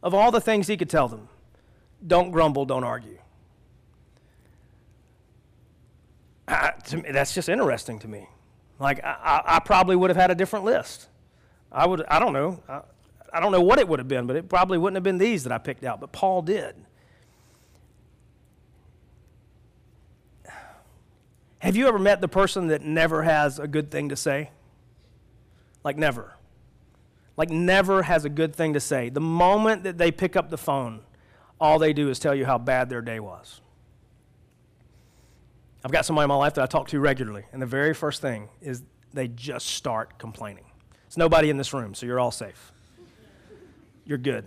Of 0.03 0.13
all 0.13 0.31
the 0.31 0.41
things 0.41 0.67
he 0.67 0.77
could 0.77 0.91
tell 0.91 1.09
them, 1.09 1.31
don't 2.07 2.31
grumble, 2.31 2.67
don't 2.67 2.85
argue. 2.85 3.17
Uh, 6.47 6.73
me, 6.93 7.05
that's 7.11 7.33
just 7.33 7.49
interesting 7.49 7.99
to 8.01 8.09
me. 8.09 8.29
Like, 8.79 9.03
I, 9.03 9.43
I, 9.47 9.59
probably 9.61 9.97
would 9.97 10.11
have 10.11 10.17
had 10.19 10.31
a 10.31 10.35
different 10.35 10.67
list. 10.67 11.09
I 11.73 11.87
would, 11.87 12.05
I 12.07 12.19
don't 12.19 12.35
know. 12.35 12.63
I, 12.69 12.83
I 13.33 13.41
don't 13.41 13.53
know 13.53 13.63
what 13.63 13.79
it 13.79 13.89
would 13.89 13.99
have 13.99 14.09
been, 14.09 14.27
but 14.27 14.37
it 14.37 14.51
probably 14.51 14.77
wouldn't 14.77 14.97
have 14.97 15.05
been 15.05 15.17
these 15.17 15.45
that 15.45 15.53
I 15.53 15.59
picked 15.59 15.85
out. 15.85 16.01
But 16.01 16.13
Paul 16.13 16.43
did. 16.43 16.75
Have 21.61 21.77
you 21.77 21.87
ever 21.89 21.99
met 21.99 22.21
the 22.21 22.29
person 22.29 22.69
that 22.69 22.83
never 22.83 23.23
has 23.23 23.59
a 23.59 23.69
good 23.69 23.91
thing 23.91 24.09
to 24.09 24.17
say? 24.17 24.51
Like, 25.85 25.97
never. 25.97 26.35
Like, 27.37 27.51
never 27.51 28.03
has 28.03 28.25
a 28.25 28.29
good 28.31 28.55
thing 28.55 28.73
to 28.73 28.81
say. 28.81 29.11
The 29.11 29.21
moment 29.21 29.85
that 29.85 29.99
they 29.99 30.11
pick 30.11 30.37
up 30.37 30.51
the 30.51 30.59
phone, 30.59 31.01
all 31.61 31.79
they 31.79 31.93
do 31.93 32.09
is 32.09 32.19
tell 32.19 32.35
you 32.35 32.47
how 32.47 32.59
bad 32.59 32.89
their 32.89 33.03
day 33.03 33.21
was. 33.21 33.61
I've 35.85 35.93
got 35.93 36.05
somebody 36.07 36.25
in 36.25 36.29
my 36.29 36.35
life 36.35 36.55
that 36.55 36.63
I 36.63 36.67
talk 36.67 36.89
to 36.89 37.01
regularly, 37.01 37.45
and 37.53 37.61
the 37.61 37.67
very 37.67 37.95
first 37.95 38.23
thing 38.23 38.49
is 38.61 38.83
they 39.13 39.29
just 39.29 39.67
start 39.67 40.19
complaining. 40.19 40.65
It's 41.07 41.17
nobody 41.17 41.51
in 41.51 41.57
this 41.57 41.75
room, 41.75 41.95
so 41.95 42.07
you're 42.07 42.21
all 42.21 42.31
safe. 42.31 42.73
You're 44.07 44.19
good. 44.19 44.47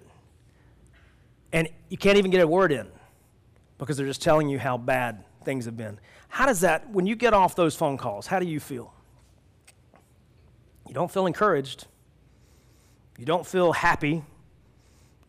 And 1.51 1.69
you 1.89 1.97
can't 1.97 2.17
even 2.17 2.31
get 2.31 2.41
a 2.41 2.47
word 2.47 2.71
in 2.71 2.87
because 3.77 3.97
they're 3.97 4.07
just 4.07 4.21
telling 4.21 4.49
you 4.49 4.57
how 4.57 4.77
bad 4.77 5.23
things 5.45 5.65
have 5.65 5.77
been. 5.77 5.99
How 6.29 6.45
does 6.45 6.61
that, 6.61 6.89
when 6.89 7.05
you 7.05 7.15
get 7.15 7.33
off 7.33 7.55
those 7.55 7.75
phone 7.75 7.97
calls, 7.97 8.27
how 8.27 8.39
do 8.39 8.45
you 8.45 8.59
feel? 8.59 8.93
You 10.87 10.93
don't 10.93 11.11
feel 11.11 11.25
encouraged. 11.25 11.87
You 13.17 13.25
don't 13.25 13.45
feel 13.45 13.71
happy. 13.71 14.23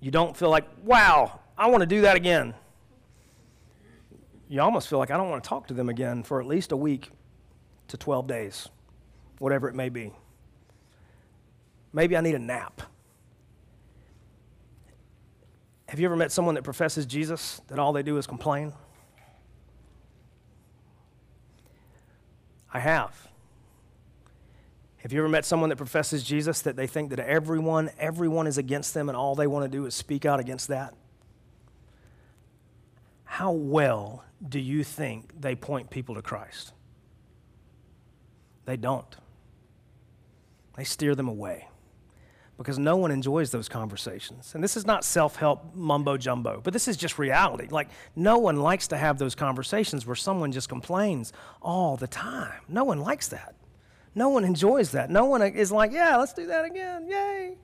You 0.01 0.11
don't 0.11 0.37
feel 0.37 0.51
like, 0.51 0.65
wow, 0.83 1.41
I 1.57 1.69
want 1.69 1.81
to 1.81 1.87
do 1.87 2.03
that 2.03 2.17
again. 2.17 2.55
You 4.49 4.61
almost 4.61 4.89
feel 4.89 4.99
like 4.99 5.11
I 5.11 5.17
don't 5.17 5.31
want 5.31 5.43
to 5.43 5.49
talk 5.49 5.67
to 5.69 5.75
them 5.75 5.89
again 5.89 6.23
for 6.23 6.41
at 6.41 6.47
least 6.47 6.73
a 6.73 6.77
week 6.77 7.11
to 7.89 7.97
12 7.97 8.27
days, 8.27 8.69
whatever 9.39 9.69
it 9.69 9.75
may 9.75 9.89
be. 9.89 10.13
Maybe 11.93 12.17
I 12.17 12.21
need 12.21 12.35
a 12.35 12.39
nap. 12.39 12.83
Have 15.89 16.01
you 16.01 16.07
ever 16.07 16.17
met 16.17 16.33
someone 16.33 16.57
that 16.57 16.63
professes 16.65 17.07
Jesus 17.07 17.61
that 17.69 17.79
all 17.79 17.93
they 17.93 18.03
do 18.03 18.17
is 18.17 18.27
complain? 18.27 18.73
I 22.75 22.81
have. 22.81 23.29
Have 24.99 25.13
you 25.13 25.21
ever 25.21 25.29
met 25.29 25.45
someone 25.45 25.69
that 25.69 25.77
professes 25.77 26.25
Jesus 26.25 26.61
that 26.63 26.77
they 26.77 26.87
think 26.87 27.11
that 27.11 27.21
everyone, 27.21 27.91
everyone 27.99 28.47
is 28.47 28.59
against 28.59 28.95
them 28.95 29.09
and 29.09 29.17
all 29.17 29.35
they 29.35 29.47
want 29.47 29.65
to 29.65 29.69
do 29.69 29.87
is 29.87 29.95
speak 29.95 30.27
out 30.27 30.41
against 30.41 30.69
that? 30.69 30.95
How 33.25 33.53
well 33.53 34.25
do 34.47 34.59
you 34.59 34.83
think 34.83 35.41
they 35.41 35.55
point 35.55 35.91
people 35.91 36.15
to 36.17 36.23
Christ? 36.23 36.73
They 38.65 38.77
don't. 38.77 39.17
They 40.77 40.85
steer 40.85 41.15
them 41.15 41.29
away 41.29 41.69
because 42.57 42.79
no 42.79 42.97
one 42.97 43.11
enjoys 43.11 43.51
those 43.51 43.69
conversations. 43.69 44.55
And 44.55 44.63
this 44.63 44.77
is 44.77 44.87
not 44.87 45.05
self 45.05 45.37
help 45.37 45.75
mumbo 45.75 46.17
jumbo, 46.17 46.61
but 46.63 46.73
this 46.73 46.87
is 46.87 46.97
just 46.97 47.19
reality. 47.19 47.67
Like, 47.69 47.89
no 48.15 48.39
one 48.39 48.57
likes 48.57 48.89
to 48.89 48.97
have 48.97 49.19
those 49.19 49.35
conversations 49.35 50.07
where 50.07 50.17
someone 50.17 50.53
just 50.53 50.69
complains 50.69 51.33
all 51.61 51.97
the 51.97 52.07
time. 52.07 52.61
No 52.69 52.85
one 52.85 53.01
likes 53.01 53.29
that. 53.29 53.55
No 54.15 54.29
one 54.29 54.45
enjoys 54.45 54.93
that. 54.93 55.11
No 55.11 55.25
one 55.25 55.43
is 55.43 55.73
like, 55.73 55.93
yeah, 55.93 56.17
let's 56.17 56.33
do 56.33 56.47
that 56.47 56.65
again. 56.65 57.09
Yay. 57.09 57.57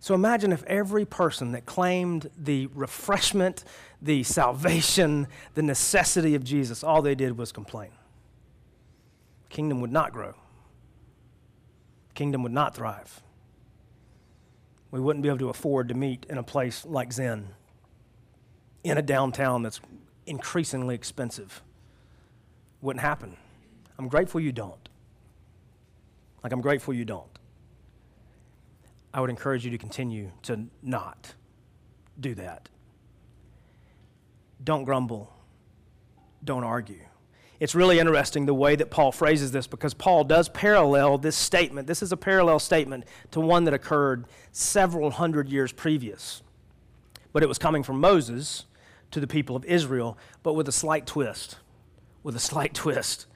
So 0.00 0.14
imagine 0.16 0.52
if 0.52 0.64
every 0.64 1.04
person 1.04 1.52
that 1.52 1.64
claimed 1.64 2.28
the 2.36 2.66
refreshment, 2.74 3.62
the 4.00 4.24
salvation, 4.24 5.28
the 5.54 5.62
necessity 5.62 6.34
of 6.34 6.42
Jesus, 6.42 6.82
all 6.82 7.02
they 7.02 7.14
did 7.14 7.38
was 7.38 7.52
complain. 7.52 7.90
Kingdom 9.48 9.80
would 9.80 9.92
not 9.92 10.12
grow 10.12 10.34
kingdom 12.22 12.44
would 12.44 12.52
not 12.52 12.72
thrive. 12.72 13.20
We 14.92 15.00
wouldn't 15.00 15.24
be 15.24 15.28
able 15.28 15.38
to 15.38 15.48
afford 15.48 15.88
to 15.88 15.94
meet 15.94 16.24
in 16.30 16.38
a 16.38 16.44
place 16.44 16.84
like 16.84 17.12
Zen, 17.12 17.48
in 18.84 18.96
a 18.96 19.02
downtown 19.02 19.64
that's 19.64 19.80
increasingly 20.24 20.94
expensive. 20.94 21.62
Wouldn't 22.80 23.00
happen. 23.00 23.36
I'm 23.98 24.06
grateful 24.06 24.40
you 24.40 24.52
don't. 24.52 24.88
Like, 26.44 26.52
I'm 26.52 26.60
grateful 26.60 26.94
you 26.94 27.04
don't. 27.04 27.36
I 29.12 29.20
would 29.20 29.30
encourage 29.30 29.64
you 29.64 29.72
to 29.72 29.78
continue 29.78 30.30
to 30.42 30.66
not 30.80 31.34
do 32.20 32.36
that. 32.36 32.68
Don't 34.62 34.84
grumble. 34.84 35.34
Don't 36.44 36.62
argue. 36.62 37.04
It's 37.62 37.76
really 37.76 38.00
interesting 38.00 38.46
the 38.46 38.54
way 38.54 38.74
that 38.74 38.90
Paul 38.90 39.12
phrases 39.12 39.52
this 39.52 39.68
because 39.68 39.94
Paul 39.94 40.24
does 40.24 40.48
parallel 40.48 41.16
this 41.16 41.36
statement. 41.36 41.86
This 41.86 42.02
is 42.02 42.10
a 42.10 42.16
parallel 42.16 42.58
statement 42.58 43.04
to 43.30 43.38
one 43.38 43.62
that 43.66 43.72
occurred 43.72 44.24
several 44.50 45.12
hundred 45.12 45.48
years 45.48 45.70
previous. 45.70 46.42
But 47.32 47.44
it 47.44 47.46
was 47.46 47.58
coming 47.58 47.84
from 47.84 48.00
Moses 48.00 48.64
to 49.12 49.20
the 49.20 49.28
people 49.28 49.54
of 49.54 49.64
Israel, 49.64 50.18
but 50.42 50.54
with 50.54 50.66
a 50.66 50.72
slight 50.72 51.06
twist. 51.06 51.58
With 52.24 52.34
a 52.34 52.40
slight 52.40 52.74
twist. 52.82 53.26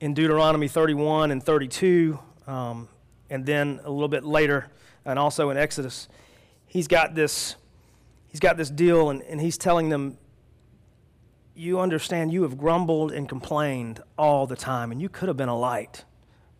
In 0.00 0.12
Deuteronomy 0.12 0.68
31 0.68 1.30
and 1.30 1.42
32, 1.42 2.18
um, 2.46 2.86
and 3.30 3.46
then 3.46 3.80
a 3.82 3.90
little 3.90 4.08
bit 4.08 4.24
later, 4.24 4.70
and 5.06 5.18
also 5.18 5.48
in 5.48 5.56
Exodus, 5.56 6.06
he's 6.66 6.86
got 6.86 7.14
this, 7.14 7.56
he's 8.28 8.40
got 8.40 8.58
this 8.58 8.68
deal, 8.68 9.08
and, 9.08 9.22
and 9.22 9.40
he's 9.40 9.56
telling 9.56 9.88
them 9.88 10.18
you 11.56 11.80
understand 11.80 12.32
you 12.32 12.42
have 12.42 12.58
grumbled 12.58 13.12
and 13.12 13.28
complained 13.28 14.02
all 14.18 14.46
the 14.46 14.56
time, 14.56 14.92
and 14.92 15.00
you 15.00 15.08
could 15.08 15.28
have 15.28 15.36
been 15.36 15.48
a 15.48 15.58
light 15.58 16.04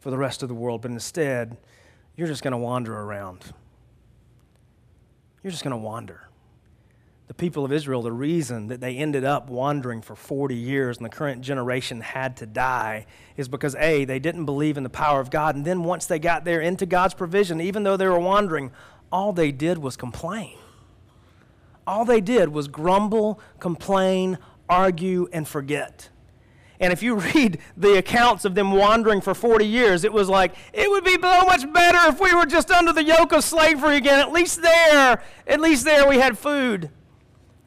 for 0.00 0.10
the 0.10 0.16
rest 0.16 0.42
of 0.42 0.48
the 0.48 0.54
world, 0.54 0.82
but 0.82 0.90
instead, 0.90 1.56
you're 2.16 2.28
just 2.28 2.42
going 2.42 2.52
to 2.52 2.58
wander 2.58 2.96
around. 2.98 3.44
You're 5.42 5.50
just 5.50 5.62
going 5.62 5.72
to 5.72 5.76
wander. 5.76 6.28
The 7.28 7.34
people 7.34 7.64
of 7.64 7.72
Israel, 7.72 8.02
the 8.02 8.12
reason 8.12 8.68
that 8.68 8.80
they 8.80 8.96
ended 8.96 9.24
up 9.24 9.50
wandering 9.50 10.00
for 10.00 10.14
40 10.14 10.54
years 10.54 10.96
and 10.96 11.04
the 11.04 11.10
current 11.10 11.42
generation 11.42 12.00
had 12.00 12.36
to 12.38 12.46
die 12.46 13.06
is 13.36 13.48
because 13.48 13.74
A, 13.74 14.04
they 14.04 14.20
didn't 14.20 14.44
believe 14.44 14.76
in 14.76 14.84
the 14.84 14.88
power 14.88 15.20
of 15.20 15.30
God. 15.30 15.56
And 15.56 15.64
then 15.64 15.82
once 15.82 16.06
they 16.06 16.20
got 16.20 16.44
there 16.44 16.60
into 16.60 16.86
God's 16.86 17.14
provision, 17.14 17.60
even 17.60 17.82
though 17.82 17.96
they 17.96 18.06
were 18.06 18.18
wandering, 18.18 18.70
all 19.10 19.32
they 19.32 19.50
did 19.50 19.78
was 19.78 19.96
complain. 19.96 20.56
All 21.86 22.04
they 22.04 22.20
did 22.20 22.48
was 22.48 22.68
grumble, 22.68 23.40
complain, 23.58 24.38
argue, 24.68 25.28
and 25.32 25.46
forget. 25.46 26.08
And 26.80 26.92
if 26.92 27.02
you 27.02 27.14
read 27.34 27.58
the 27.76 27.98
accounts 27.98 28.44
of 28.44 28.54
them 28.54 28.72
wandering 28.72 29.20
for 29.20 29.34
40 29.34 29.66
years, 29.66 30.04
it 30.04 30.12
was 30.12 30.28
like, 30.28 30.54
it 30.72 30.90
would 30.90 31.04
be 31.04 31.14
so 31.14 31.44
much 31.44 31.72
better 31.72 31.98
if 32.08 32.20
we 32.20 32.34
were 32.34 32.46
just 32.46 32.70
under 32.70 32.92
the 32.92 33.04
yoke 33.04 33.32
of 33.32 33.44
slavery 33.44 33.96
again. 33.96 34.20
At 34.20 34.32
least 34.32 34.62
there, 34.62 35.22
at 35.46 35.60
least 35.60 35.84
there 35.84 36.08
we 36.08 36.18
had 36.18 36.38
food. 36.38 36.90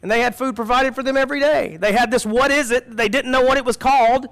And 0.01 0.09
they 0.09 0.21
had 0.21 0.35
food 0.35 0.55
provided 0.55 0.95
for 0.95 1.03
them 1.03 1.17
every 1.17 1.39
day. 1.39 1.77
They 1.77 1.91
had 1.91 2.09
this, 2.09 2.25
what 2.25 2.51
is 2.51 2.71
it? 2.71 2.95
They 2.95 3.09
didn't 3.09 3.31
know 3.31 3.41
what 3.41 3.57
it 3.57 3.65
was 3.65 3.75
called 3.75 4.27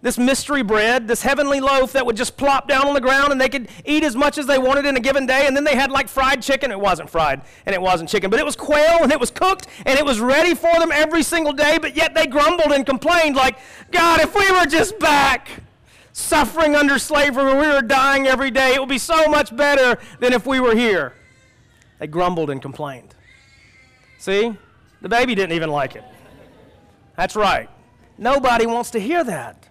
this 0.00 0.16
mystery 0.16 0.62
bread, 0.62 1.08
this 1.08 1.22
heavenly 1.22 1.58
loaf 1.58 1.92
that 1.92 2.06
would 2.06 2.16
just 2.16 2.36
plop 2.36 2.68
down 2.68 2.86
on 2.86 2.94
the 2.94 3.00
ground 3.00 3.32
and 3.32 3.40
they 3.40 3.48
could 3.48 3.68
eat 3.84 4.04
as 4.04 4.14
much 4.14 4.38
as 4.38 4.46
they 4.46 4.58
wanted 4.58 4.86
in 4.86 4.96
a 4.96 5.00
given 5.00 5.26
day. 5.26 5.46
And 5.46 5.56
then 5.56 5.64
they 5.64 5.74
had 5.74 5.90
like 5.90 6.08
fried 6.08 6.40
chicken. 6.40 6.70
It 6.70 6.78
wasn't 6.78 7.10
fried 7.10 7.42
and 7.66 7.74
it 7.74 7.82
wasn't 7.82 8.08
chicken, 8.08 8.30
but 8.30 8.38
it 8.38 8.46
was 8.46 8.54
quail 8.54 8.98
and 9.02 9.10
it 9.10 9.18
was 9.18 9.30
cooked 9.30 9.66
and 9.86 9.98
it 9.98 10.04
was 10.04 10.20
ready 10.20 10.54
for 10.54 10.72
them 10.78 10.92
every 10.92 11.24
single 11.24 11.52
day. 11.52 11.78
But 11.78 11.96
yet 11.96 12.14
they 12.14 12.26
grumbled 12.26 12.72
and 12.72 12.86
complained, 12.86 13.34
like, 13.34 13.58
God, 13.90 14.20
if 14.20 14.36
we 14.36 14.50
were 14.52 14.66
just 14.66 14.98
back 15.00 15.48
suffering 16.12 16.74
under 16.74 16.98
slavery 16.98 17.44
we 17.54 17.68
were 17.68 17.82
dying 17.82 18.26
every 18.26 18.50
day, 18.50 18.74
it 18.74 18.80
would 18.80 18.88
be 18.88 18.98
so 18.98 19.28
much 19.28 19.56
better 19.56 20.00
than 20.20 20.32
if 20.32 20.46
we 20.46 20.60
were 20.60 20.76
here. 20.76 21.14
They 21.98 22.06
grumbled 22.06 22.50
and 22.50 22.62
complained. 22.62 23.16
See? 24.18 24.56
The 25.00 25.08
baby 25.08 25.34
didn't 25.34 25.52
even 25.52 25.70
like 25.70 25.96
it. 25.96 26.04
That's 27.16 27.34
right. 27.34 27.68
Nobody 28.16 28.66
wants 28.66 28.90
to 28.92 29.00
hear 29.00 29.22
that 29.24 29.67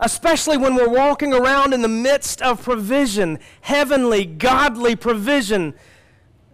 especially 0.00 0.56
when 0.56 0.74
we're 0.74 0.88
walking 0.88 1.32
around 1.32 1.72
in 1.72 1.82
the 1.82 1.88
midst 1.88 2.42
of 2.42 2.62
provision, 2.62 3.38
heavenly, 3.62 4.24
godly 4.24 4.96
provision. 4.96 5.74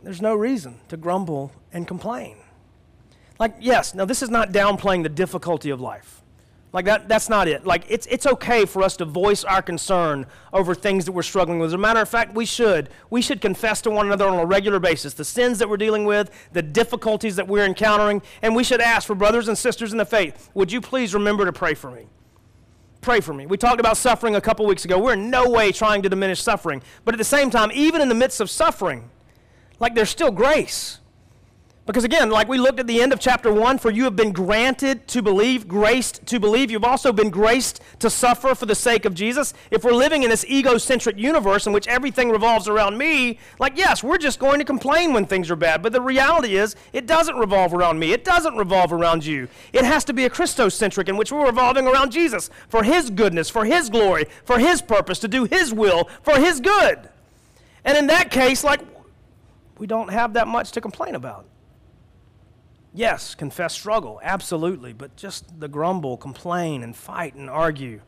There's 0.02 0.22
no 0.22 0.34
reason 0.34 0.80
to 0.88 0.96
grumble 0.96 1.52
and 1.72 1.86
complain. 1.86 2.36
Like, 3.38 3.54
yes, 3.60 3.94
now 3.94 4.04
this 4.04 4.22
is 4.22 4.30
not 4.30 4.52
downplaying 4.52 5.02
the 5.02 5.08
difficulty 5.08 5.70
of 5.70 5.80
life. 5.80 6.22
Like 6.72 6.86
that, 6.86 7.06
that's 7.06 7.28
not 7.28 7.48
it. 7.48 7.66
Like 7.66 7.84
it's, 7.88 8.06
it's 8.06 8.24
okay 8.24 8.64
for 8.64 8.82
us 8.82 8.96
to 8.96 9.04
voice 9.04 9.44
our 9.44 9.60
concern 9.60 10.26
over 10.52 10.74
things 10.74 11.04
that 11.04 11.12
we're 11.12 11.22
struggling 11.22 11.58
with. 11.58 11.68
As 11.68 11.74
a 11.74 11.78
matter 11.78 12.00
of 12.00 12.08
fact, 12.08 12.34
we 12.34 12.46
should. 12.46 12.88
We 13.10 13.20
should 13.20 13.42
confess 13.42 13.82
to 13.82 13.90
one 13.90 14.06
another 14.06 14.26
on 14.26 14.38
a 14.38 14.46
regular 14.46 14.78
basis 14.78 15.12
the 15.12 15.24
sins 15.24 15.58
that 15.58 15.68
we're 15.68 15.76
dealing 15.76 16.06
with, 16.06 16.30
the 16.52 16.62
difficulties 16.62 17.36
that 17.36 17.46
we're 17.46 17.66
encountering, 17.66 18.22
and 18.40 18.56
we 18.56 18.64
should 18.64 18.80
ask 18.80 19.06
for 19.06 19.14
brothers 19.14 19.48
and 19.48 19.58
sisters 19.58 19.92
in 19.92 19.98
the 19.98 20.06
faith, 20.06 20.50
would 20.54 20.72
you 20.72 20.80
please 20.80 21.12
remember 21.12 21.44
to 21.44 21.52
pray 21.52 21.74
for 21.74 21.90
me? 21.90 22.06
Pray 23.02 23.20
for 23.20 23.34
me. 23.34 23.44
We 23.44 23.58
talked 23.58 23.80
about 23.80 23.98
suffering 23.98 24.36
a 24.36 24.40
couple 24.40 24.64
weeks 24.64 24.86
ago. 24.86 24.98
We're 24.98 25.12
in 25.12 25.28
no 25.28 25.50
way 25.50 25.72
trying 25.72 26.00
to 26.02 26.08
diminish 26.08 26.40
suffering. 26.40 26.82
But 27.04 27.14
at 27.14 27.18
the 27.18 27.24
same 27.24 27.50
time, 27.50 27.70
even 27.74 28.00
in 28.00 28.08
the 28.08 28.14
midst 28.14 28.40
of 28.40 28.48
suffering, 28.48 29.10
like 29.78 29.94
there's 29.94 30.08
still 30.08 30.30
grace. 30.30 31.00
Because 31.84 32.04
again, 32.04 32.30
like 32.30 32.46
we 32.46 32.58
looked 32.58 32.78
at 32.78 32.86
the 32.86 33.02
end 33.02 33.12
of 33.12 33.18
chapter 33.18 33.52
1, 33.52 33.78
for 33.78 33.90
you 33.90 34.04
have 34.04 34.14
been 34.14 34.30
granted 34.30 35.08
to 35.08 35.20
believe, 35.20 35.66
graced 35.66 36.24
to 36.26 36.38
believe. 36.38 36.70
You've 36.70 36.84
also 36.84 37.12
been 37.12 37.28
graced 37.28 37.80
to 37.98 38.08
suffer 38.08 38.54
for 38.54 38.66
the 38.66 38.74
sake 38.76 39.04
of 39.04 39.14
Jesus. 39.14 39.52
If 39.72 39.82
we're 39.82 39.90
living 39.90 40.22
in 40.22 40.30
this 40.30 40.44
egocentric 40.44 41.18
universe 41.18 41.66
in 41.66 41.72
which 41.72 41.88
everything 41.88 42.30
revolves 42.30 42.68
around 42.68 42.98
me, 42.98 43.40
like, 43.58 43.76
yes, 43.76 44.04
we're 44.04 44.18
just 44.18 44.38
going 44.38 44.60
to 44.60 44.64
complain 44.64 45.12
when 45.12 45.26
things 45.26 45.50
are 45.50 45.56
bad. 45.56 45.82
But 45.82 45.92
the 45.92 46.00
reality 46.00 46.54
is, 46.54 46.76
it 46.92 47.06
doesn't 47.08 47.34
revolve 47.34 47.74
around 47.74 47.98
me. 47.98 48.12
It 48.12 48.24
doesn't 48.24 48.56
revolve 48.56 48.92
around 48.92 49.26
you. 49.26 49.48
It 49.72 49.84
has 49.84 50.04
to 50.04 50.12
be 50.12 50.24
a 50.24 50.30
Christocentric 50.30 51.08
in 51.08 51.16
which 51.16 51.32
we're 51.32 51.46
revolving 51.46 51.88
around 51.88 52.12
Jesus 52.12 52.48
for 52.68 52.84
His 52.84 53.10
goodness, 53.10 53.50
for 53.50 53.64
His 53.64 53.90
glory, 53.90 54.26
for 54.44 54.60
His 54.60 54.82
purpose, 54.82 55.18
to 55.18 55.26
do 55.26 55.46
His 55.46 55.74
will, 55.74 56.08
for 56.22 56.38
His 56.38 56.60
good. 56.60 57.08
And 57.84 57.98
in 57.98 58.06
that 58.06 58.30
case, 58.30 58.62
like, 58.62 58.82
we 59.78 59.88
don't 59.88 60.12
have 60.12 60.34
that 60.34 60.46
much 60.46 60.70
to 60.72 60.80
complain 60.80 61.16
about. 61.16 61.46
Yes, 62.94 63.34
confess 63.34 63.72
struggle, 63.72 64.20
absolutely, 64.22 64.92
but 64.92 65.16
just 65.16 65.60
the 65.60 65.68
grumble, 65.68 66.18
complain, 66.18 66.82
and 66.82 66.94
fight 66.94 67.34
and 67.34 67.48
argue. 67.48 68.02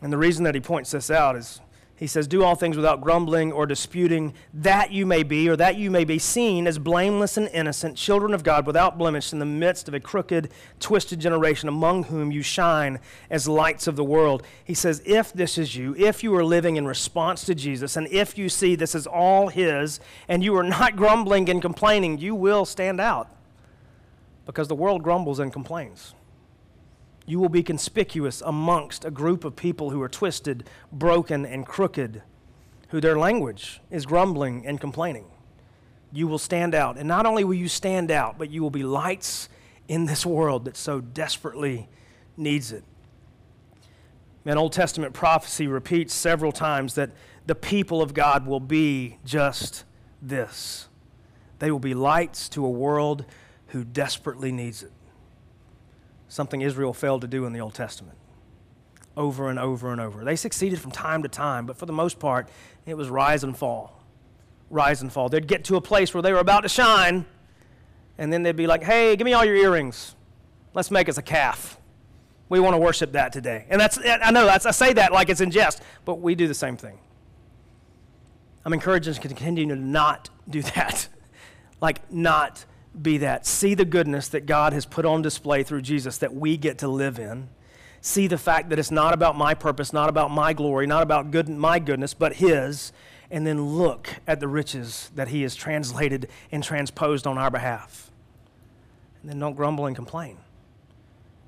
And 0.00 0.12
the 0.12 0.18
reason 0.18 0.42
that 0.44 0.54
he 0.56 0.60
points 0.60 0.90
this 0.90 1.10
out 1.10 1.36
is 1.36 1.60
He 2.02 2.08
says, 2.08 2.26
Do 2.26 2.42
all 2.42 2.56
things 2.56 2.74
without 2.74 3.00
grumbling 3.00 3.52
or 3.52 3.64
disputing, 3.64 4.34
that 4.52 4.90
you 4.90 5.06
may 5.06 5.22
be, 5.22 5.48
or 5.48 5.54
that 5.54 5.76
you 5.76 5.88
may 5.88 6.02
be 6.02 6.18
seen 6.18 6.66
as 6.66 6.80
blameless 6.80 7.36
and 7.36 7.48
innocent, 7.50 7.96
children 7.96 8.34
of 8.34 8.42
God 8.42 8.66
without 8.66 8.98
blemish 8.98 9.32
in 9.32 9.38
the 9.38 9.46
midst 9.46 9.86
of 9.86 9.94
a 9.94 10.00
crooked, 10.00 10.50
twisted 10.80 11.20
generation 11.20 11.68
among 11.68 12.02
whom 12.02 12.32
you 12.32 12.42
shine 12.42 12.98
as 13.30 13.46
lights 13.46 13.86
of 13.86 13.94
the 13.94 14.02
world. 14.02 14.42
He 14.64 14.74
says, 14.74 15.00
If 15.06 15.32
this 15.32 15.56
is 15.56 15.76
you, 15.76 15.94
if 15.96 16.24
you 16.24 16.34
are 16.34 16.44
living 16.44 16.74
in 16.74 16.88
response 16.88 17.44
to 17.44 17.54
Jesus, 17.54 17.96
and 17.96 18.08
if 18.08 18.36
you 18.36 18.48
see 18.48 18.74
this 18.74 18.96
is 18.96 19.06
all 19.06 19.46
His, 19.46 20.00
and 20.26 20.42
you 20.42 20.56
are 20.56 20.64
not 20.64 20.96
grumbling 20.96 21.48
and 21.48 21.62
complaining, 21.62 22.18
you 22.18 22.34
will 22.34 22.64
stand 22.64 23.00
out. 23.00 23.30
Because 24.44 24.66
the 24.66 24.74
world 24.74 25.04
grumbles 25.04 25.38
and 25.38 25.52
complains 25.52 26.16
you 27.26 27.38
will 27.38 27.48
be 27.48 27.62
conspicuous 27.62 28.42
amongst 28.44 29.04
a 29.04 29.10
group 29.10 29.44
of 29.44 29.56
people 29.56 29.90
who 29.90 30.02
are 30.02 30.08
twisted, 30.08 30.68
broken, 30.90 31.46
and 31.46 31.66
crooked, 31.66 32.22
who 32.88 33.00
their 33.00 33.18
language 33.18 33.80
is 33.90 34.06
grumbling 34.06 34.66
and 34.66 34.80
complaining. 34.80 35.26
You 36.12 36.26
will 36.26 36.38
stand 36.38 36.74
out. 36.74 36.98
And 36.98 37.08
not 37.08 37.24
only 37.24 37.44
will 37.44 37.54
you 37.54 37.68
stand 37.68 38.10
out, 38.10 38.38
but 38.38 38.50
you 38.50 38.62
will 38.62 38.70
be 38.70 38.82
lights 38.82 39.48
in 39.88 40.06
this 40.06 40.26
world 40.26 40.64
that 40.66 40.76
so 40.76 41.00
desperately 41.00 41.88
needs 42.36 42.72
it. 42.72 42.84
An 44.44 44.58
Old 44.58 44.72
Testament 44.72 45.14
prophecy 45.14 45.68
repeats 45.68 46.12
several 46.12 46.52
times 46.52 46.94
that 46.94 47.10
the 47.46 47.54
people 47.54 48.02
of 48.02 48.14
God 48.14 48.46
will 48.46 48.60
be 48.60 49.18
just 49.24 49.84
this 50.20 50.88
they 51.58 51.70
will 51.70 51.78
be 51.78 51.94
lights 51.94 52.48
to 52.48 52.64
a 52.66 52.70
world 52.70 53.24
who 53.68 53.84
desperately 53.84 54.50
needs 54.50 54.82
it 54.82 54.90
something 56.32 56.62
Israel 56.62 56.94
failed 56.94 57.20
to 57.20 57.26
do 57.26 57.44
in 57.44 57.52
the 57.52 57.60
Old 57.60 57.74
Testament 57.74 58.16
over 59.18 59.50
and 59.50 59.58
over 59.58 59.92
and 59.92 60.00
over. 60.00 60.24
They 60.24 60.36
succeeded 60.36 60.80
from 60.80 60.90
time 60.90 61.22
to 61.24 61.28
time, 61.28 61.66
but 61.66 61.76
for 61.76 61.84
the 61.84 61.92
most 61.92 62.18
part, 62.18 62.48
it 62.86 62.96
was 62.96 63.10
rise 63.10 63.44
and 63.44 63.54
fall. 63.54 64.02
Rise 64.70 65.02
and 65.02 65.12
fall. 65.12 65.28
They'd 65.28 65.46
get 65.46 65.64
to 65.64 65.76
a 65.76 65.82
place 65.82 66.14
where 66.14 66.22
they 66.22 66.32
were 66.32 66.38
about 66.38 66.62
to 66.62 66.70
shine, 66.70 67.26
and 68.16 68.32
then 68.32 68.42
they'd 68.42 68.56
be 68.56 68.66
like, 68.66 68.82
hey, 68.82 69.14
give 69.14 69.26
me 69.26 69.34
all 69.34 69.44
your 69.44 69.56
earrings. 69.56 70.14
Let's 70.72 70.90
make 70.90 71.10
us 71.10 71.18
a 71.18 71.22
calf. 71.22 71.78
We 72.48 72.60
want 72.60 72.72
to 72.72 72.78
worship 72.78 73.12
that 73.12 73.34
today. 73.34 73.66
And 73.68 73.78
that's, 73.78 73.98
I 73.98 74.30
know, 74.30 74.46
that's, 74.46 74.64
I 74.64 74.70
say 74.70 74.94
that 74.94 75.12
like 75.12 75.28
it's 75.28 75.42
in 75.42 75.50
jest, 75.50 75.82
but 76.06 76.20
we 76.20 76.34
do 76.34 76.48
the 76.48 76.54
same 76.54 76.78
thing. 76.78 76.98
I'm 78.64 78.72
encouraging 78.72 79.10
us 79.10 79.18
to 79.18 79.28
continue 79.28 79.68
to 79.68 79.76
not 79.76 80.30
do 80.48 80.62
that. 80.74 81.08
like, 81.82 82.10
not 82.10 82.64
be 83.00 83.18
that. 83.18 83.46
See 83.46 83.74
the 83.74 83.84
goodness 83.84 84.28
that 84.28 84.46
God 84.46 84.72
has 84.72 84.84
put 84.84 85.04
on 85.04 85.22
display 85.22 85.62
through 85.62 85.82
Jesus 85.82 86.18
that 86.18 86.34
we 86.34 86.56
get 86.56 86.78
to 86.78 86.88
live 86.88 87.18
in. 87.18 87.48
See 88.00 88.26
the 88.26 88.38
fact 88.38 88.68
that 88.70 88.78
it's 88.78 88.90
not 88.90 89.14
about 89.14 89.36
my 89.36 89.54
purpose, 89.54 89.92
not 89.92 90.08
about 90.08 90.30
my 90.30 90.52
glory, 90.52 90.86
not 90.86 91.02
about 91.02 91.30
good, 91.30 91.48
my 91.48 91.78
goodness, 91.78 92.14
but 92.14 92.34
His. 92.34 92.92
And 93.30 93.46
then 93.46 93.62
look 93.62 94.10
at 94.26 94.40
the 94.40 94.48
riches 94.48 95.10
that 95.14 95.28
He 95.28 95.42
has 95.42 95.54
translated 95.54 96.28
and 96.50 96.62
transposed 96.62 97.26
on 97.26 97.38
our 97.38 97.50
behalf. 97.50 98.10
And 99.22 99.30
then 99.30 99.38
don't 99.38 99.54
grumble 99.54 99.86
and 99.86 99.96
complain. 99.96 100.36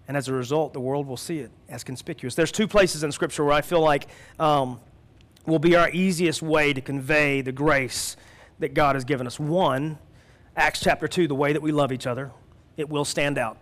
And 0.07 0.16
as 0.16 0.28
a 0.28 0.32
result, 0.32 0.72
the 0.72 0.80
world 0.80 1.07
will 1.07 1.16
see 1.16 1.38
it 1.40 1.51
as 1.68 1.82
conspicuous. 1.82 2.34
There's 2.34 2.53
two 2.53 2.68
places 2.68 3.03
in 3.05 3.12
Scripture 3.12 3.45
where 3.45 3.55
I 3.55 3.62
feel 3.62 3.80
like 3.80 4.07
um, 4.38 4.80
will 5.47 5.59
be 5.59 5.76
our 5.76 5.90
easiest 5.90 6.42
way 6.42 6.72
to 6.72 6.80
convey 6.80 7.40
the 7.40 7.53
grace 7.53 8.16
that 8.61 8.74
God 8.74 8.97
has 8.97 9.05
given 9.05 9.26
us. 9.26 9.40
One, 9.40 9.99
Acts 10.57 10.80
chapter 10.80 11.09
2, 11.09 11.26
the 11.26 11.34
way 11.34 11.52
that 11.52 11.62
we 11.62 11.72
love 11.72 11.92
each 11.92 12.07
other, 12.07 12.30
it 12.76 12.88
will 12.88 13.05
stand 13.05 13.38
out. 13.38 13.59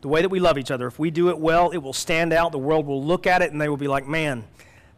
The 0.00 0.08
way 0.08 0.22
that 0.22 0.28
we 0.28 0.38
love 0.38 0.58
each 0.58 0.70
other, 0.70 0.86
if 0.86 0.98
we 0.98 1.10
do 1.10 1.28
it 1.30 1.38
well, 1.38 1.70
it 1.70 1.78
will 1.78 1.92
stand 1.92 2.32
out. 2.32 2.52
The 2.52 2.58
world 2.58 2.86
will 2.86 3.02
look 3.02 3.26
at 3.26 3.42
it 3.42 3.50
and 3.50 3.60
they 3.60 3.68
will 3.68 3.76
be 3.76 3.88
like, 3.88 4.06
man, 4.06 4.44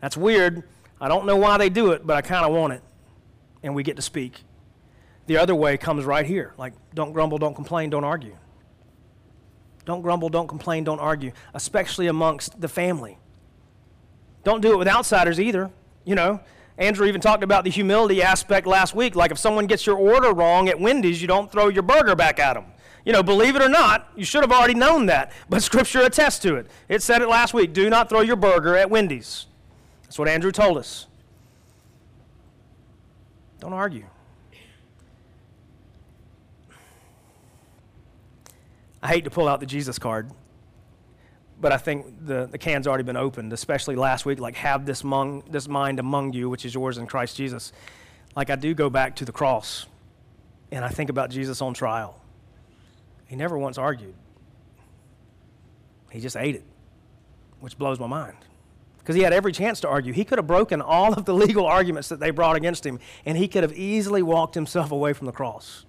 that's 0.00 0.16
weird. 0.16 0.64
I 1.00 1.08
don't 1.08 1.26
know 1.26 1.36
why 1.36 1.56
they 1.56 1.70
do 1.70 1.92
it, 1.92 2.06
but 2.06 2.16
I 2.16 2.22
kind 2.22 2.44
of 2.44 2.52
want 2.52 2.74
it. 2.74 2.82
And 3.62 3.74
we 3.74 3.82
get 3.82 3.96
to 3.96 4.02
speak. 4.02 4.42
The 5.26 5.38
other 5.38 5.54
way 5.54 5.76
comes 5.78 6.04
right 6.04 6.26
here 6.26 6.54
like, 6.58 6.74
don't 6.94 7.12
grumble, 7.12 7.38
don't 7.38 7.54
complain, 7.54 7.88
don't 7.88 8.04
argue. 8.04 8.36
Don't 9.84 10.02
grumble, 10.02 10.28
don't 10.28 10.48
complain, 10.48 10.84
don't 10.84 10.98
argue, 10.98 11.32
especially 11.54 12.06
amongst 12.06 12.60
the 12.60 12.68
family. 12.68 13.18
Don't 14.44 14.60
do 14.60 14.72
it 14.72 14.76
with 14.76 14.88
outsiders 14.88 15.40
either. 15.40 15.70
You 16.04 16.14
know, 16.14 16.40
Andrew 16.80 17.06
even 17.06 17.20
talked 17.20 17.44
about 17.44 17.64
the 17.64 17.70
humility 17.70 18.22
aspect 18.22 18.66
last 18.66 18.94
week. 18.94 19.14
Like 19.14 19.30
if 19.30 19.38
someone 19.38 19.66
gets 19.66 19.84
your 19.84 19.96
order 19.96 20.32
wrong 20.32 20.68
at 20.70 20.80
Wendy's, 20.80 21.20
you 21.20 21.28
don't 21.28 21.52
throw 21.52 21.68
your 21.68 21.82
burger 21.82 22.16
back 22.16 22.38
at 22.40 22.54
them. 22.54 22.64
You 23.04 23.12
know, 23.12 23.22
believe 23.22 23.54
it 23.54 23.62
or 23.62 23.68
not, 23.68 24.08
you 24.16 24.24
should 24.24 24.42
have 24.42 24.50
already 24.50 24.74
known 24.74 25.06
that, 25.06 25.32
but 25.50 25.62
Scripture 25.70 26.00
attests 26.00 26.38
to 26.40 26.56
it. 26.56 26.66
It 26.88 27.02
said 27.02 27.20
it 27.20 27.28
last 27.28 27.52
week 27.52 27.74
do 27.74 27.90
not 27.90 28.08
throw 28.08 28.22
your 28.22 28.36
burger 28.36 28.76
at 28.76 28.88
Wendy's. 28.90 29.46
That's 30.04 30.18
what 30.18 30.26
Andrew 30.26 30.50
told 30.50 30.78
us. 30.78 31.06
Don't 33.60 33.74
argue. 33.74 34.06
I 39.02 39.08
hate 39.08 39.24
to 39.24 39.30
pull 39.30 39.48
out 39.48 39.60
the 39.60 39.66
Jesus 39.66 39.98
card 39.98 40.30
but 41.60 41.72
I 41.72 41.76
think 41.76 42.26
the, 42.26 42.46
the 42.46 42.58
can's 42.58 42.86
already 42.86 43.04
been 43.04 43.16
opened, 43.16 43.52
especially 43.52 43.94
last 43.94 44.24
week, 44.24 44.40
like 44.40 44.56
have 44.56 44.86
this, 44.86 45.02
among, 45.02 45.42
this 45.50 45.68
mind 45.68 45.98
among 45.98 46.32
you, 46.32 46.48
which 46.48 46.64
is 46.64 46.74
yours 46.74 46.96
in 46.96 47.06
Christ 47.06 47.36
Jesus. 47.36 47.72
Like 48.34 48.48
I 48.48 48.56
do 48.56 48.74
go 48.74 48.88
back 48.88 49.16
to 49.16 49.24
the 49.24 49.32
cross, 49.32 49.86
and 50.72 50.84
I 50.84 50.88
think 50.88 51.10
about 51.10 51.30
Jesus 51.30 51.60
on 51.60 51.74
trial. 51.74 52.20
He 53.26 53.36
never 53.36 53.58
once 53.58 53.76
argued. 53.76 54.14
He 56.10 56.20
just 56.20 56.36
ate 56.36 56.56
it, 56.56 56.64
which 57.60 57.76
blows 57.78 58.00
my 58.00 58.06
mind. 58.06 58.36
Because 58.98 59.16
he 59.16 59.22
had 59.22 59.32
every 59.32 59.52
chance 59.52 59.80
to 59.80 59.88
argue. 59.88 60.12
He 60.12 60.24
could 60.24 60.38
have 60.38 60.46
broken 60.46 60.80
all 60.80 61.12
of 61.12 61.24
the 61.24 61.34
legal 61.46 61.66
arguments 61.66 62.08
that 62.08 62.20
they 62.20 62.30
brought 62.30 62.56
against 62.56 62.86
him, 62.86 62.98
and 63.26 63.36
he 63.36 63.48
could 63.48 63.62
have 63.62 63.76
easily 63.76 64.22
walked 64.22 64.54
himself 64.54 64.90
away 64.90 65.12
from 65.12 65.26
the 65.26 65.32
cross. 65.32 65.84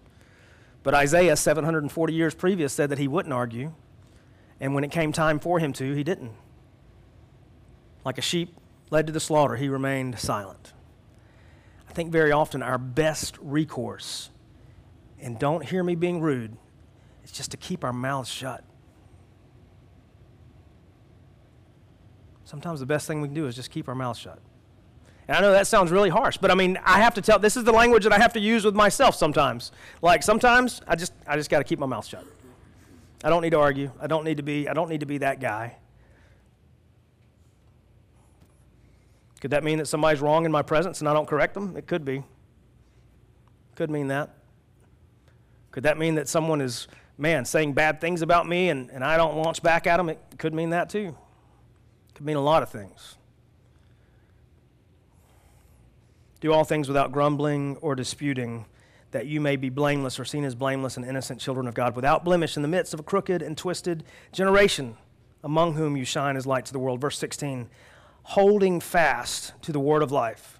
But 0.83 0.93
Isaiah, 0.93 1.35
740 1.35 2.13
years 2.13 2.33
previous, 2.33 2.73
said 2.73 2.89
that 2.89 2.97
he 2.97 3.07
wouldn't 3.07 3.33
argue. 3.33 3.73
And 4.61 4.75
when 4.75 4.83
it 4.83 4.91
came 4.91 5.11
time 5.11 5.39
for 5.39 5.59
him 5.59 5.73
to, 5.73 5.93
he 5.93 6.03
didn't. 6.03 6.31
Like 8.05 8.19
a 8.19 8.21
sheep 8.21 8.55
led 8.91 9.07
to 9.07 9.13
the 9.13 9.19
slaughter, 9.19 9.55
he 9.55 9.67
remained 9.67 10.19
silent. 10.19 10.73
I 11.89 11.93
think 11.93 12.11
very 12.11 12.31
often 12.31 12.61
our 12.61 12.77
best 12.77 13.37
recourse, 13.41 14.29
and 15.19 15.37
don't 15.39 15.65
hear 15.65 15.83
me 15.83 15.95
being 15.95 16.21
rude, 16.21 16.55
is 17.23 17.31
just 17.31 17.51
to 17.51 17.57
keep 17.57 17.83
our 17.83 17.91
mouths 17.91 18.29
shut. 18.29 18.63
Sometimes 22.45 22.79
the 22.79 22.85
best 22.85 23.07
thing 23.07 23.19
we 23.19 23.29
can 23.29 23.35
do 23.35 23.47
is 23.47 23.55
just 23.55 23.71
keep 23.71 23.89
our 23.89 23.95
mouths 23.95 24.19
shut. 24.19 24.39
And 25.27 25.37
I 25.37 25.41
know 25.41 25.53
that 25.53 25.65
sounds 25.65 25.91
really 25.91 26.09
harsh, 26.09 26.37
but 26.37 26.51
I 26.51 26.55
mean, 26.55 26.77
I 26.83 27.01
have 27.01 27.15
to 27.15 27.21
tell, 27.21 27.39
this 27.39 27.57
is 27.57 27.63
the 27.63 27.71
language 27.71 28.03
that 28.03 28.13
I 28.13 28.19
have 28.19 28.33
to 28.33 28.39
use 28.39 28.63
with 28.63 28.75
myself 28.75 29.15
sometimes. 29.15 29.71
Like 30.01 30.21
sometimes 30.21 30.81
I 30.87 30.95
just, 30.95 31.13
I 31.25 31.35
just 31.35 31.49
got 31.49 31.59
to 31.59 31.63
keep 31.63 31.79
my 31.79 31.85
mouth 31.87 32.05
shut. 32.05 32.25
I 33.23 33.29
don't 33.29 33.41
need 33.41 33.51
to 33.51 33.59
argue. 33.59 33.91
I 33.99 34.07
don't 34.07 34.23
need 34.23 34.37
to 34.37 34.43
be, 34.43 34.67
I 34.67 34.73
don't 34.73 34.89
need 34.89 35.01
to 35.01 35.05
be 35.05 35.19
that 35.19 35.39
guy. 35.39 35.77
Could 39.39 39.51
that 39.51 39.63
mean 39.63 39.79
that 39.79 39.87
somebody's 39.87 40.21
wrong 40.21 40.45
in 40.45 40.51
my 40.51 40.61
presence 40.61 40.99
and 40.99 41.09
I 41.09 41.13
don't 41.13 41.27
correct 41.27 41.53
them? 41.53 41.75
It 41.75 41.87
could 41.87 42.05
be. 42.05 42.23
Could 43.75 43.89
mean 43.89 44.07
that. 44.07 44.29
Could 45.71 45.83
that 45.83 45.97
mean 45.97 46.15
that 46.15 46.27
someone 46.27 46.61
is, 46.61 46.87
man, 47.17 47.45
saying 47.45 47.73
bad 47.73 48.01
things 48.01 48.21
about 48.21 48.47
me 48.47 48.69
and, 48.69 48.91
and 48.91 49.03
I 49.03 49.17
don't 49.17 49.37
launch 49.37 49.63
back 49.63 49.87
at 49.87 49.97
them? 49.97 50.09
It 50.09 50.19
could 50.37 50.53
mean 50.53 50.71
that 50.71 50.89
too. 50.89 51.15
Could 52.13 52.25
mean 52.25 52.37
a 52.37 52.41
lot 52.41 52.61
of 52.61 52.69
things. 52.69 53.17
Do 56.39 56.53
all 56.53 56.63
things 56.63 56.87
without 56.87 57.11
grumbling 57.11 57.77
or 57.77 57.95
disputing 57.95 58.65
that 59.11 59.27
you 59.27 59.39
may 59.39 59.55
be 59.55 59.69
blameless 59.69 60.19
or 60.19 60.25
seen 60.25 60.43
as 60.43 60.55
blameless 60.55 60.97
and 60.97 61.05
innocent 61.05 61.39
children 61.39 61.67
of 61.67 61.73
God, 61.73 61.95
without 61.95 62.23
blemish 62.23 62.55
in 62.55 62.61
the 62.61 62.67
midst 62.67 62.93
of 62.93 62.99
a 62.99 63.03
crooked 63.03 63.41
and 63.41 63.57
twisted 63.57 64.03
generation, 64.31 64.97
among 65.43 65.73
whom 65.73 65.95
you 65.95 66.05
shine 66.05 66.35
as 66.37 66.47
light 66.47 66.65
to 66.65 66.73
the 66.73 66.79
world. 66.79 66.99
Verse 67.01 67.17
16, 67.17 67.69
holding 68.23 68.79
fast 68.79 69.53
to 69.61 69.71
the 69.71 69.79
word 69.79 70.03
of 70.03 70.11
life, 70.11 70.59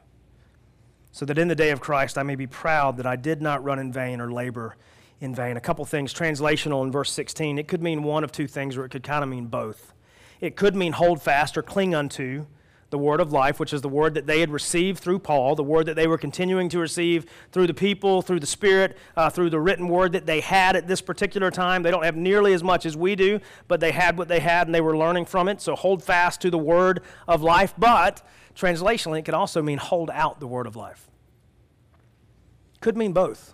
so 1.12 1.26
that 1.26 1.38
in 1.38 1.48
the 1.48 1.56
day 1.56 1.72
of 1.72 1.82
Christ 1.82 2.18
I 2.18 2.24
may 2.24 2.36
be 2.36 2.48
proud 2.48 2.98
that 2.98 3.06
I 3.06 3.16
did 3.16 3.42
not 3.42 3.64
run 3.64 3.80
in 3.80 3.92
vain 3.92 4.22
or 4.22 4.32
labor 4.32 4.78
in 5.20 5.36
vain. 5.36 5.56
A 5.58 5.62
couple 5.62 5.86
things 5.86 6.14
translational 6.14 6.84
in 6.84 6.92
verse 6.92 7.12
16. 7.12 7.60
It 7.60 7.68
could 7.68 7.82
mean 7.82 8.04
one 8.04 8.24
of 8.24 8.32
two 8.32 8.48
things, 8.48 8.76
or 8.76 8.86
it 8.86 8.90
could 8.90 9.04
kind 9.04 9.24
of 9.24 9.30
mean 9.30 9.48
both. 9.48 9.94
It 10.40 10.56
could 10.56 10.76
mean 10.76 10.94
hold 10.94 11.22
fast 11.22 11.58
or 11.58 11.62
cling 11.62 11.94
unto 11.94 12.48
the 12.92 12.98
word 12.98 13.20
of 13.20 13.32
life, 13.32 13.60
which 13.60 13.74
is 13.74 13.82
the 13.82 13.90
word 13.90 14.14
that 14.14 14.28
they 14.28 14.42
had 14.42 14.52
received 14.52 15.00
through 15.00 15.20
Paul, 15.20 15.56
the 15.56 15.64
word 15.64 15.88
that 15.88 15.96
they 15.96 16.08
were 16.08 16.18
continuing 16.18 16.70
to 16.70 16.80
receive 16.80 17.26
through 17.52 17.68
the 17.68 17.74
people, 17.74 18.22
through 18.22 18.42
the 18.42 18.46
Spirit, 18.46 18.98
uh, 19.18 19.30
through 19.30 19.50
the 19.50 19.60
written 19.60 19.88
word 19.88 20.12
that 20.12 20.26
they 20.26 20.42
had 20.42 20.76
at 20.76 20.88
this 20.88 21.02
particular 21.02 21.50
time. 21.50 21.84
They 21.84 21.90
don't 21.90 22.04
have 22.04 22.18
nearly 22.18 22.54
as 22.54 22.64
much 22.64 22.86
as 22.86 22.96
we 22.96 23.16
do, 23.16 23.40
but 23.68 23.80
they 23.80 23.92
had 23.92 24.18
what 24.18 24.28
they 24.28 24.40
had 24.40 24.68
and 24.68 24.76
they 24.76 24.82
were 24.82 24.98
learning 24.98 25.26
from 25.26 25.48
it. 25.48 25.62
So 25.62 25.76
hold 25.76 26.04
fast 26.04 26.42
to 26.42 26.50
the 26.50 26.58
word 26.58 27.02
of 27.28 27.42
life. 27.42 27.74
But 27.78 28.22
translationally, 28.56 29.20
it 29.20 29.26
could 29.26 29.34
also 29.34 29.62
mean 29.62 29.78
hold 29.78 30.10
out 30.12 30.40
the 30.40 30.48
word 30.48 30.68
of 30.68 30.76
life. 30.76 31.10
Could 32.82 32.98
mean 32.98 33.14
both. 33.14 33.54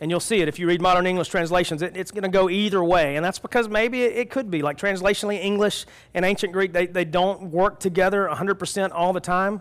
And 0.00 0.10
you'll 0.10 0.20
see 0.20 0.40
it 0.40 0.48
if 0.48 0.58
you 0.58 0.68
read 0.68 0.80
modern 0.80 1.06
English 1.06 1.28
translations, 1.28 1.82
it, 1.82 1.96
it's 1.96 2.12
going 2.12 2.22
to 2.22 2.28
go 2.28 2.48
either 2.48 2.82
way. 2.84 3.16
And 3.16 3.24
that's 3.24 3.38
because 3.40 3.68
maybe 3.68 4.02
it, 4.02 4.16
it, 4.16 4.30
could 4.30 4.50
be. 4.50 4.62
Like 4.62 4.78
translationally, 4.78 5.42
English 5.42 5.86
and 6.14 6.24
ancient 6.24 6.52
Greek, 6.52 6.72
they, 6.72 6.86
they 6.86 7.04
don't 7.04 7.50
work 7.50 7.80
together 7.80 8.28
100% 8.30 8.90
all 8.92 9.12
the 9.12 9.20
time. 9.20 9.60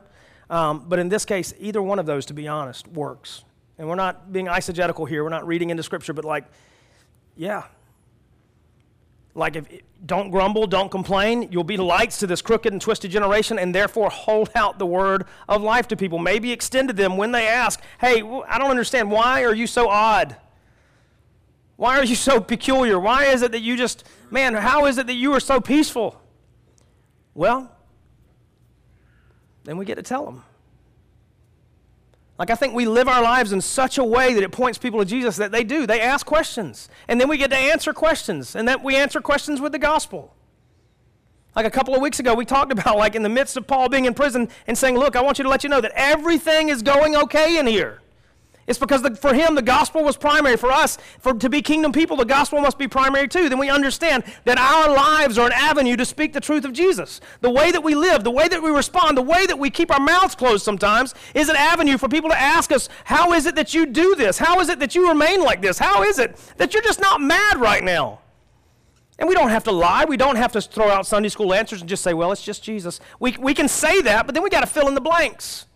Um, 0.50 0.86
but 0.88 1.00
in 1.00 1.10
this 1.10 1.26
case, 1.26 1.54
either 1.60 1.82
one 1.82 1.98
of 2.00 2.06
those, 2.06 2.26
to 2.28 2.34
be 2.34 2.48
honest, 2.48 2.88
works. 2.88 3.44
And 3.78 3.88
we're 3.88 3.96
not 3.96 4.32
being 4.32 4.46
eisegetical 4.46 5.08
here. 5.08 5.24
We're 5.24 5.30
not 5.30 5.46
reading 5.46 5.72
into 5.72 5.84
Scripture, 5.84 6.14
but 6.14 6.26
like, 6.26 6.46
yeah. 7.36 7.64
Like, 9.38 9.56
if 9.56 9.68
don't 10.04 10.32
grumble, 10.32 10.66
don't 10.66 10.90
complain. 10.90 11.50
You'll 11.52 11.64
be 11.64 11.78
lights 11.78 12.18
to 12.20 12.28
this 12.28 12.42
crooked 12.42 12.74
and 12.74 12.82
twisted 12.82 13.12
generation, 13.12 13.60
and 13.60 13.74
therefore 13.74 14.10
hold 14.10 14.50
out 14.56 14.80
the 14.80 14.86
word 14.88 15.26
of 15.48 15.62
life 15.62 15.88
to 15.90 15.96
people. 15.96 16.18
Maybe 16.18 16.52
extend 16.52 16.88
to 16.88 16.94
them 16.94 17.18
when 17.18 17.32
they 17.32 17.48
ask, 17.48 17.80
"Hey, 18.00 18.24
I 18.48 18.58
don't 18.58 18.72
understand. 18.72 19.12
Why 19.12 19.44
are 19.44 19.54
you 19.54 19.68
so 19.68 19.90
odd? 19.90 20.38
Why 21.76 22.00
are 22.00 22.04
you 22.04 22.16
so 22.16 22.42
peculiar? 22.42 23.00
Why 23.00 23.26
is 23.26 23.44
it 23.44 23.52
that 23.52 23.60
you 23.60 23.78
just, 23.78 24.04
man? 24.32 24.56
How 24.56 24.88
is 24.88 24.98
it 24.98 25.06
that 25.06 25.14
you 25.14 25.34
are 25.34 25.40
so 25.40 25.62
peaceful?" 25.62 26.20
Well, 27.36 27.72
then 29.66 29.78
we 29.78 29.86
get 29.86 29.96
to 29.96 30.02
tell 30.02 30.26
them. 30.26 30.44
Like, 32.40 32.52
I 32.52 32.56
think 32.56 32.76
we 32.76 32.86
live 32.86 33.08
our 33.08 33.22
lives 33.22 33.52
in 33.52 33.62
such 33.62 33.98
a 33.98 34.04
way 34.04 34.34
that 34.34 34.44
it 34.44 34.52
points 34.52 34.78
people 34.78 35.00
to 35.00 35.06
Jesus 35.06 35.38
that 35.38 35.52
they 35.52 35.64
do. 35.64 35.88
They 35.88 36.02
ask 36.02 36.26
questions. 36.26 36.88
And 37.08 37.20
then 37.20 37.28
we 37.28 37.38
get 37.38 37.50
to 37.50 37.58
answer 37.58 37.94
questions. 37.94 38.56
And 38.56 38.68
that 38.68 38.84
we 38.84 38.96
answer 38.96 39.22
questions 39.22 39.60
with 39.60 39.72
the 39.72 39.80
gospel. 39.80 40.36
Like 41.56 41.66
a 41.66 41.72
couple 41.72 41.96
of 41.96 42.02
weeks 42.02 42.20
ago, 42.20 42.36
we 42.36 42.46
talked 42.46 42.72
about, 42.78 42.98
like, 42.98 43.16
in 43.16 43.24
the 43.24 43.30
midst 43.30 43.58
of 43.58 43.66
Paul 43.66 43.90
being 43.90 44.06
in 44.06 44.14
prison 44.14 44.50
and 44.68 44.78
saying, 44.78 44.98
Look, 44.98 45.16
I 45.16 45.22
want 45.22 45.40
you 45.40 45.44
to 45.44 45.50
let 45.50 45.64
you 45.64 45.70
know 45.70 45.82
that 45.82 45.94
everything 45.96 46.70
is 46.70 46.84
going 46.84 47.16
okay 47.16 47.58
in 47.58 47.66
here. 47.66 48.02
It's 48.68 48.78
because 48.78 49.02
the, 49.02 49.16
for 49.16 49.34
him, 49.34 49.56
the 49.56 49.62
gospel 49.62 50.04
was 50.04 50.18
primary. 50.18 50.58
For 50.58 50.70
us, 50.70 50.98
for, 51.20 51.34
to 51.34 51.50
be 51.50 51.62
kingdom 51.62 51.94
people, 51.94 52.18
the 52.18 52.26
gospel 52.26 52.60
must 52.60 52.78
be 52.78 52.88
primary 52.88 53.30
too. 53.30 53.48
Then 53.48 53.60
we 53.60 53.70
understand 53.70 54.26
that 54.44 54.58
our 54.58 54.94
lives 54.94 55.38
are 55.38 55.48
an 55.48 55.54
avenue 55.54 55.96
to 55.96 56.06
speak 56.06 56.34
the 56.34 56.42
truth 56.42 56.66
of 56.66 56.74
Jesus. 56.74 57.22
The 57.40 57.50
way 57.50 57.72
that 57.72 57.82
we 57.82 57.96
live, 57.96 58.26
the 58.26 58.32
way 58.32 58.50
that 58.50 58.62
we 58.62 58.70
respond, 58.70 59.18
the 59.18 59.22
way 59.22 59.46
that 59.46 59.58
we 59.58 59.70
keep 59.70 59.90
our 59.90 60.02
mouths 60.02 60.36
closed 60.36 60.66
sometimes 60.66 61.16
is 61.34 61.48
an 61.48 61.56
avenue 61.56 61.98
for 61.98 62.10
people 62.10 62.30
to 62.30 62.38
ask 62.38 62.74
us, 62.74 62.90
How 63.06 63.32
is 63.32 63.46
it 63.46 63.56
that 63.56 63.74
you 63.74 63.86
do 63.86 64.16
this? 64.16 64.38
How 64.38 64.60
is 64.60 64.68
it 64.68 64.80
that 64.80 64.96
you 64.96 65.08
remain 65.08 65.42
like 65.42 65.62
this? 65.62 65.80
How 65.80 66.04
is 66.04 66.20
it 66.20 66.36
that 66.58 66.74
you're 66.74 66.84
just 66.84 67.00
not 67.00 67.22
mad 67.22 67.62
right 67.62 67.84
now? 67.84 68.20
And 69.18 69.30
we 69.30 69.34
don't 69.34 69.50
have 69.50 69.64
to 69.64 69.72
lie. 69.72 70.04
We 70.04 70.18
don't 70.18 70.36
have 70.36 70.52
to 70.52 70.62
throw 70.62 70.90
out 70.90 71.08
Sunday 71.08 71.30
school 71.30 71.54
answers 71.54 71.80
and 71.80 71.90
just 71.90 72.04
say, 72.04 72.14
Well, 72.14 72.34
it's 72.34 72.44
just 72.44 72.64
Jesus. 72.64 73.00
We, 73.22 73.38
we 73.40 73.54
can 73.54 73.70
say 73.70 74.02
that, 74.02 74.26
but 74.26 74.36
then 74.36 74.44
we 74.44 74.50
got 74.50 74.62
to 74.62 74.68
fill 74.68 74.90
in 74.90 74.94
the 74.94 75.02
blanks. 75.02 75.67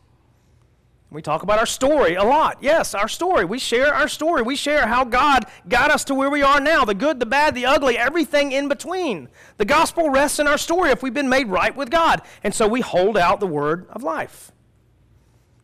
We 1.11 1.21
talk 1.21 1.43
about 1.43 1.59
our 1.59 1.65
story 1.65 2.15
a 2.15 2.23
lot. 2.23 2.59
Yes, 2.61 2.95
our 2.95 3.09
story. 3.09 3.43
We 3.43 3.59
share 3.59 3.93
our 3.93 4.07
story. 4.07 4.43
We 4.43 4.55
share 4.55 4.87
how 4.87 5.03
God 5.03 5.45
got 5.67 5.91
us 5.91 6.05
to 6.05 6.15
where 6.15 6.29
we 6.29 6.41
are 6.41 6.61
now 6.61 6.85
the 6.85 6.93
good, 6.93 7.19
the 7.19 7.25
bad, 7.25 7.53
the 7.53 7.65
ugly, 7.65 7.97
everything 7.97 8.53
in 8.53 8.69
between. 8.69 9.27
The 9.57 9.65
gospel 9.65 10.09
rests 10.09 10.39
in 10.39 10.47
our 10.47 10.57
story 10.57 10.89
if 10.89 11.03
we've 11.03 11.13
been 11.13 11.27
made 11.27 11.49
right 11.49 11.75
with 11.75 11.89
God. 11.89 12.21
And 12.45 12.53
so 12.55 12.65
we 12.65 12.79
hold 12.79 13.17
out 13.17 13.41
the 13.41 13.47
word 13.47 13.87
of 13.89 14.03
life 14.03 14.53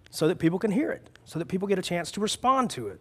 so 0.09 0.27
that 0.27 0.37
people 0.37 0.59
can 0.59 0.71
hear 0.71 0.91
it, 0.91 1.09
so 1.23 1.39
that 1.39 1.45
people 1.45 1.69
get 1.69 1.79
a 1.79 1.83
chance 1.83 2.11
to 2.11 2.19
respond 2.19 2.69
to 2.71 2.87
it. 2.89 2.99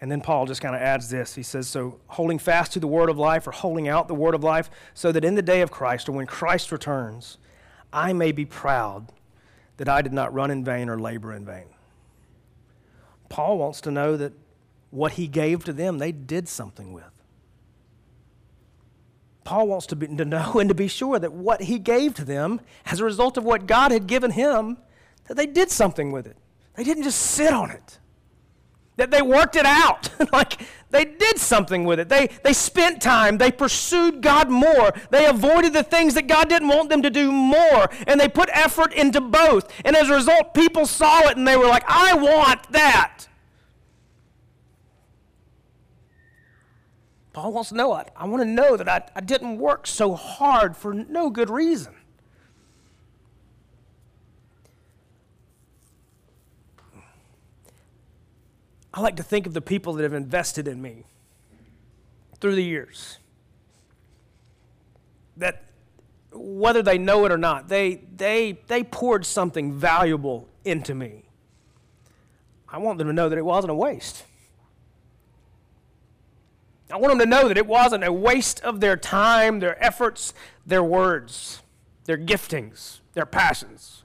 And 0.00 0.10
then 0.10 0.20
Paul 0.20 0.46
just 0.46 0.60
kind 0.60 0.74
of 0.74 0.82
adds 0.82 1.08
this. 1.08 1.34
He 1.34 1.42
says, 1.42 1.68
So 1.68 2.00
holding 2.08 2.38
fast 2.38 2.72
to 2.72 2.80
the 2.80 2.86
word 2.86 3.08
of 3.08 3.16
life 3.16 3.46
or 3.46 3.52
holding 3.52 3.88
out 3.88 4.08
the 4.08 4.14
word 4.14 4.34
of 4.34 4.44
life, 4.44 4.70
so 4.94 5.10
that 5.12 5.24
in 5.24 5.34
the 5.34 5.42
day 5.42 5.62
of 5.62 5.70
Christ 5.70 6.08
or 6.08 6.12
when 6.12 6.26
Christ 6.26 6.70
returns, 6.70 7.38
I 7.92 8.12
may 8.12 8.32
be 8.32 8.44
proud 8.44 9.12
that 9.78 9.88
I 9.88 10.02
did 10.02 10.12
not 10.12 10.34
run 10.34 10.50
in 10.50 10.64
vain 10.64 10.88
or 10.88 10.98
labor 10.98 11.32
in 11.32 11.44
vain. 11.44 11.66
Paul 13.28 13.58
wants 13.58 13.80
to 13.82 13.90
know 13.90 14.16
that 14.16 14.32
what 14.90 15.12
he 15.12 15.26
gave 15.26 15.64
to 15.64 15.72
them, 15.72 15.98
they 15.98 16.12
did 16.12 16.48
something 16.48 16.92
with. 16.92 17.04
Paul 19.44 19.68
wants 19.68 19.86
to, 19.86 19.96
be, 19.96 20.08
to 20.08 20.24
know 20.24 20.54
and 20.58 20.68
to 20.68 20.74
be 20.74 20.88
sure 20.88 21.18
that 21.18 21.32
what 21.32 21.62
he 21.62 21.78
gave 21.78 22.14
to 22.14 22.24
them, 22.24 22.60
as 22.84 23.00
a 23.00 23.04
result 23.04 23.36
of 23.36 23.44
what 23.44 23.66
God 23.66 23.92
had 23.92 24.06
given 24.06 24.32
him, 24.32 24.76
that 25.28 25.36
they 25.36 25.46
did 25.46 25.70
something 25.70 26.12
with 26.12 26.26
it. 26.26 26.36
They 26.74 26.84
didn't 26.84 27.04
just 27.04 27.20
sit 27.20 27.52
on 27.52 27.70
it 27.70 27.98
that 28.96 29.10
they 29.10 29.22
worked 29.22 29.56
it 29.56 29.66
out. 29.66 30.08
like 30.32 30.60
they 30.90 31.04
did 31.04 31.38
something 31.38 31.84
with 31.84 32.00
it. 32.00 32.08
They, 32.08 32.28
they 32.42 32.52
spent 32.52 33.02
time. 33.02 33.38
They 33.38 33.50
pursued 33.50 34.22
God 34.22 34.48
more. 34.50 34.92
They 35.10 35.26
avoided 35.26 35.72
the 35.72 35.82
things 35.82 36.14
that 36.14 36.26
God 36.26 36.48
didn't 36.48 36.68
want 36.68 36.88
them 36.88 37.02
to 37.02 37.10
do 37.10 37.30
more. 37.30 37.88
And 38.06 38.20
they 38.20 38.28
put 38.28 38.48
effort 38.52 38.92
into 38.92 39.20
both. 39.20 39.70
And 39.84 39.96
as 39.96 40.08
a 40.08 40.14
result, 40.14 40.54
people 40.54 40.86
saw 40.86 41.28
it 41.28 41.36
and 41.36 41.46
they 41.46 41.56
were 41.56 41.66
like, 41.66 41.84
I 41.86 42.14
want 42.14 42.70
that. 42.72 43.28
Paul 47.32 47.52
wants 47.52 47.68
to 47.68 47.74
know 47.74 47.94
it. 47.98 48.08
I 48.16 48.24
want 48.26 48.42
to 48.42 48.48
know 48.48 48.78
that 48.78 48.88
I, 48.88 49.02
I 49.14 49.20
didn't 49.20 49.58
work 49.58 49.86
so 49.86 50.14
hard 50.14 50.74
for 50.74 50.94
no 50.94 51.28
good 51.28 51.50
reason. 51.50 51.95
I 58.96 59.00
like 59.00 59.16
to 59.16 59.22
think 59.22 59.46
of 59.46 59.52
the 59.52 59.60
people 59.60 59.92
that 59.92 60.04
have 60.04 60.14
invested 60.14 60.66
in 60.66 60.80
me 60.80 61.04
through 62.40 62.54
the 62.54 62.64
years. 62.64 63.18
That 65.36 65.64
whether 66.32 66.82
they 66.82 66.96
know 66.96 67.26
it 67.26 67.30
or 67.30 67.36
not, 67.36 67.68
they, 67.68 67.96
they, 68.16 68.58
they 68.68 68.82
poured 68.82 69.26
something 69.26 69.74
valuable 69.74 70.48
into 70.64 70.94
me. 70.94 71.24
I 72.66 72.78
want 72.78 72.96
them 72.96 73.06
to 73.08 73.12
know 73.12 73.28
that 73.28 73.36
it 73.36 73.44
wasn't 73.44 73.70
a 73.70 73.74
waste. 73.74 74.24
I 76.90 76.96
want 76.96 77.10
them 77.10 77.18
to 77.18 77.26
know 77.26 77.48
that 77.48 77.58
it 77.58 77.66
wasn't 77.66 78.02
a 78.02 78.12
waste 78.12 78.60
of 78.60 78.80
their 78.80 78.96
time, 78.96 79.60
their 79.60 79.82
efforts, 79.84 80.32
their 80.64 80.82
words, 80.82 81.60
their 82.06 82.16
giftings, 82.16 83.00
their 83.12 83.26
passions. 83.26 84.04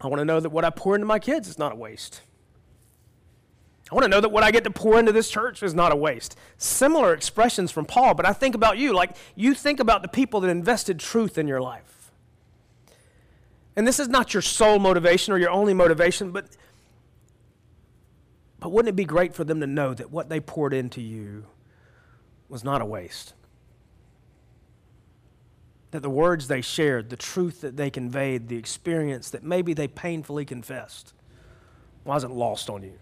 I 0.00 0.08
want 0.08 0.20
to 0.20 0.24
know 0.24 0.40
that 0.40 0.50
what 0.50 0.64
I 0.64 0.70
pour 0.70 0.94
into 0.94 1.06
my 1.06 1.18
kids 1.18 1.48
is 1.48 1.58
not 1.58 1.72
a 1.72 1.74
waste. 1.74 2.22
I 3.90 3.94
want 3.94 4.04
to 4.04 4.08
know 4.08 4.20
that 4.20 4.30
what 4.30 4.44
I 4.44 4.52
get 4.52 4.64
to 4.64 4.70
pour 4.70 4.98
into 4.98 5.10
this 5.10 5.28
church 5.28 5.62
is 5.62 5.74
not 5.74 5.90
a 5.90 5.96
waste. 5.96 6.36
Similar 6.58 7.12
expressions 7.12 7.72
from 7.72 7.86
Paul, 7.86 8.14
but 8.14 8.24
I 8.24 8.32
think 8.32 8.54
about 8.54 8.78
you. 8.78 8.92
Like, 8.92 9.16
you 9.34 9.52
think 9.52 9.80
about 9.80 10.02
the 10.02 10.08
people 10.08 10.40
that 10.40 10.48
invested 10.48 11.00
truth 11.00 11.36
in 11.36 11.48
your 11.48 11.60
life. 11.60 12.12
And 13.74 13.86
this 13.86 13.98
is 13.98 14.08
not 14.08 14.32
your 14.32 14.42
sole 14.42 14.78
motivation 14.78 15.34
or 15.34 15.38
your 15.38 15.50
only 15.50 15.74
motivation, 15.74 16.30
but, 16.30 16.46
but 18.60 18.70
wouldn't 18.70 18.90
it 18.90 18.96
be 18.96 19.04
great 19.04 19.34
for 19.34 19.42
them 19.42 19.60
to 19.60 19.66
know 19.66 19.92
that 19.92 20.10
what 20.10 20.28
they 20.28 20.38
poured 20.38 20.72
into 20.72 21.00
you 21.00 21.46
was 22.48 22.62
not 22.62 22.80
a 22.80 22.86
waste? 22.86 23.34
That 25.90 26.02
the 26.02 26.10
words 26.10 26.48
they 26.48 26.60
shared, 26.60 27.10
the 27.10 27.16
truth 27.16 27.62
that 27.62 27.76
they 27.76 27.90
conveyed, 27.90 28.48
the 28.48 28.56
experience 28.56 29.30
that 29.30 29.42
maybe 29.42 29.74
they 29.74 29.88
painfully 29.88 30.44
confessed 30.44 31.12
wasn't 32.04 32.32
lost 32.32 32.70
on 32.70 32.82
you. 32.82 32.98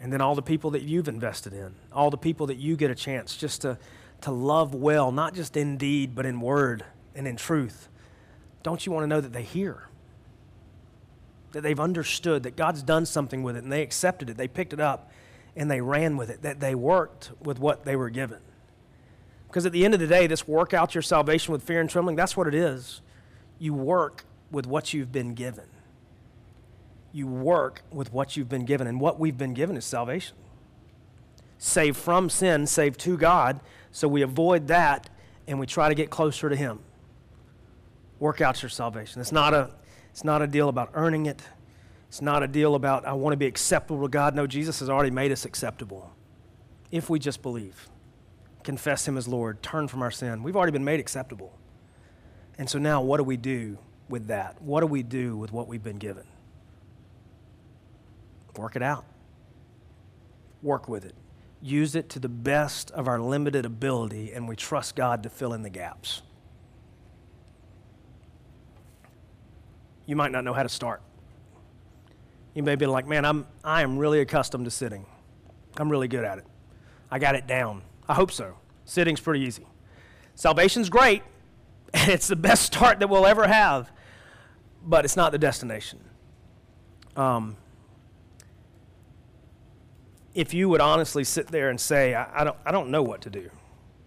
And 0.00 0.12
then 0.12 0.20
all 0.20 0.34
the 0.34 0.42
people 0.42 0.70
that 0.70 0.82
you've 0.82 1.08
invested 1.08 1.52
in, 1.52 1.74
all 1.92 2.10
the 2.10 2.16
people 2.16 2.46
that 2.46 2.56
you 2.56 2.76
get 2.76 2.90
a 2.90 2.94
chance 2.94 3.36
just 3.36 3.62
to, 3.62 3.78
to 4.22 4.30
love 4.30 4.74
well, 4.74 5.12
not 5.12 5.34
just 5.34 5.56
in 5.56 5.76
deed, 5.76 6.14
but 6.14 6.26
in 6.26 6.40
word 6.40 6.84
and 7.14 7.28
in 7.28 7.36
truth. 7.36 7.88
Don't 8.62 8.84
you 8.84 8.92
want 8.92 9.04
to 9.04 9.06
know 9.06 9.20
that 9.20 9.32
they 9.32 9.42
hear? 9.42 9.88
That 11.52 11.62
they've 11.62 11.78
understood 11.78 12.44
that 12.44 12.56
God's 12.56 12.82
done 12.82 13.06
something 13.06 13.42
with 13.42 13.56
it 13.56 13.62
and 13.62 13.72
they 13.72 13.82
accepted 13.82 14.30
it, 14.30 14.36
they 14.36 14.48
picked 14.48 14.72
it 14.72 14.80
up, 14.80 15.10
and 15.54 15.70
they 15.70 15.80
ran 15.80 16.16
with 16.16 16.30
it, 16.30 16.42
that 16.42 16.60
they 16.60 16.74
worked 16.74 17.30
with 17.40 17.58
what 17.58 17.84
they 17.84 17.96
were 17.96 18.10
given. 18.10 18.38
Because 19.50 19.66
at 19.66 19.72
the 19.72 19.84
end 19.84 19.94
of 19.94 20.00
the 20.00 20.06
day, 20.06 20.28
this 20.28 20.46
work 20.46 20.72
out 20.72 20.94
your 20.94 21.02
salvation 21.02 21.50
with 21.50 21.64
fear 21.64 21.80
and 21.80 21.90
trembling, 21.90 22.14
that's 22.14 22.36
what 22.36 22.46
it 22.46 22.54
is. 22.54 23.02
You 23.58 23.74
work 23.74 24.24
with 24.52 24.64
what 24.64 24.94
you've 24.94 25.10
been 25.10 25.34
given. 25.34 25.66
You 27.12 27.26
work 27.26 27.82
with 27.90 28.12
what 28.12 28.36
you've 28.36 28.48
been 28.48 28.64
given. 28.64 28.86
And 28.86 29.00
what 29.00 29.18
we've 29.18 29.36
been 29.36 29.52
given 29.52 29.76
is 29.76 29.84
salvation. 29.84 30.36
Save 31.58 31.96
from 31.96 32.30
sin, 32.30 32.68
save 32.68 32.96
to 32.98 33.16
God. 33.16 33.58
So 33.90 34.06
we 34.06 34.22
avoid 34.22 34.68
that 34.68 35.10
and 35.48 35.58
we 35.58 35.66
try 35.66 35.88
to 35.88 35.96
get 35.96 36.10
closer 36.10 36.48
to 36.48 36.54
Him. 36.54 36.78
Work 38.20 38.40
out 38.40 38.62
your 38.62 38.70
salvation. 38.70 39.20
It's 39.20 39.32
not 39.32 39.52
a, 39.52 39.70
it's 40.12 40.22
not 40.22 40.42
a 40.42 40.46
deal 40.46 40.68
about 40.68 40.90
earning 40.94 41.26
it. 41.26 41.42
It's 42.06 42.22
not 42.22 42.44
a 42.44 42.46
deal 42.46 42.76
about, 42.76 43.04
I 43.04 43.14
want 43.14 43.32
to 43.32 43.36
be 43.36 43.46
acceptable 43.46 44.02
to 44.02 44.08
God. 44.08 44.36
No, 44.36 44.46
Jesus 44.46 44.78
has 44.78 44.88
already 44.88 45.10
made 45.10 45.32
us 45.32 45.44
acceptable 45.44 46.12
if 46.92 47.10
we 47.10 47.18
just 47.18 47.42
believe 47.42 47.89
confess 48.64 49.06
Him 49.06 49.16
as 49.16 49.26
Lord, 49.28 49.62
turn 49.62 49.88
from 49.88 50.02
our 50.02 50.10
sin. 50.10 50.42
We've 50.42 50.56
already 50.56 50.72
been 50.72 50.84
made 50.84 51.00
acceptable. 51.00 51.56
And 52.58 52.68
so 52.68 52.78
now, 52.78 53.00
what 53.00 53.16
do 53.16 53.24
we 53.24 53.36
do 53.36 53.78
with 54.08 54.26
that? 54.26 54.60
What 54.60 54.80
do 54.80 54.86
we 54.86 55.02
do 55.02 55.36
with 55.36 55.52
what 55.52 55.68
we've 55.68 55.82
been 55.82 55.98
given? 55.98 56.24
Work 58.56 58.76
it 58.76 58.82
out. 58.82 59.04
Work 60.62 60.88
with 60.88 61.04
it. 61.04 61.14
Use 61.62 61.94
it 61.94 62.08
to 62.10 62.18
the 62.18 62.28
best 62.28 62.90
of 62.90 63.08
our 63.08 63.20
limited 63.20 63.64
ability, 63.64 64.32
and 64.32 64.48
we 64.48 64.56
trust 64.56 64.96
God 64.96 65.22
to 65.22 65.30
fill 65.30 65.52
in 65.52 65.62
the 65.62 65.70
gaps. 65.70 66.22
you 70.10 70.16
might 70.16 70.32
not 70.32 70.42
know 70.42 70.52
how 70.52 70.64
to 70.64 70.68
start. 70.68 71.02
You 72.52 72.64
may 72.64 72.74
be 72.74 72.84
like, 72.84 73.06
man, 73.06 73.24
I'm, 73.24 73.46
I 73.62 73.82
am 73.82 73.96
really 73.96 74.18
accustomed 74.18 74.64
to 74.64 74.70
sitting. 74.70 75.06
I'm 75.76 75.88
really 75.88 76.08
good 76.08 76.24
at 76.24 76.38
it. 76.38 76.44
I 77.12 77.20
got 77.20 77.36
it 77.36 77.46
down. 77.46 77.82
I 78.10 78.14
hope 78.14 78.32
so. 78.32 78.56
Sitting's 78.86 79.20
pretty 79.20 79.44
easy. 79.44 79.64
Salvation's 80.34 80.90
great, 80.90 81.22
and 81.94 82.10
it's 82.10 82.26
the 82.26 82.34
best 82.34 82.64
start 82.64 82.98
that 82.98 83.08
we'll 83.08 83.24
ever 83.24 83.46
have, 83.46 83.88
but 84.84 85.04
it's 85.04 85.16
not 85.16 85.30
the 85.30 85.38
destination. 85.38 86.00
Um, 87.14 87.56
if 90.34 90.52
you 90.52 90.68
would 90.68 90.80
honestly 90.80 91.22
sit 91.22 91.46
there 91.46 91.70
and 91.70 91.80
say, 91.80 92.16
I, 92.16 92.40
I 92.40 92.42
don't, 92.42 92.56
I 92.66 92.72
don't 92.72 92.90
know 92.90 93.04
what 93.04 93.20
to 93.22 93.30
do, 93.30 93.48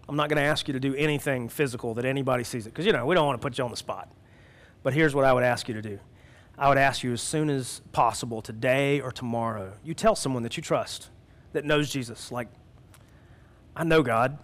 I'm 0.06 0.16
not 0.16 0.28
going 0.28 0.36
to 0.36 0.46
ask 0.46 0.68
you 0.68 0.74
to 0.74 0.80
do 0.80 0.94
anything 0.96 1.48
physical 1.48 1.94
that 1.94 2.04
anybody 2.04 2.44
sees 2.44 2.66
it, 2.66 2.74
because, 2.74 2.84
you 2.84 2.92
know, 2.92 3.06
we 3.06 3.14
don't 3.14 3.24
want 3.24 3.40
to 3.40 3.42
put 3.42 3.56
you 3.56 3.64
on 3.64 3.70
the 3.70 3.76
spot. 3.76 4.12
But 4.82 4.92
here's 4.92 5.14
what 5.14 5.24
I 5.24 5.32
would 5.32 5.44
ask 5.44 5.66
you 5.66 5.72
to 5.72 5.82
do 5.82 5.98
I 6.58 6.68
would 6.68 6.76
ask 6.76 7.02
you 7.02 7.14
as 7.14 7.22
soon 7.22 7.48
as 7.48 7.80
possible, 7.92 8.42
today 8.42 9.00
or 9.00 9.10
tomorrow, 9.10 9.72
you 9.82 9.94
tell 9.94 10.14
someone 10.14 10.42
that 10.42 10.58
you 10.58 10.62
trust, 10.62 11.08
that 11.54 11.64
knows 11.64 11.88
Jesus. 11.88 12.30
Like, 12.30 12.48
I 13.76 13.84
know 13.84 14.02
God. 14.02 14.38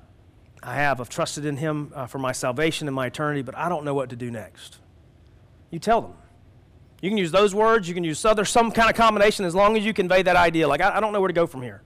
I 0.62 0.74
have. 0.74 1.00
I've 1.00 1.08
trusted 1.08 1.44
in 1.44 1.56
Him 1.56 1.92
uh, 1.94 2.06
for 2.06 2.18
my 2.18 2.32
salvation 2.32 2.86
and 2.88 2.94
my 2.94 3.06
eternity, 3.06 3.42
but 3.42 3.56
I 3.56 3.68
don't 3.68 3.84
know 3.84 3.94
what 3.94 4.10
to 4.10 4.16
do 4.16 4.30
next. 4.30 4.78
You 5.70 5.78
tell 5.78 6.00
them. 6.02 6.14
You 7.00 7.08
can 7.08 7.16
use 7.16 7.32
those 7.32 7.54
words, 7.54 7.88
you 7.88 7.94
can 7.94 8.04
use 8.04 8.22
other, 8.26 8.44
some 8.44 8.70
kind 8.70 8.90
of 8.90 8.96
combination 8.96 9.46
as 9.46 9.54
long 9.54 9.76
as 9.76 9.84
you 9.84 9.94
convey 9.94 10.22
that 10.22 10.36
idea. 10.36 10.68
Like, 10.68 10.82
I, 10.82 10.98
I 10.98 11.00
don't 11.00 11.14
know 11.14 11.20
where 11.20 11.28
to 11.28 11.34
go 11.34 11.46
from 11.46 11.62
here. 11.62 11.82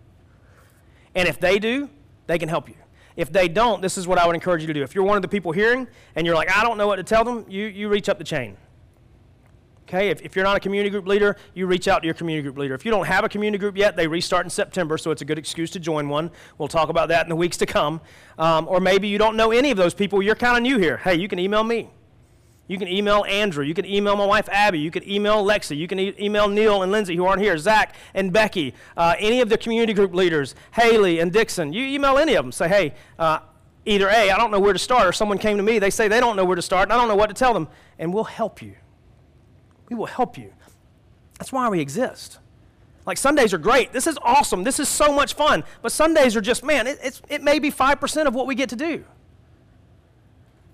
And 1.14 1.28
if 1.28 1.38
they 1.38 1.61
do, 1.61 1.88
they 2.26 2.38
can 2.38 2.49
help 2.49 2.68
you. 2.68 2.74
If 3.16 3.32
they 3.32 3.47
don't, 3.47 3.80
this 3.80 3.97
is 3.97 4.09
what 4.09 4.18
I 4.18 4.26
would 4.26 4.34
encourage 4.34 4.62
you 4.62 4.66
to 4.66 4.74
do. 4.74 4.82
If 4.82 4.92
you're 4.92 5.05
one 5.05 5.16
of 5.16 5.22
the 5.22 5.28
people 5.28 5.53
hearing 5.53 5.86
and 6.16 6.26
you're 6.26 6.34
like, 6.34 6.51
I 6.51 6.64
don't 6.64 6.76
know 6.76 6.88
what 6.88 6.97
to 6.97 7.05
tell 7.05 7.22
them, 7.22 7.47
you, 7.49 7.66
you 7.66 7.88
reach 7.88 8.09
up 8.09 8.18
the 8.18 8.24
chain. 8.24 8.57
Okay, 9.87 10.09
if, 10.09 10.22
if 10.22 10.35
you're 10.35 10.45
not 10.45 10.57
a 10.57 10.61
community 10.61 10.89
group 10.89 11.07
leader, 11.07 11.37
you 11.53 11.66
reach 11.66 11.89
out 11.89 12.01
to 12.01 12.07
your 12.07 12.14
community 12.14 12.43
group 12.43 12.57
leader. 12.57 12.74
If 12.74 12.87
you 12.87 12.91
don't 12.91 13.07
have 13.07 13.22
a 13.22 13.28
community 13.28 13.61
group 13.61 13.76
yet, 13.76 13.97
they 13.97 14.07
restart 14.07 14.47
in 14.47 14.51
September, 14.51 14.97
so 14.97 15.11
it's 15.11 15.20
a 15.20 15.26
good 15.26 15.39
excuse 15.39 15.70
to 15.72 15.80
join 15.80 16.09
one. 16.09 16.30
We'll 16.57 16.68
talk 16.68 16.89
about 16.89 17.11
that 17.11 17.26
in 17.26 17.28
the 17.28 17.37
weeks 17.37 17.59
to 17.59 17.66
come. 17.66 18.01
Um, 18.39 18.66
or 18.66 18.80
maybe 18.80 19.09
you 19.09 19.18
don't 19.18 19.37
know 19.37 19.53
any 19.53 19.70
of 19.70 19.76
those 19.76 19.93
people, 19.93 20.22
you're 20.22 20.37
kind 20.37 20.57
of 20.57 20.62
new 20.62 20.78
here. 20.78 20.97
Hey, 20.97 21.16
you 21.16 21.28
can 21.28 21.39
email 21.39 21.62
me. 21.62 21.91
You 22.66 22.78
can 22.78 22.89
email 22.89 23.26
Andrew. 23.28 23.62
You 23.62 23.74
can 23.74 23.85
email 23.85 24.16
my 24.16 24.24
wife 24.24 24.49
Abby. 24.51 24.78
You 24.78 24.91
can 24.91 25.07
email 25.07 25.45
Lexi. 25.45 25.76
You 25.76 25.87
can 25.87 25.99
e- 25.99 26.14
email 26.18 26.49
Neil 26.49 26.82
and 26.82 26.91
Lindsay 26.91 27.14
who 27.14 27.26
aren't 27.26 27.43
here. 27.43 27.59
Zach 27.59 27.95
and 28.14 28.32
Becky. 28.32 28.72
Uh, 28.97 29.14
any 29.18 29.43
of 29.43 29.51
the 29.51 29.59
community 29.59 29.93
group 29.93 30.14
leaders, 30.14 30.55
Haley 30.72 31.20
and 31.20 31.30
Dixon. 31.30 31.74
You 31.74 31.85
email 31.85 32.16
any 32.16 32.37
of 32.37 32.45
them. 32.45 32.53
Say, 32.53 32.68
hey, 32.68 32.95
uh, 33.18 33.41
either 33.85 34.09
A, 34.09 34.30
I 34.30 34.39
don't 34.39 34.51
know 34.51 34.61
where 34.61 34.72
to 34.72 34.78
start, 34.78 35.07
or 35.07 35.12
someone 35.12 35.37
came 35.37 35.59
to 35.59 35.62
me. 35.62 35.78
They 35.78 35.91
say 35.91 36.09
they 36.09 36.20
don't 36.20 36.37
know 36.37 36.45
where 36.47 36.57
to 36.57 36.62
start, 36.62 36.85
and 36.85 36.93
I 36.95 36.97
don't 36.97 37.09
know 37.09 37.16
what 37.16 37.26
to 37.26 37.35
tell 37.35 37.53
them. 37.53 37.68
And 37.99 38.14
we'll 38.14 38.24
help 38.24 38.62
you. 38.62 38.76
We 39.89 39.97
will 39.97 40.07
help 40.07 40.39
you. 40.39 40.53
That's 41.39 41.53
why 41.53 41.68
we 41.68 41.80
exist. 41.80 42.39
Like 43.07 43.18
Sundays 43.18 43.53
are 43.53 43.59
great. 43.59 43.93
This 43.93 44.07
is 44.07 44.18
awesome. 44.22 44.64
This 44.64 44.80
is 44.80 44.89
so 44.89 45.12
much 45.12 45.35
fun. 45.35 45.64
But 45.82 45.93
Sundays 45.93 46.37
are 46.37 46.41
just, 46.41 46.64
man, 46.64 46.87
it, 46.87 47.20
it 47.28 47.43
may 47.43 47.59
be 47.59 47.70
5% 47.70 48.26
of 48.26 48.35
what 48.35 48.47
we 48.47 48.55
get 48.55 48.70
to 48.70 48.76
do. 48.76 49.05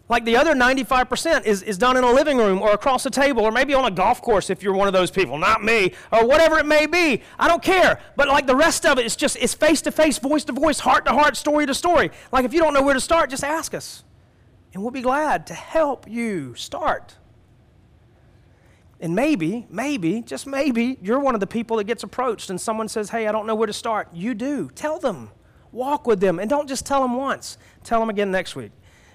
Like 0.08 0.24
the 0.24 0.36
other 0.36 0.54
95% 0.54 1.46
is, 1.46 1.62
is 1.62 1.78
done 1.78 1.96
in 1.96 2.02
a 2.02 2.10
living 2.10 2.36
room 2.36 2.62
or 2.62 2.72
across 2.72 3.06
a 3.06 3.10
table 3.10 3.42
or 3.42 3.52
maybe 3.52 3.74
on 3.74 3.84
a 3.84 3.92
golf 3.92 4.20
course 4.20 4.50
if 4.50 4.60
you're 4.60 4.74
one 4.74 4.88
of 4.88 4.92
those 4.92 5.10
people, 5.10 5.38
not 5.38 5.62
me, 5.62 5.92
or 6.12 6.26
whatever 6.26 6.58
it 6.58 6.66
may 6.66 6.86
be. 6.86 7.22
I 7.38 7.46
don't 7.46 7.62
care. 7.62 8.00
But 8.16 8.26
like 8.26 8.48
the 8.48 8.56
rest 8.56 8.84
of 8.84 8.98
it, 8.98 9.06
it's 9.06 9.14
just, 9.14 9.36
it's 9.40 9.54
face 9.54 9.80
to 9.82 9.92
face, 9.92 10.18
voice 10.18 10.42
to 10.44 10.52
voice, 10.52 10.80
heart 10.80 11.04
to 11.06 11.12
heart, 11.12 11.36
story 11.36 11.64
to 11.66 11.74
story. 11.74 12.10
Like 12.32 12.44
if 12.44 12.52
you 12.52 12.60
don't 12.60 12.74
know 12.74 12.82
where 12.82 12.94
to 12.94 13.00
start, 13.00 13.30
just 13.30 13.44
ask 13.44 13.72
us. 13.72 14.02
And 14.74 14.82
we'll 14.82 14.90
be 14.90 15.02
glad 15.02 15.46
to 15.46 15.54
help 15.54 16.08
you 16.08 16.56
start. 16.56 17.14
And 19.00 19.14
maybe, 19.14 19.66
maybe, 19.70 20.20
just 20.20 20.46
maybe, 20.46 20.98
you're 21.00 21.18
one 21.18 21.34
of 21.34 21.40
the 21.40 21.46
people 21.46 21.78
that 21.78 21.84
gets 21.84 22.02
approached 22.02 22.50
and 22.50 22.60
someone 22.60 22.88
says, 22.88 23.10
Hey, 23.10 23.26
I 23.26 23.32
don't 23.32 23.46
know 23.46 23.54
where 23.54 23.66
to 23.66 23.72
start. 23.72 24.08
You 24.12 24.34
do. 24.34 24.70
Tell 24.74 24.98
them. 24.98 25.30
Walk 25.72 26.06
with 26.06 26.20
them. 26.20 26.38
And 26.38 26.50
don't 26.50 26.68
just 26.68 26.84
tell 26.84 27.00
them 27.00 27.14
once, 27.14 27.56
tell 27.82 28.00
them 28.00 28.10
again 28.10 28.30
next 28.30 28.54
week 28.56 28.72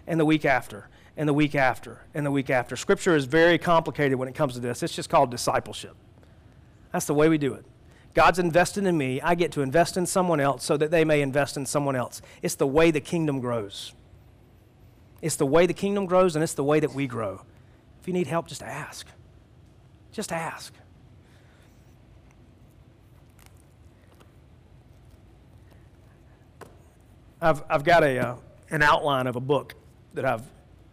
and 0.07 0.19
the 0.19 0.25
week 0.25 0.45
after 0.45 0.89
and 1.17 1.29
the 1.29 1.33
week 1.33 1.53
after 1.53 2.01
and 2.13 2.25
the 2.25 2.31
week 2.31 2.49
after. 2.49 2.75
Scripture 2.75 3.15
is 3.15 3.25
very 3.25 3.57
complicated 3.57 4.17
when 4.17 4.27
it 4.27 4.36
comes 4.36 4.53
to 4.55 4.59
this. 4.59 4.81
It's 4.81 4.95
just 4.95 5.09
called 5.09 5.29
discipleship. 5.29 5.95
That's 6.91 7.05
the 7.05 7.13
way 7.13 7.29
we 7.29 7.38
do 7.38 7.53
it. 7.53 7.65
God's 8.13 8.39
invested 8.39 8.86
in 8.86 8.97
me. 8.97 9.19
I 9.21 9.36
get 9.36 9.51
to 9.51 9.61
invest 9.61 9.97
in 9.97 10.05
someone 10.05 10.39
else 10.39 10.63
so 10.63 10.77
that 10.77 10.89
they 10.89 11.03
may 11.03 11.21
invest 11.21 11.57
in 11.57 11.65
someone 11.65 11.97
else. 11.97 12.21
It's 12.41 12.55
the 12.55 12.65
way 12.65 12.89
the 12.89 13.01
kingdom 13.01 13.41
grows. 13.41 13.93
It's 15.21 15.36
the 15.36 15.45
way 15.45 15.65
the 15.65 15.73
kingdom 15.73 16.05
grows, 16.05 16.36
and 16.36 16.43
it's 16.43 16.53
the 16.53 16.63
way 16.63 16.79
that 16.79 16.93
we 16.93 17.07
grow. 17.07 17.41
If 17.99 18.07
you 18.07 18.13
need 18.13 18.27
help, 18.27 18.47
just 18.47 18.63
ask. 18.63 19.07
Just 20.16 20.32
ask. 20.32 20.74
I've, 27.41 27.61
I've 27.70 27.84
got 27.84 28.05
a, 28.05 28.18
uh, 28.20 28.36
an 28.70 28.82
outline 28.82 29.28
of 29.28 29.36
a 29.36 29.41
book 29.41 29.76
that 30.13 30.24
I've, 30.24 30.43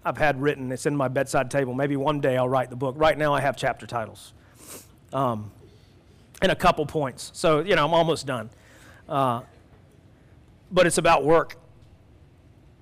I've 0.04 0.18
had 0.18 0.42
written. 0.42 0.72
It's 0.72 0.86
in 0.86 0.96
my 0.96 1.06
bedside 1.06 1.52
table. 1.52 1.72
Maybe 1.72 1.96
one 1.96 2.20
day 2.20 2.36
I'll 2.36 2.48
write 2.48 2.68
the 2.68 2.74
book. 2.74 2.96
Right 2.98 3.16
now 3.16 3.32
I 3.32 3.40
have 3.40 3.56
chapter 3.56 3.86
titles 3.86 4.32
um, 5.12 5.52
and 6.42 6.50
a 6.50 6.56
couple 6.56 6.84
points. 6.84 7.30
So, 7.32 7.60
you 7.60 7.76
know, 7.76 7.84
I'm 7.84 7.94
almost 7.94 8.26
done. 8.26 8.50
Uh, 9.08 9.42
but 10.72 10.84
it's 10.84 10.98
about 10.98 11.24
work. 11.24 11.54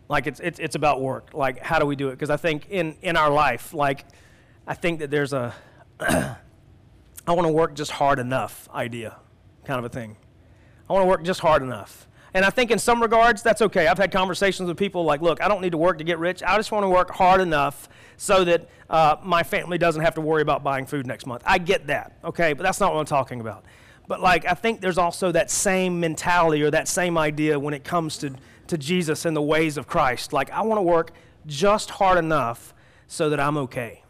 Like, 0.08 0.26
it's, 0.26 0.40
it's, 0.40 0.58
it's 0.58 0.74
about 0.74 1.02
work. 1.02 1.34
Like, 1.34 1.58
how 1.58 1.78
do 1.78 1.84
we 1.84 1.96
do 1.96 2.08
it? 2.08 2.12
Because 2.12 2.30
I 2.30 2.38
think 2.38 2.66
in, 2.70 2.96
in 3.02 3.18
our 3.18 3.30
life, 3.30 3.74
like, 3.74 4.06
I 4.66 4.72
think 4.72 5.00
that 5.00 5.10
there's 5.10 5.34
a, 5.34 5.54
I 7.26 7.32
want 7.32 7.46
to 7.46 7.52
work 7.52 7.74
just 7.74 7.90
hard 7.92 8.18
enough 8.18 8.68
idea 8.74 9.16
kind 9.64 9.78
of 9.78 9.84
a 9.84 9.88
thing. 9.88 10.16
I 10.88 10.92
want 10.92 11.04
to 11.04 11.08
work 11.08 11.22
just 11.22 11.40
hard 11.40 11.62
enough. 11.62 12.08
And 12.34 12.44
I 12.44 12.50
think 12.50 12.70
in 12.70 12.78
some 12.78 13.02
regards, 13.02 13.42
that's 13.42 13.60
okay. 13.62 13.88
I've 13.88 13.98
had 13.98 14.12
conversations 14.12 14.68
with 14.68 14.76
people 14.76 15.04
like, 15.04 15.20
look, 15.20 15.40
I 15.40 15.48
don't 15.48 15.60
need 15.60 15.72
to 15.72 15.78
work 15.78 15.98
to 15.98 16.04
get 16.04 16.18
rich. 16.18 16.42
I 16.42 16.56
just 16.56 16.70
want 16.70 16.84
to 16.84 16.88
work 16.88 17.10
hard 17.10 17.40
enough 17.40 17.88
so 18.16 18.44
that 18.44 18.68
uh, 18.88 19.16
my 19.22 19.42
family 19.42 19.78
doesn't 19.78 20.02
have 20.02 20.14
to 20.14 20.20
worry 20.20 20.42
about 20.42 20.62
buying 20.62 20.86
food 20.86 21.06
next 21.06 21.26
month. 21.26 21.42
I 21.44 21.58
get 21.58 21.88
that, 21.88 22.16
okay? 22.24 22.52
But 22.52 22.62
that's 22.62 22.78
not 22.80 22.92
what 22.92 23.00
I'm 23.00 23.06
talking 23.06 23.40
about. 23.40 23.64
But 24.06 24.20
like, 24.20 24.44
I 24.44 24.54
think 24.54 24.80
there's 24.80 24.98
also 24.98 25.32
that 25.32 25.50
same 25.50 26.00
mentality 26.00 26.62
or 26.62 26.70
that 26.70 26.88
same 26.88 27.18
idea 27.18 27.58
when 27.58 27.74
it 27.74 27.84
comes 27.84 28.18
to, 28.18 28.34
to 28.68 28.78
Jesus 28.78 29.24
and 29.24 29.36
the 29.36 29.42
ways 29.42 29.76
of 29.76 29.86
Christ. 29.86 30.32
Like, 30.32 30.50
I 30.50 30.62
want 30.62 30.78
to 30.78 30.82
work 30.82 31.12
just 31.46 31.90
hard 31.90 32.18
enough 32.18 32.74
so 33.06 33.30
that 33.30 33.40
I'm 33.40 33.56
okay. 33.56 34.02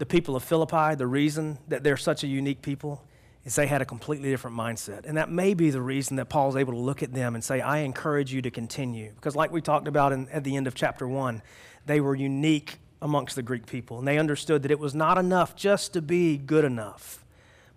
The 0.00 0.06
people 0.06 0.34
of 0.34 0.42
Philippi, 0.42 0.94
the 0.94 1.06
reason 1.06 1.58
that 1.68 1.84
they're 1.84 1.98
such 1.98 2.24
a 2.24 2.26
unique 2.26 2.62
people 2.62 3.04
is 3.44 3.54
they 3.54 3.66
had 3.66 3.82
a 3.82 3.84
completely 3.84 4.30
different 4.30 4.56
mindset. 4.56 5.04
And 5.04 5.18
that 5.18 5.30
may 5.30 5.52
be 5.52 5.68
the 5.68 5.82
reason 5.82 6.16
that 6.16 6.30
Paul's 6.30 6.56
able 6.56 6.72
to 6.72 6.78
look 6.78 7.02
at 7.02 7.12
them 7.12 7.34
and 7.34 7.44
say, 7.44 7.60
I 7.60 7.80
encourage 7.80 8.32
you 8.32 8.40
to 8.40 8.50
continue. 8.50 9.12
Because, 9.14 9.36
like 9.36 9.52
we 9.52 9.60
talked 9.60 9.86
about 9.86 10.14
in, 10.14 10.26
at 10.30 10.42
the 10.42 10.56
end 10.56 10.66
of 10.66 10.74
chapter 10.74 11.06
one, 11.06 11.42
they 11.84 12.00
were 12.00 12.14
unique 12.14 12.78
amongst 13.02 13.36
the 13.36 13.42
Greek 13.42 13.66
people. 13.66 13.98
And 13.98 14.08
they 14.08 14.16
understood 14.16 14.62
that 14.62 14.70
it 14.70 14.78
was 14.78 14.94
not 14.94 15.18
enough 15.18 15.54
just 15.54 15.92
to 15.92 16.00
be 16.00 16.38
good 16.38 16.64
enough, 16.64 17.22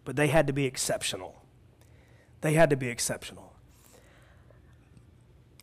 but 0.06 0.16
they 0.16 0.28
had 0.28 0.48
to 0.48 0.54
be 0.54 0.64
exceptional. 0.64 1.44
They 2.40 2.54
had 2.54 2.70
to 2.70 2.78
be 2.78 2.88
exceptional. 2.88 3.52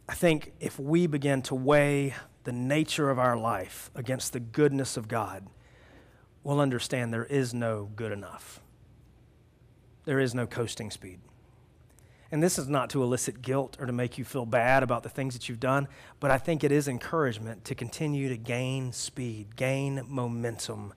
I 0.07 0.13
think 0.13 0.53
if 0.61 0.79
we 0.79 1.07
begin 1.07 1.41
to 1.43 1.55
weigh 1.55 2.17
the 2.45 2.53
nature 2.53 3.09
of 3.09 3.19
our 3.19 3.39
life 3.39 3.91
against 3.95 4.35
the 4.35 4.41
goodness 4.41 4.99
of 4.99 5.09
God, 5.09 5.47
we'll 6.43 6.61
understand 6.61 7.13
there 7.13 7.25
is 7.25 7.53
no 7.53 7.91
good 7.97 8.13
enough 8.13 8.61
there 10.05 10.19
is 10.19 10.35
no 10.35 10.47
coasting 10.47 10.91
speed. 10.91 11.21
And 12.33 12.43
this 12.43 12.59
is 12.59 12.69
not 12.69 12.91
to 12.91 13.03
elicit 13.03 13.43
guilt 13.43 13.77
or 13.81 13.87
to 13.87 13.93
make 13.93 14.19
you 14.19 14.25
feel 14.25 14.47
bad 14.47 14.83
about 14.83 15.03
the 15.03 15.09
things 15.09 15.35
that 15.35 15.49
you've 15.49 15.61
done, 15.61 15.89
but 16.21 16.31
I 16.31 16.39
think 16.39 16.63
it 16.63 16.71
is 16.71 16.87
encouragement 16.87 17.65
to 17.67 17.75
continue 17.75 18.29
to 18.29 18.37
gain 18.37 18.93
speed, 18.93 19.57
gain 19.57 20.03
momentum, 20.09 20.95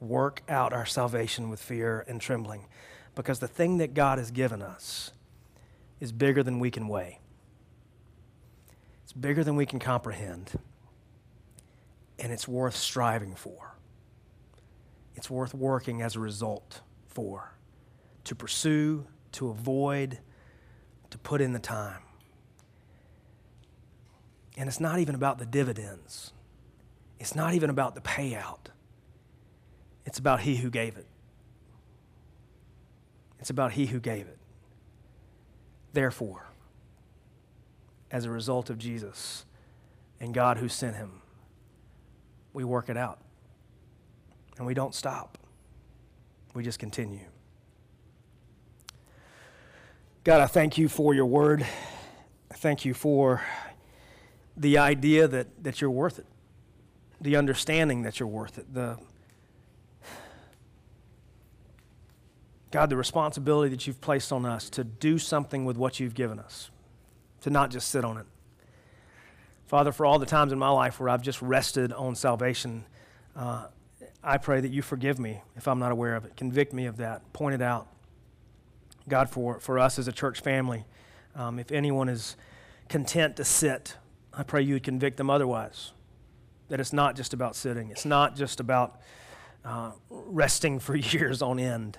work 0.00 0.42
out 0.48 0.72
our 0.72 0.84
salvation 0.84 1.48
with 1.48 1.60
fear 1.60 2.04
and 2.06 2.20
trembling. 2.20 2.66
Because 3.14 3.38
the 3.38 3.48
thing 3.48 3.78
that 3.78 3.94
God 3.94 4.18
has 4.18 4.30
given 4.30 4.60
us 4.60 5.12
is 6.00 6.12
bigger 6.12 6.42
than 6.42 6.58
we 6.58 6.70
can 6.70 6.88
weigh, 6.88 7.20
it's 9.02 9.12
bigger 9.12 9.42
than 9.44 9.56
we 9.56 9.64
can 9.64 9.78
comprehend, 9.78 10.58
and 12.18 12.32
it's 12.32 12.48
worth 12.48 12.76
striving 12.76 13.34
for. 13.34 13.73
It's 15.14 15.30
worth 15.30 15.54
working 15.54 16.02
as 16.02 16.16
a 16.16 16.20
result 16.20 16.80
for 17.06 17.54
to 18.24 18.34
pursue, 18.34 19.06
to 19.32 19.48
avoid, 19.48 20.18
to 21.10 21.18
put 21.18 21.40
in 21.40 21.52
the 21.52 21.58
time. 21.58 22.02
And 24.56 24.68
it's 24.68 24.80
not 24.80 24.98
even 24.98 25.14
about 25.14 25.38
the 25.38 25.46
dividends, 25.46 26.32
it's 27.18 27.34
not 27.34 27.54
even 27.54 27.70
about 27.70 27.94
the 27.94 28.00
payout. 28.00 28.66
It's 30.06 30.18
about 30.18 30.40
He 30.40 30.56
who 30.56 30.68
gave 30.68 30.96
it. 30.96 31.06
It's 33.38 33.50
about 33.50 33.72
He 33.72 33.86
who 33.86 34.00
gave 34.00 34.26
it. 34.26 34.38
Therefore, 35.94 36.48
as 38.10 38.26
a 38.26 38.30
result 38.30 38.68
of 38.68 38.76
Jesus 38.76 39.46
and 40.20 40.34
God 40.34 40.58
who 40.58 40.68
sent 40.68 40.96
Him, 40.96 41.22
we 42.52 42.64
work 42.64 42.88
it 42.90 42.96
out. 42.96 43.23
And 44.56 44.66
we 44.66 44.74
don't 44.74 44.94
stop, 44.94 45.38
we 46.54 46.62
just 46.62 46.78
continue. 46.78 47.26
God, 50.22 50.40
I 50.40 50.46
thank 50.46 50.78
you 50.78 50.88
for 50.88 51.12
your 51.12 51.26
word. 51.26 51.66
I 52.50 52.54
thank 52.54 52.84
you 52.84 52.94
for 52.94 53.42
the 54.56 54.78
idea 54.78 55.28
that, 55.28 55.64
that 55.64 55.80
you're 55.80 55.90
worth 55.90 56.18
it, 56.18 56.26
the 57.20 57.36
understanding 57.36 58.02
that 58.02 58.20
you're 58.20 58.28
worth 58.28 58.56
it, 58.58 58.72
the 58.72 58.96
God, 62.74 62.90
the 62.90 62.96
responsibility 62.96 63.70
that 63.70 63.86
you've 63.86 64.00
placed 64.00 64.32
on 64.32 64.44
us 64.44 64.68
to 64.70 64.82
do 64.82 65.16
something 65.16 65.64
with 65.64 65.76
what 65.76 66.00
you've 66.00 66.14
given 66.14 66.40
us, 66.40 66.70
to 67.42 67.50
not 67.50 67.70
just 67.70 67.88
sit 67.88 68.04
on 68.04 68.16
it. 68.16 68.26
Father, 69.66 69.92
for 69.92 70.04
all 70.04 70.18
the 70.18 70.26
times 70.26 70.52
in 70.52 70.58
my 70.58 70.70
life 70.70 70.98
where 70.98 71.08
I've 71.08 71.22
just 71.22 71.40
rested 71.40 71.92
on 71.92 72.16
salvation, 72.16 72.84
uh, 73.36 73.66
I 74.24 74.38
pray 74.38 74.60
that 74.60 74.70
you 74.70 74.82
forgive 74.82 75.18
me 75.18 75.42
if 75.54 75.68
I'm 75.68 75.78
not 75.78 75.92
aware 75.92 76.16
of 76.16 76.24
it. 76.24 76.36
Convict 76.36 76.72
me 76.72 76.86
of 76.86 76.96
that. 76.96 77.32
Point 77.32 77.54
it 77.54 77.62
out. 77.62 77.88
God, 79.08 79.28
for, 79.28 79.60
for 79.60 79.78
us 79.78 79.98
as 79.98 80.08
a 80.08 80.12
church 80.12 80.40
family, 80.40 80.84
um, 81.34 81.58
if 81.58 81.70
anyone 81.70 82.08
is 82.08 82.36
content 82.88 83.36
to 83.36 83.44
sit, 83.44 83.96
I 84.32 84.42
pray 84.42 84.62
you 84.62 84.74
would 84.74 84.82
convict 84.82 85.18
them 85.18 85.28
otherwise. 85.28 85.92
That 86.68 86.80
it's 86.80 86.92
not 86.92 87.16
just 87.16 87.34
about 87.34 87.54
sitting, 87.54 87.90
it's 87.90 88.06
not 88.06 88.34
just 88.34 88.60
about 88.60 89.00
uh, 89.64 89.92
resting 90.10 90.78
for 90.78 90.96
years 90.96 91.42
on 91.42 91.58
end. 91.58 91.98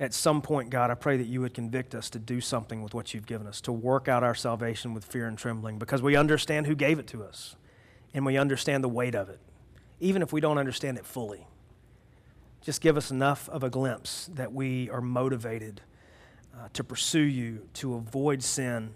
At 0.00 0.14
some 0.14 0.42
point, 0.42 0.70
God, 0.70 0.90
I 0.90 0.94
pray 0.94 1.16
that 1.16 1.26
you 1.26 1.40
would 1.40 1.54
convict 1.54 1.94
us 1.94 2.08
to 2.10 2.20
do 2.20 2.40
something 2.40 2.82
with 2.82 2.94
what 2.94 3.14
you've 3.14 3.26
given 3.26 3.48
us, 3.48 3.60
to 3.62 3.72
work 3.72 4.06
out 4.06 4.22
our 4.22 4.34
salvation 4.34 4.94
with 4.94 5.04
fear 5.04 5.26
and 5.26 5.36
trembling, 5.36 5.78
because 5.78 6.02
we 6.02 6.14
understand 6.14 6.66
who 6.66 6.76
gave 6.76 7.00
it 7.00 7.08
to 7.08 7.24
us 7.24 7.56
and 8.14 8.24
we 8.24 8.36
understand 8.36 8.84
the 8.84 8.88
weight 8.88 9.16
of 9.16 9.28
it, 9.28 9.40
even 10.00 10.22
if 10.22 10.32
we 10.32 10.40
don't 10.40 10.58
understand 10.58 10.98
it 10.98 11.06
fully. 11.06 11.46
Just 12.62 12.80
give 12.80 12.96
us 12.96 13.10
enough 13.10 13.48
of 13.48 13.62
a 13.62 13.70
glimpse 13.70 14.28
that 14.34 14.52
we 14.52 14.90
are 14.90 15.00
motivated 15.00 15.80
uh, 16.54 16.68
to 16.72 16.84
pursue 16.84 17.20
you, 17.20 17.68
to 17.74 17.94
avoid 17.94 18.42
sin. 18.42 18.94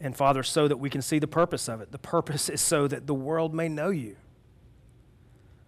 And 0.00 0.16
Father, 0.16 0.42
so 0.42 0.68
that 0.68 0.76
we 0.76 0.90
can 0.90 1.02
see 1.02 1.18
the 1.18 1.26
purpose 1.26 1.68
of 1.68 1.80
it. 1.80 1.92
The 1.92 1.98
purpose 1.98 2.48
is 2.50 2.60
so 2.60 2.86
that 2.88 3.06
the 3.06 3.14
world 3.14 3.54
may 3.54 3.68
know 3.68 3.90
you. 3.90 4.16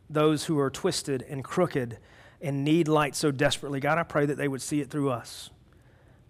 Those 0.09 0.45
who 0.45 0.59
are 0.59 0.71
twisted 0.71 1.23
and 1.29 1.43
crooked 1.43 1.99
and 2.41 2.65
need 2.65 2.87
light 2.87 3.17
so 3.17 3.31
desperately, 3.31 3.81
God, 3.81 3.99
I 3.99 4.03
pray 4.03 4.27
that 4.27 4.37
they 4.37 4.47
would 4.47 4.63
see 4.63 4.81
it 4.81 4.91
through 4.91 5.11
us. 5.11 5.51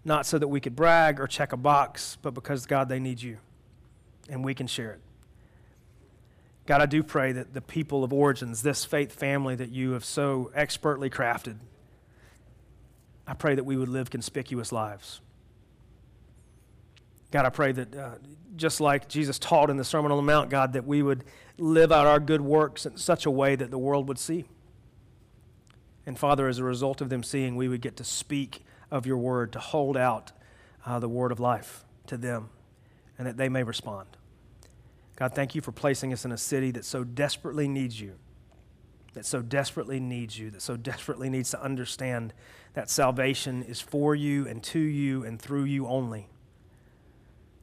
Not 0.03 0.25
so 0.25 0.39
that 0.39 0.47
we 0.47 0.61
could 0.61 0.75
brag 0.75 1.19
or 1.19 1.27
check 1.27 1.51
a 1.51 1.57
box, 1.57 2.17
but 2.21 2.33
because, 2.33 2.65
God, 2.65 2.87
they 2.87 2.99
need 2.99 3.21
you 3.21 3.37
and 4.29 4.43
we 4.43 4.53
can 4.53 4.67
share 4.67 4.91
it. 4.91 5.01
God, 6.67 6.81
I 6.81 6.85
do 6.85 7.01
pray 7.01 7.31
that 7.31 7.53
the 7.53 7.61
people 7.61 8.03
of 8.03 8.11
Origins, 8.11 8.61
this 8.61 8.83
faith 8.83 9.13
family 9.13 9.55
that 9.55 9.69
you 9.69 9.91
have 9.91 10.03
so 10.03 10.51
expertly 10.53 11.09
crafted, 11.09 11.55
I 13.25 13.33
pray 13.33 13.55
that 13.55 13.63
we 13.63 13.77
would 13.77 13.87
live 13.87 14.09
conspicuous 14.09 14.73
lives. 14.73 15.21
God, 17.31 17.45
I 17.45 17.49
pray 17.49 17.71
that 17.71 17.95
uh, 17.95 18.15
just 18.57 18.81
like 18.81 19.07
Jesus 19.07 19.39
taught 19.39 19.69
in 19.69 19.77
the 19.77 19.85
Sermon 19.85 20.11
on 20.11 20.17
the 20.17 20.23
Mount, 20.23 20.49
God, 20.49 20.73
that 20.73 20.85
we 20.85 21.01
would 21.01 21.23
live 21.57 21.93
out 21.93 22.05
our 22.05 22.19
good 22.19 22.41
works 22.41 22.85
in 22.85 22.97
such 22.97 23.25
a 23.25 23.31
way 23.31 23.55
that 23.55 23.71
the 23.71 23.77
world 23.77 24.09
would 24.09 24.19
see. 24.19 24.45
And 26.05 26.19
Father, 26.19 26.49
as 26.49 26.57
a 26.57 26.65
result 26.65 26.99
of 26.99 27.07
them 27.07 27.23
seeing, 27.23 27.55
we 27.55 27.69
would 27.69 27.81
get 27.81 27.95
to 27.97 28.03
speak 28.03 28.65
of 28.91 29.05
your 29.05 29.17
word, 29.17 29.53
to 29.53 29.59
hold 29.59 29.95
out 29.95 30.33
uh, 30.85 30.99
the 30.99 31.09
word 31.09 31.31
of 31.31 31.39
life 31.39 31.85
to 32.07 32.17
them, 32.17 32.49
and 33.17 33.25
that 33.25 33.37
they 33.37 33.47
may 33.47 33.63
respond. 33.63 34.16
God, 35.17 35.33
thank 35.33 35.55
you 35.55 35.61
for 35.61 35.71
placing 35.71 36.13
us 36.13 36.25
in 36.25 36.31
a 36.31 36.37
city 36.37 36.69
that 36.71 36.85
so 36.85 37.03
desperately 37.03 37.67
needs 37.67 37.99
you, 37.99 38.13
that 39.13 39.25
so 39.25 39.41
desperately 39.41 39.99
needs 39.99 40.37
you, 40.37 40.51
that 40.51 40.61
so 40.61 40.77
desperately 40.77 41.27
needs 41.27 41.49
to 41.51 41.61
understand 41.61 42.33
that 42.75 42.87
salvation 42.87 43.63
is 43.63 43.81
for 43.81 44.13
you 44.13 44.47
and 44.47 44.61
to 44.63 44.79
you 44.79 45.23
and 45.23 45.41
through 45.41 45.63
you 45.63 45.87
only. 45.87 46.29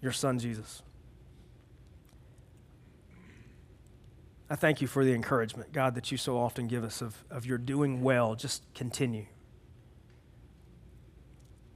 Your 0.02 0.10
son, 0.10 0.40
Jesus. 0.40 0.82
I 4.50 4.56
thank 4.56 4.80
you 4.80 4.88
for 4.88 5.04
the 5.04 5.14
encouragement, 5.14 5.72
God, 5.72 5.94
that 5.94 6.10
you 6.10 6.18
so 6.18 6.36
often 6.36 6.66
give 6.66 6.82
us 6.82 7.00
of, 7.00 7.24
of 7.30 7.46
your 7.46 7.56
doing 7.56 8.02
well. 8.02 8.34
Just 8.34 8.62
continue. 8.74 9.26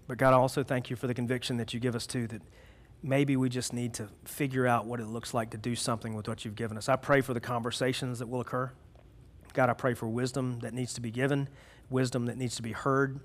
But 0.09 0.19
God, 0.19 0.35
I 0.35 0.39
also 0.39 0.65
thank 0.65 0.91
you 0.91 0.97
for 0.97 1.07
the 1.07 1.15
conviction 1.15 1.57
that 1.59 1.73
you 1.73 1.79
give 1.79 1.95
us 1.95 2.07
too 2.07 2.27
that 2.27 2.43
maybe 3.03 3.37
we 3.37 3.49
just 3.49 3.73
need 3.73 3.95
to 3.95 4.09
figure 4.25 4.67
out 4.67 4.87
what 4.87 5.01
it 5.01 5.07
looks 5.07 5.33
like 5.33 5.51
to 5.51 5.57
do 5.57 5.75
something 5.75 6.15
with 6.15 6.29
what 6.29 6.45
you've 6.45 6.57
given 6.57 6.77
us. 6.77 6.89
I 6.89 6.97
pray 6.97 7.21
for 7.21 7.35
the 7.35 7.41
conversations 7.41 8.19
that 8.19 8.29
will 8.29 8.41
occur. 8.41 8.73
God, 9.55 9.71
I 9.71 9.73
pray 9.73 9.95
for 9.95 10.09
wisdom 10.09 10.61
that 10.61 10.75
needs 10.75 10.95
to 10.95 11.01
be 11.01 11.11
given, 11.11 11.49
wisdom 11.91 12.27
that 12.27 12.37
needs 12.37 12.57
to 12.57 12.63
be 12.63 12.73
heard, 12.73 13.21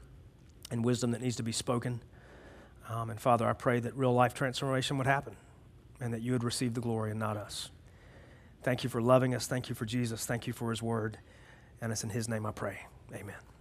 and 0.71 0.83
wisdom 0.83 1.11
that 1.11 1.21
needs 1.21 1.35
to 1.37 1.43
be 1.43 1.51
spoken. 1.51 2.01
Um, 2.89 3.09
and 3.09 3.19
Father, 3.19 3.47
I 3.47 3.53
pray 3.53 3.79
that 3.79 3.95
real 3.95 4.13
life 4.13 4.33
transformation 4.33 4.97
would 4.97 5.07
happen 5.07 5.35
and 5.99 6.13
that 6.13 6.21
you 6.21 6.33
would 6.33 6.43
receive 6.43 6.73
the 6.73 6.81
glory 6.81 7.11
and 7.11 7.19
not 7.19 7.37
us. 7.37 7.71
Thank 8.61 8.83
you 8.83 8.89
for 8.89 9.01
loving 9.01 9.35
us. 9.35 9.47
Thank 9.47 9.69
you 9.69 9.75
for 9.75 9.85
Jesus. 9.85 10.25
Thank 10.25 10.47
you 10.47 10.53
for 10.53 10.69
his 10.69 10.81
word. 10.81 11.17
And 11.81 11.91
it's 11.91 12.03
in 12.03 12.09
his 12.09 12.29
name 12.29 12.45
I 12.45 12.51
pray. 12.51 12.79
Amen. 13.13 13.52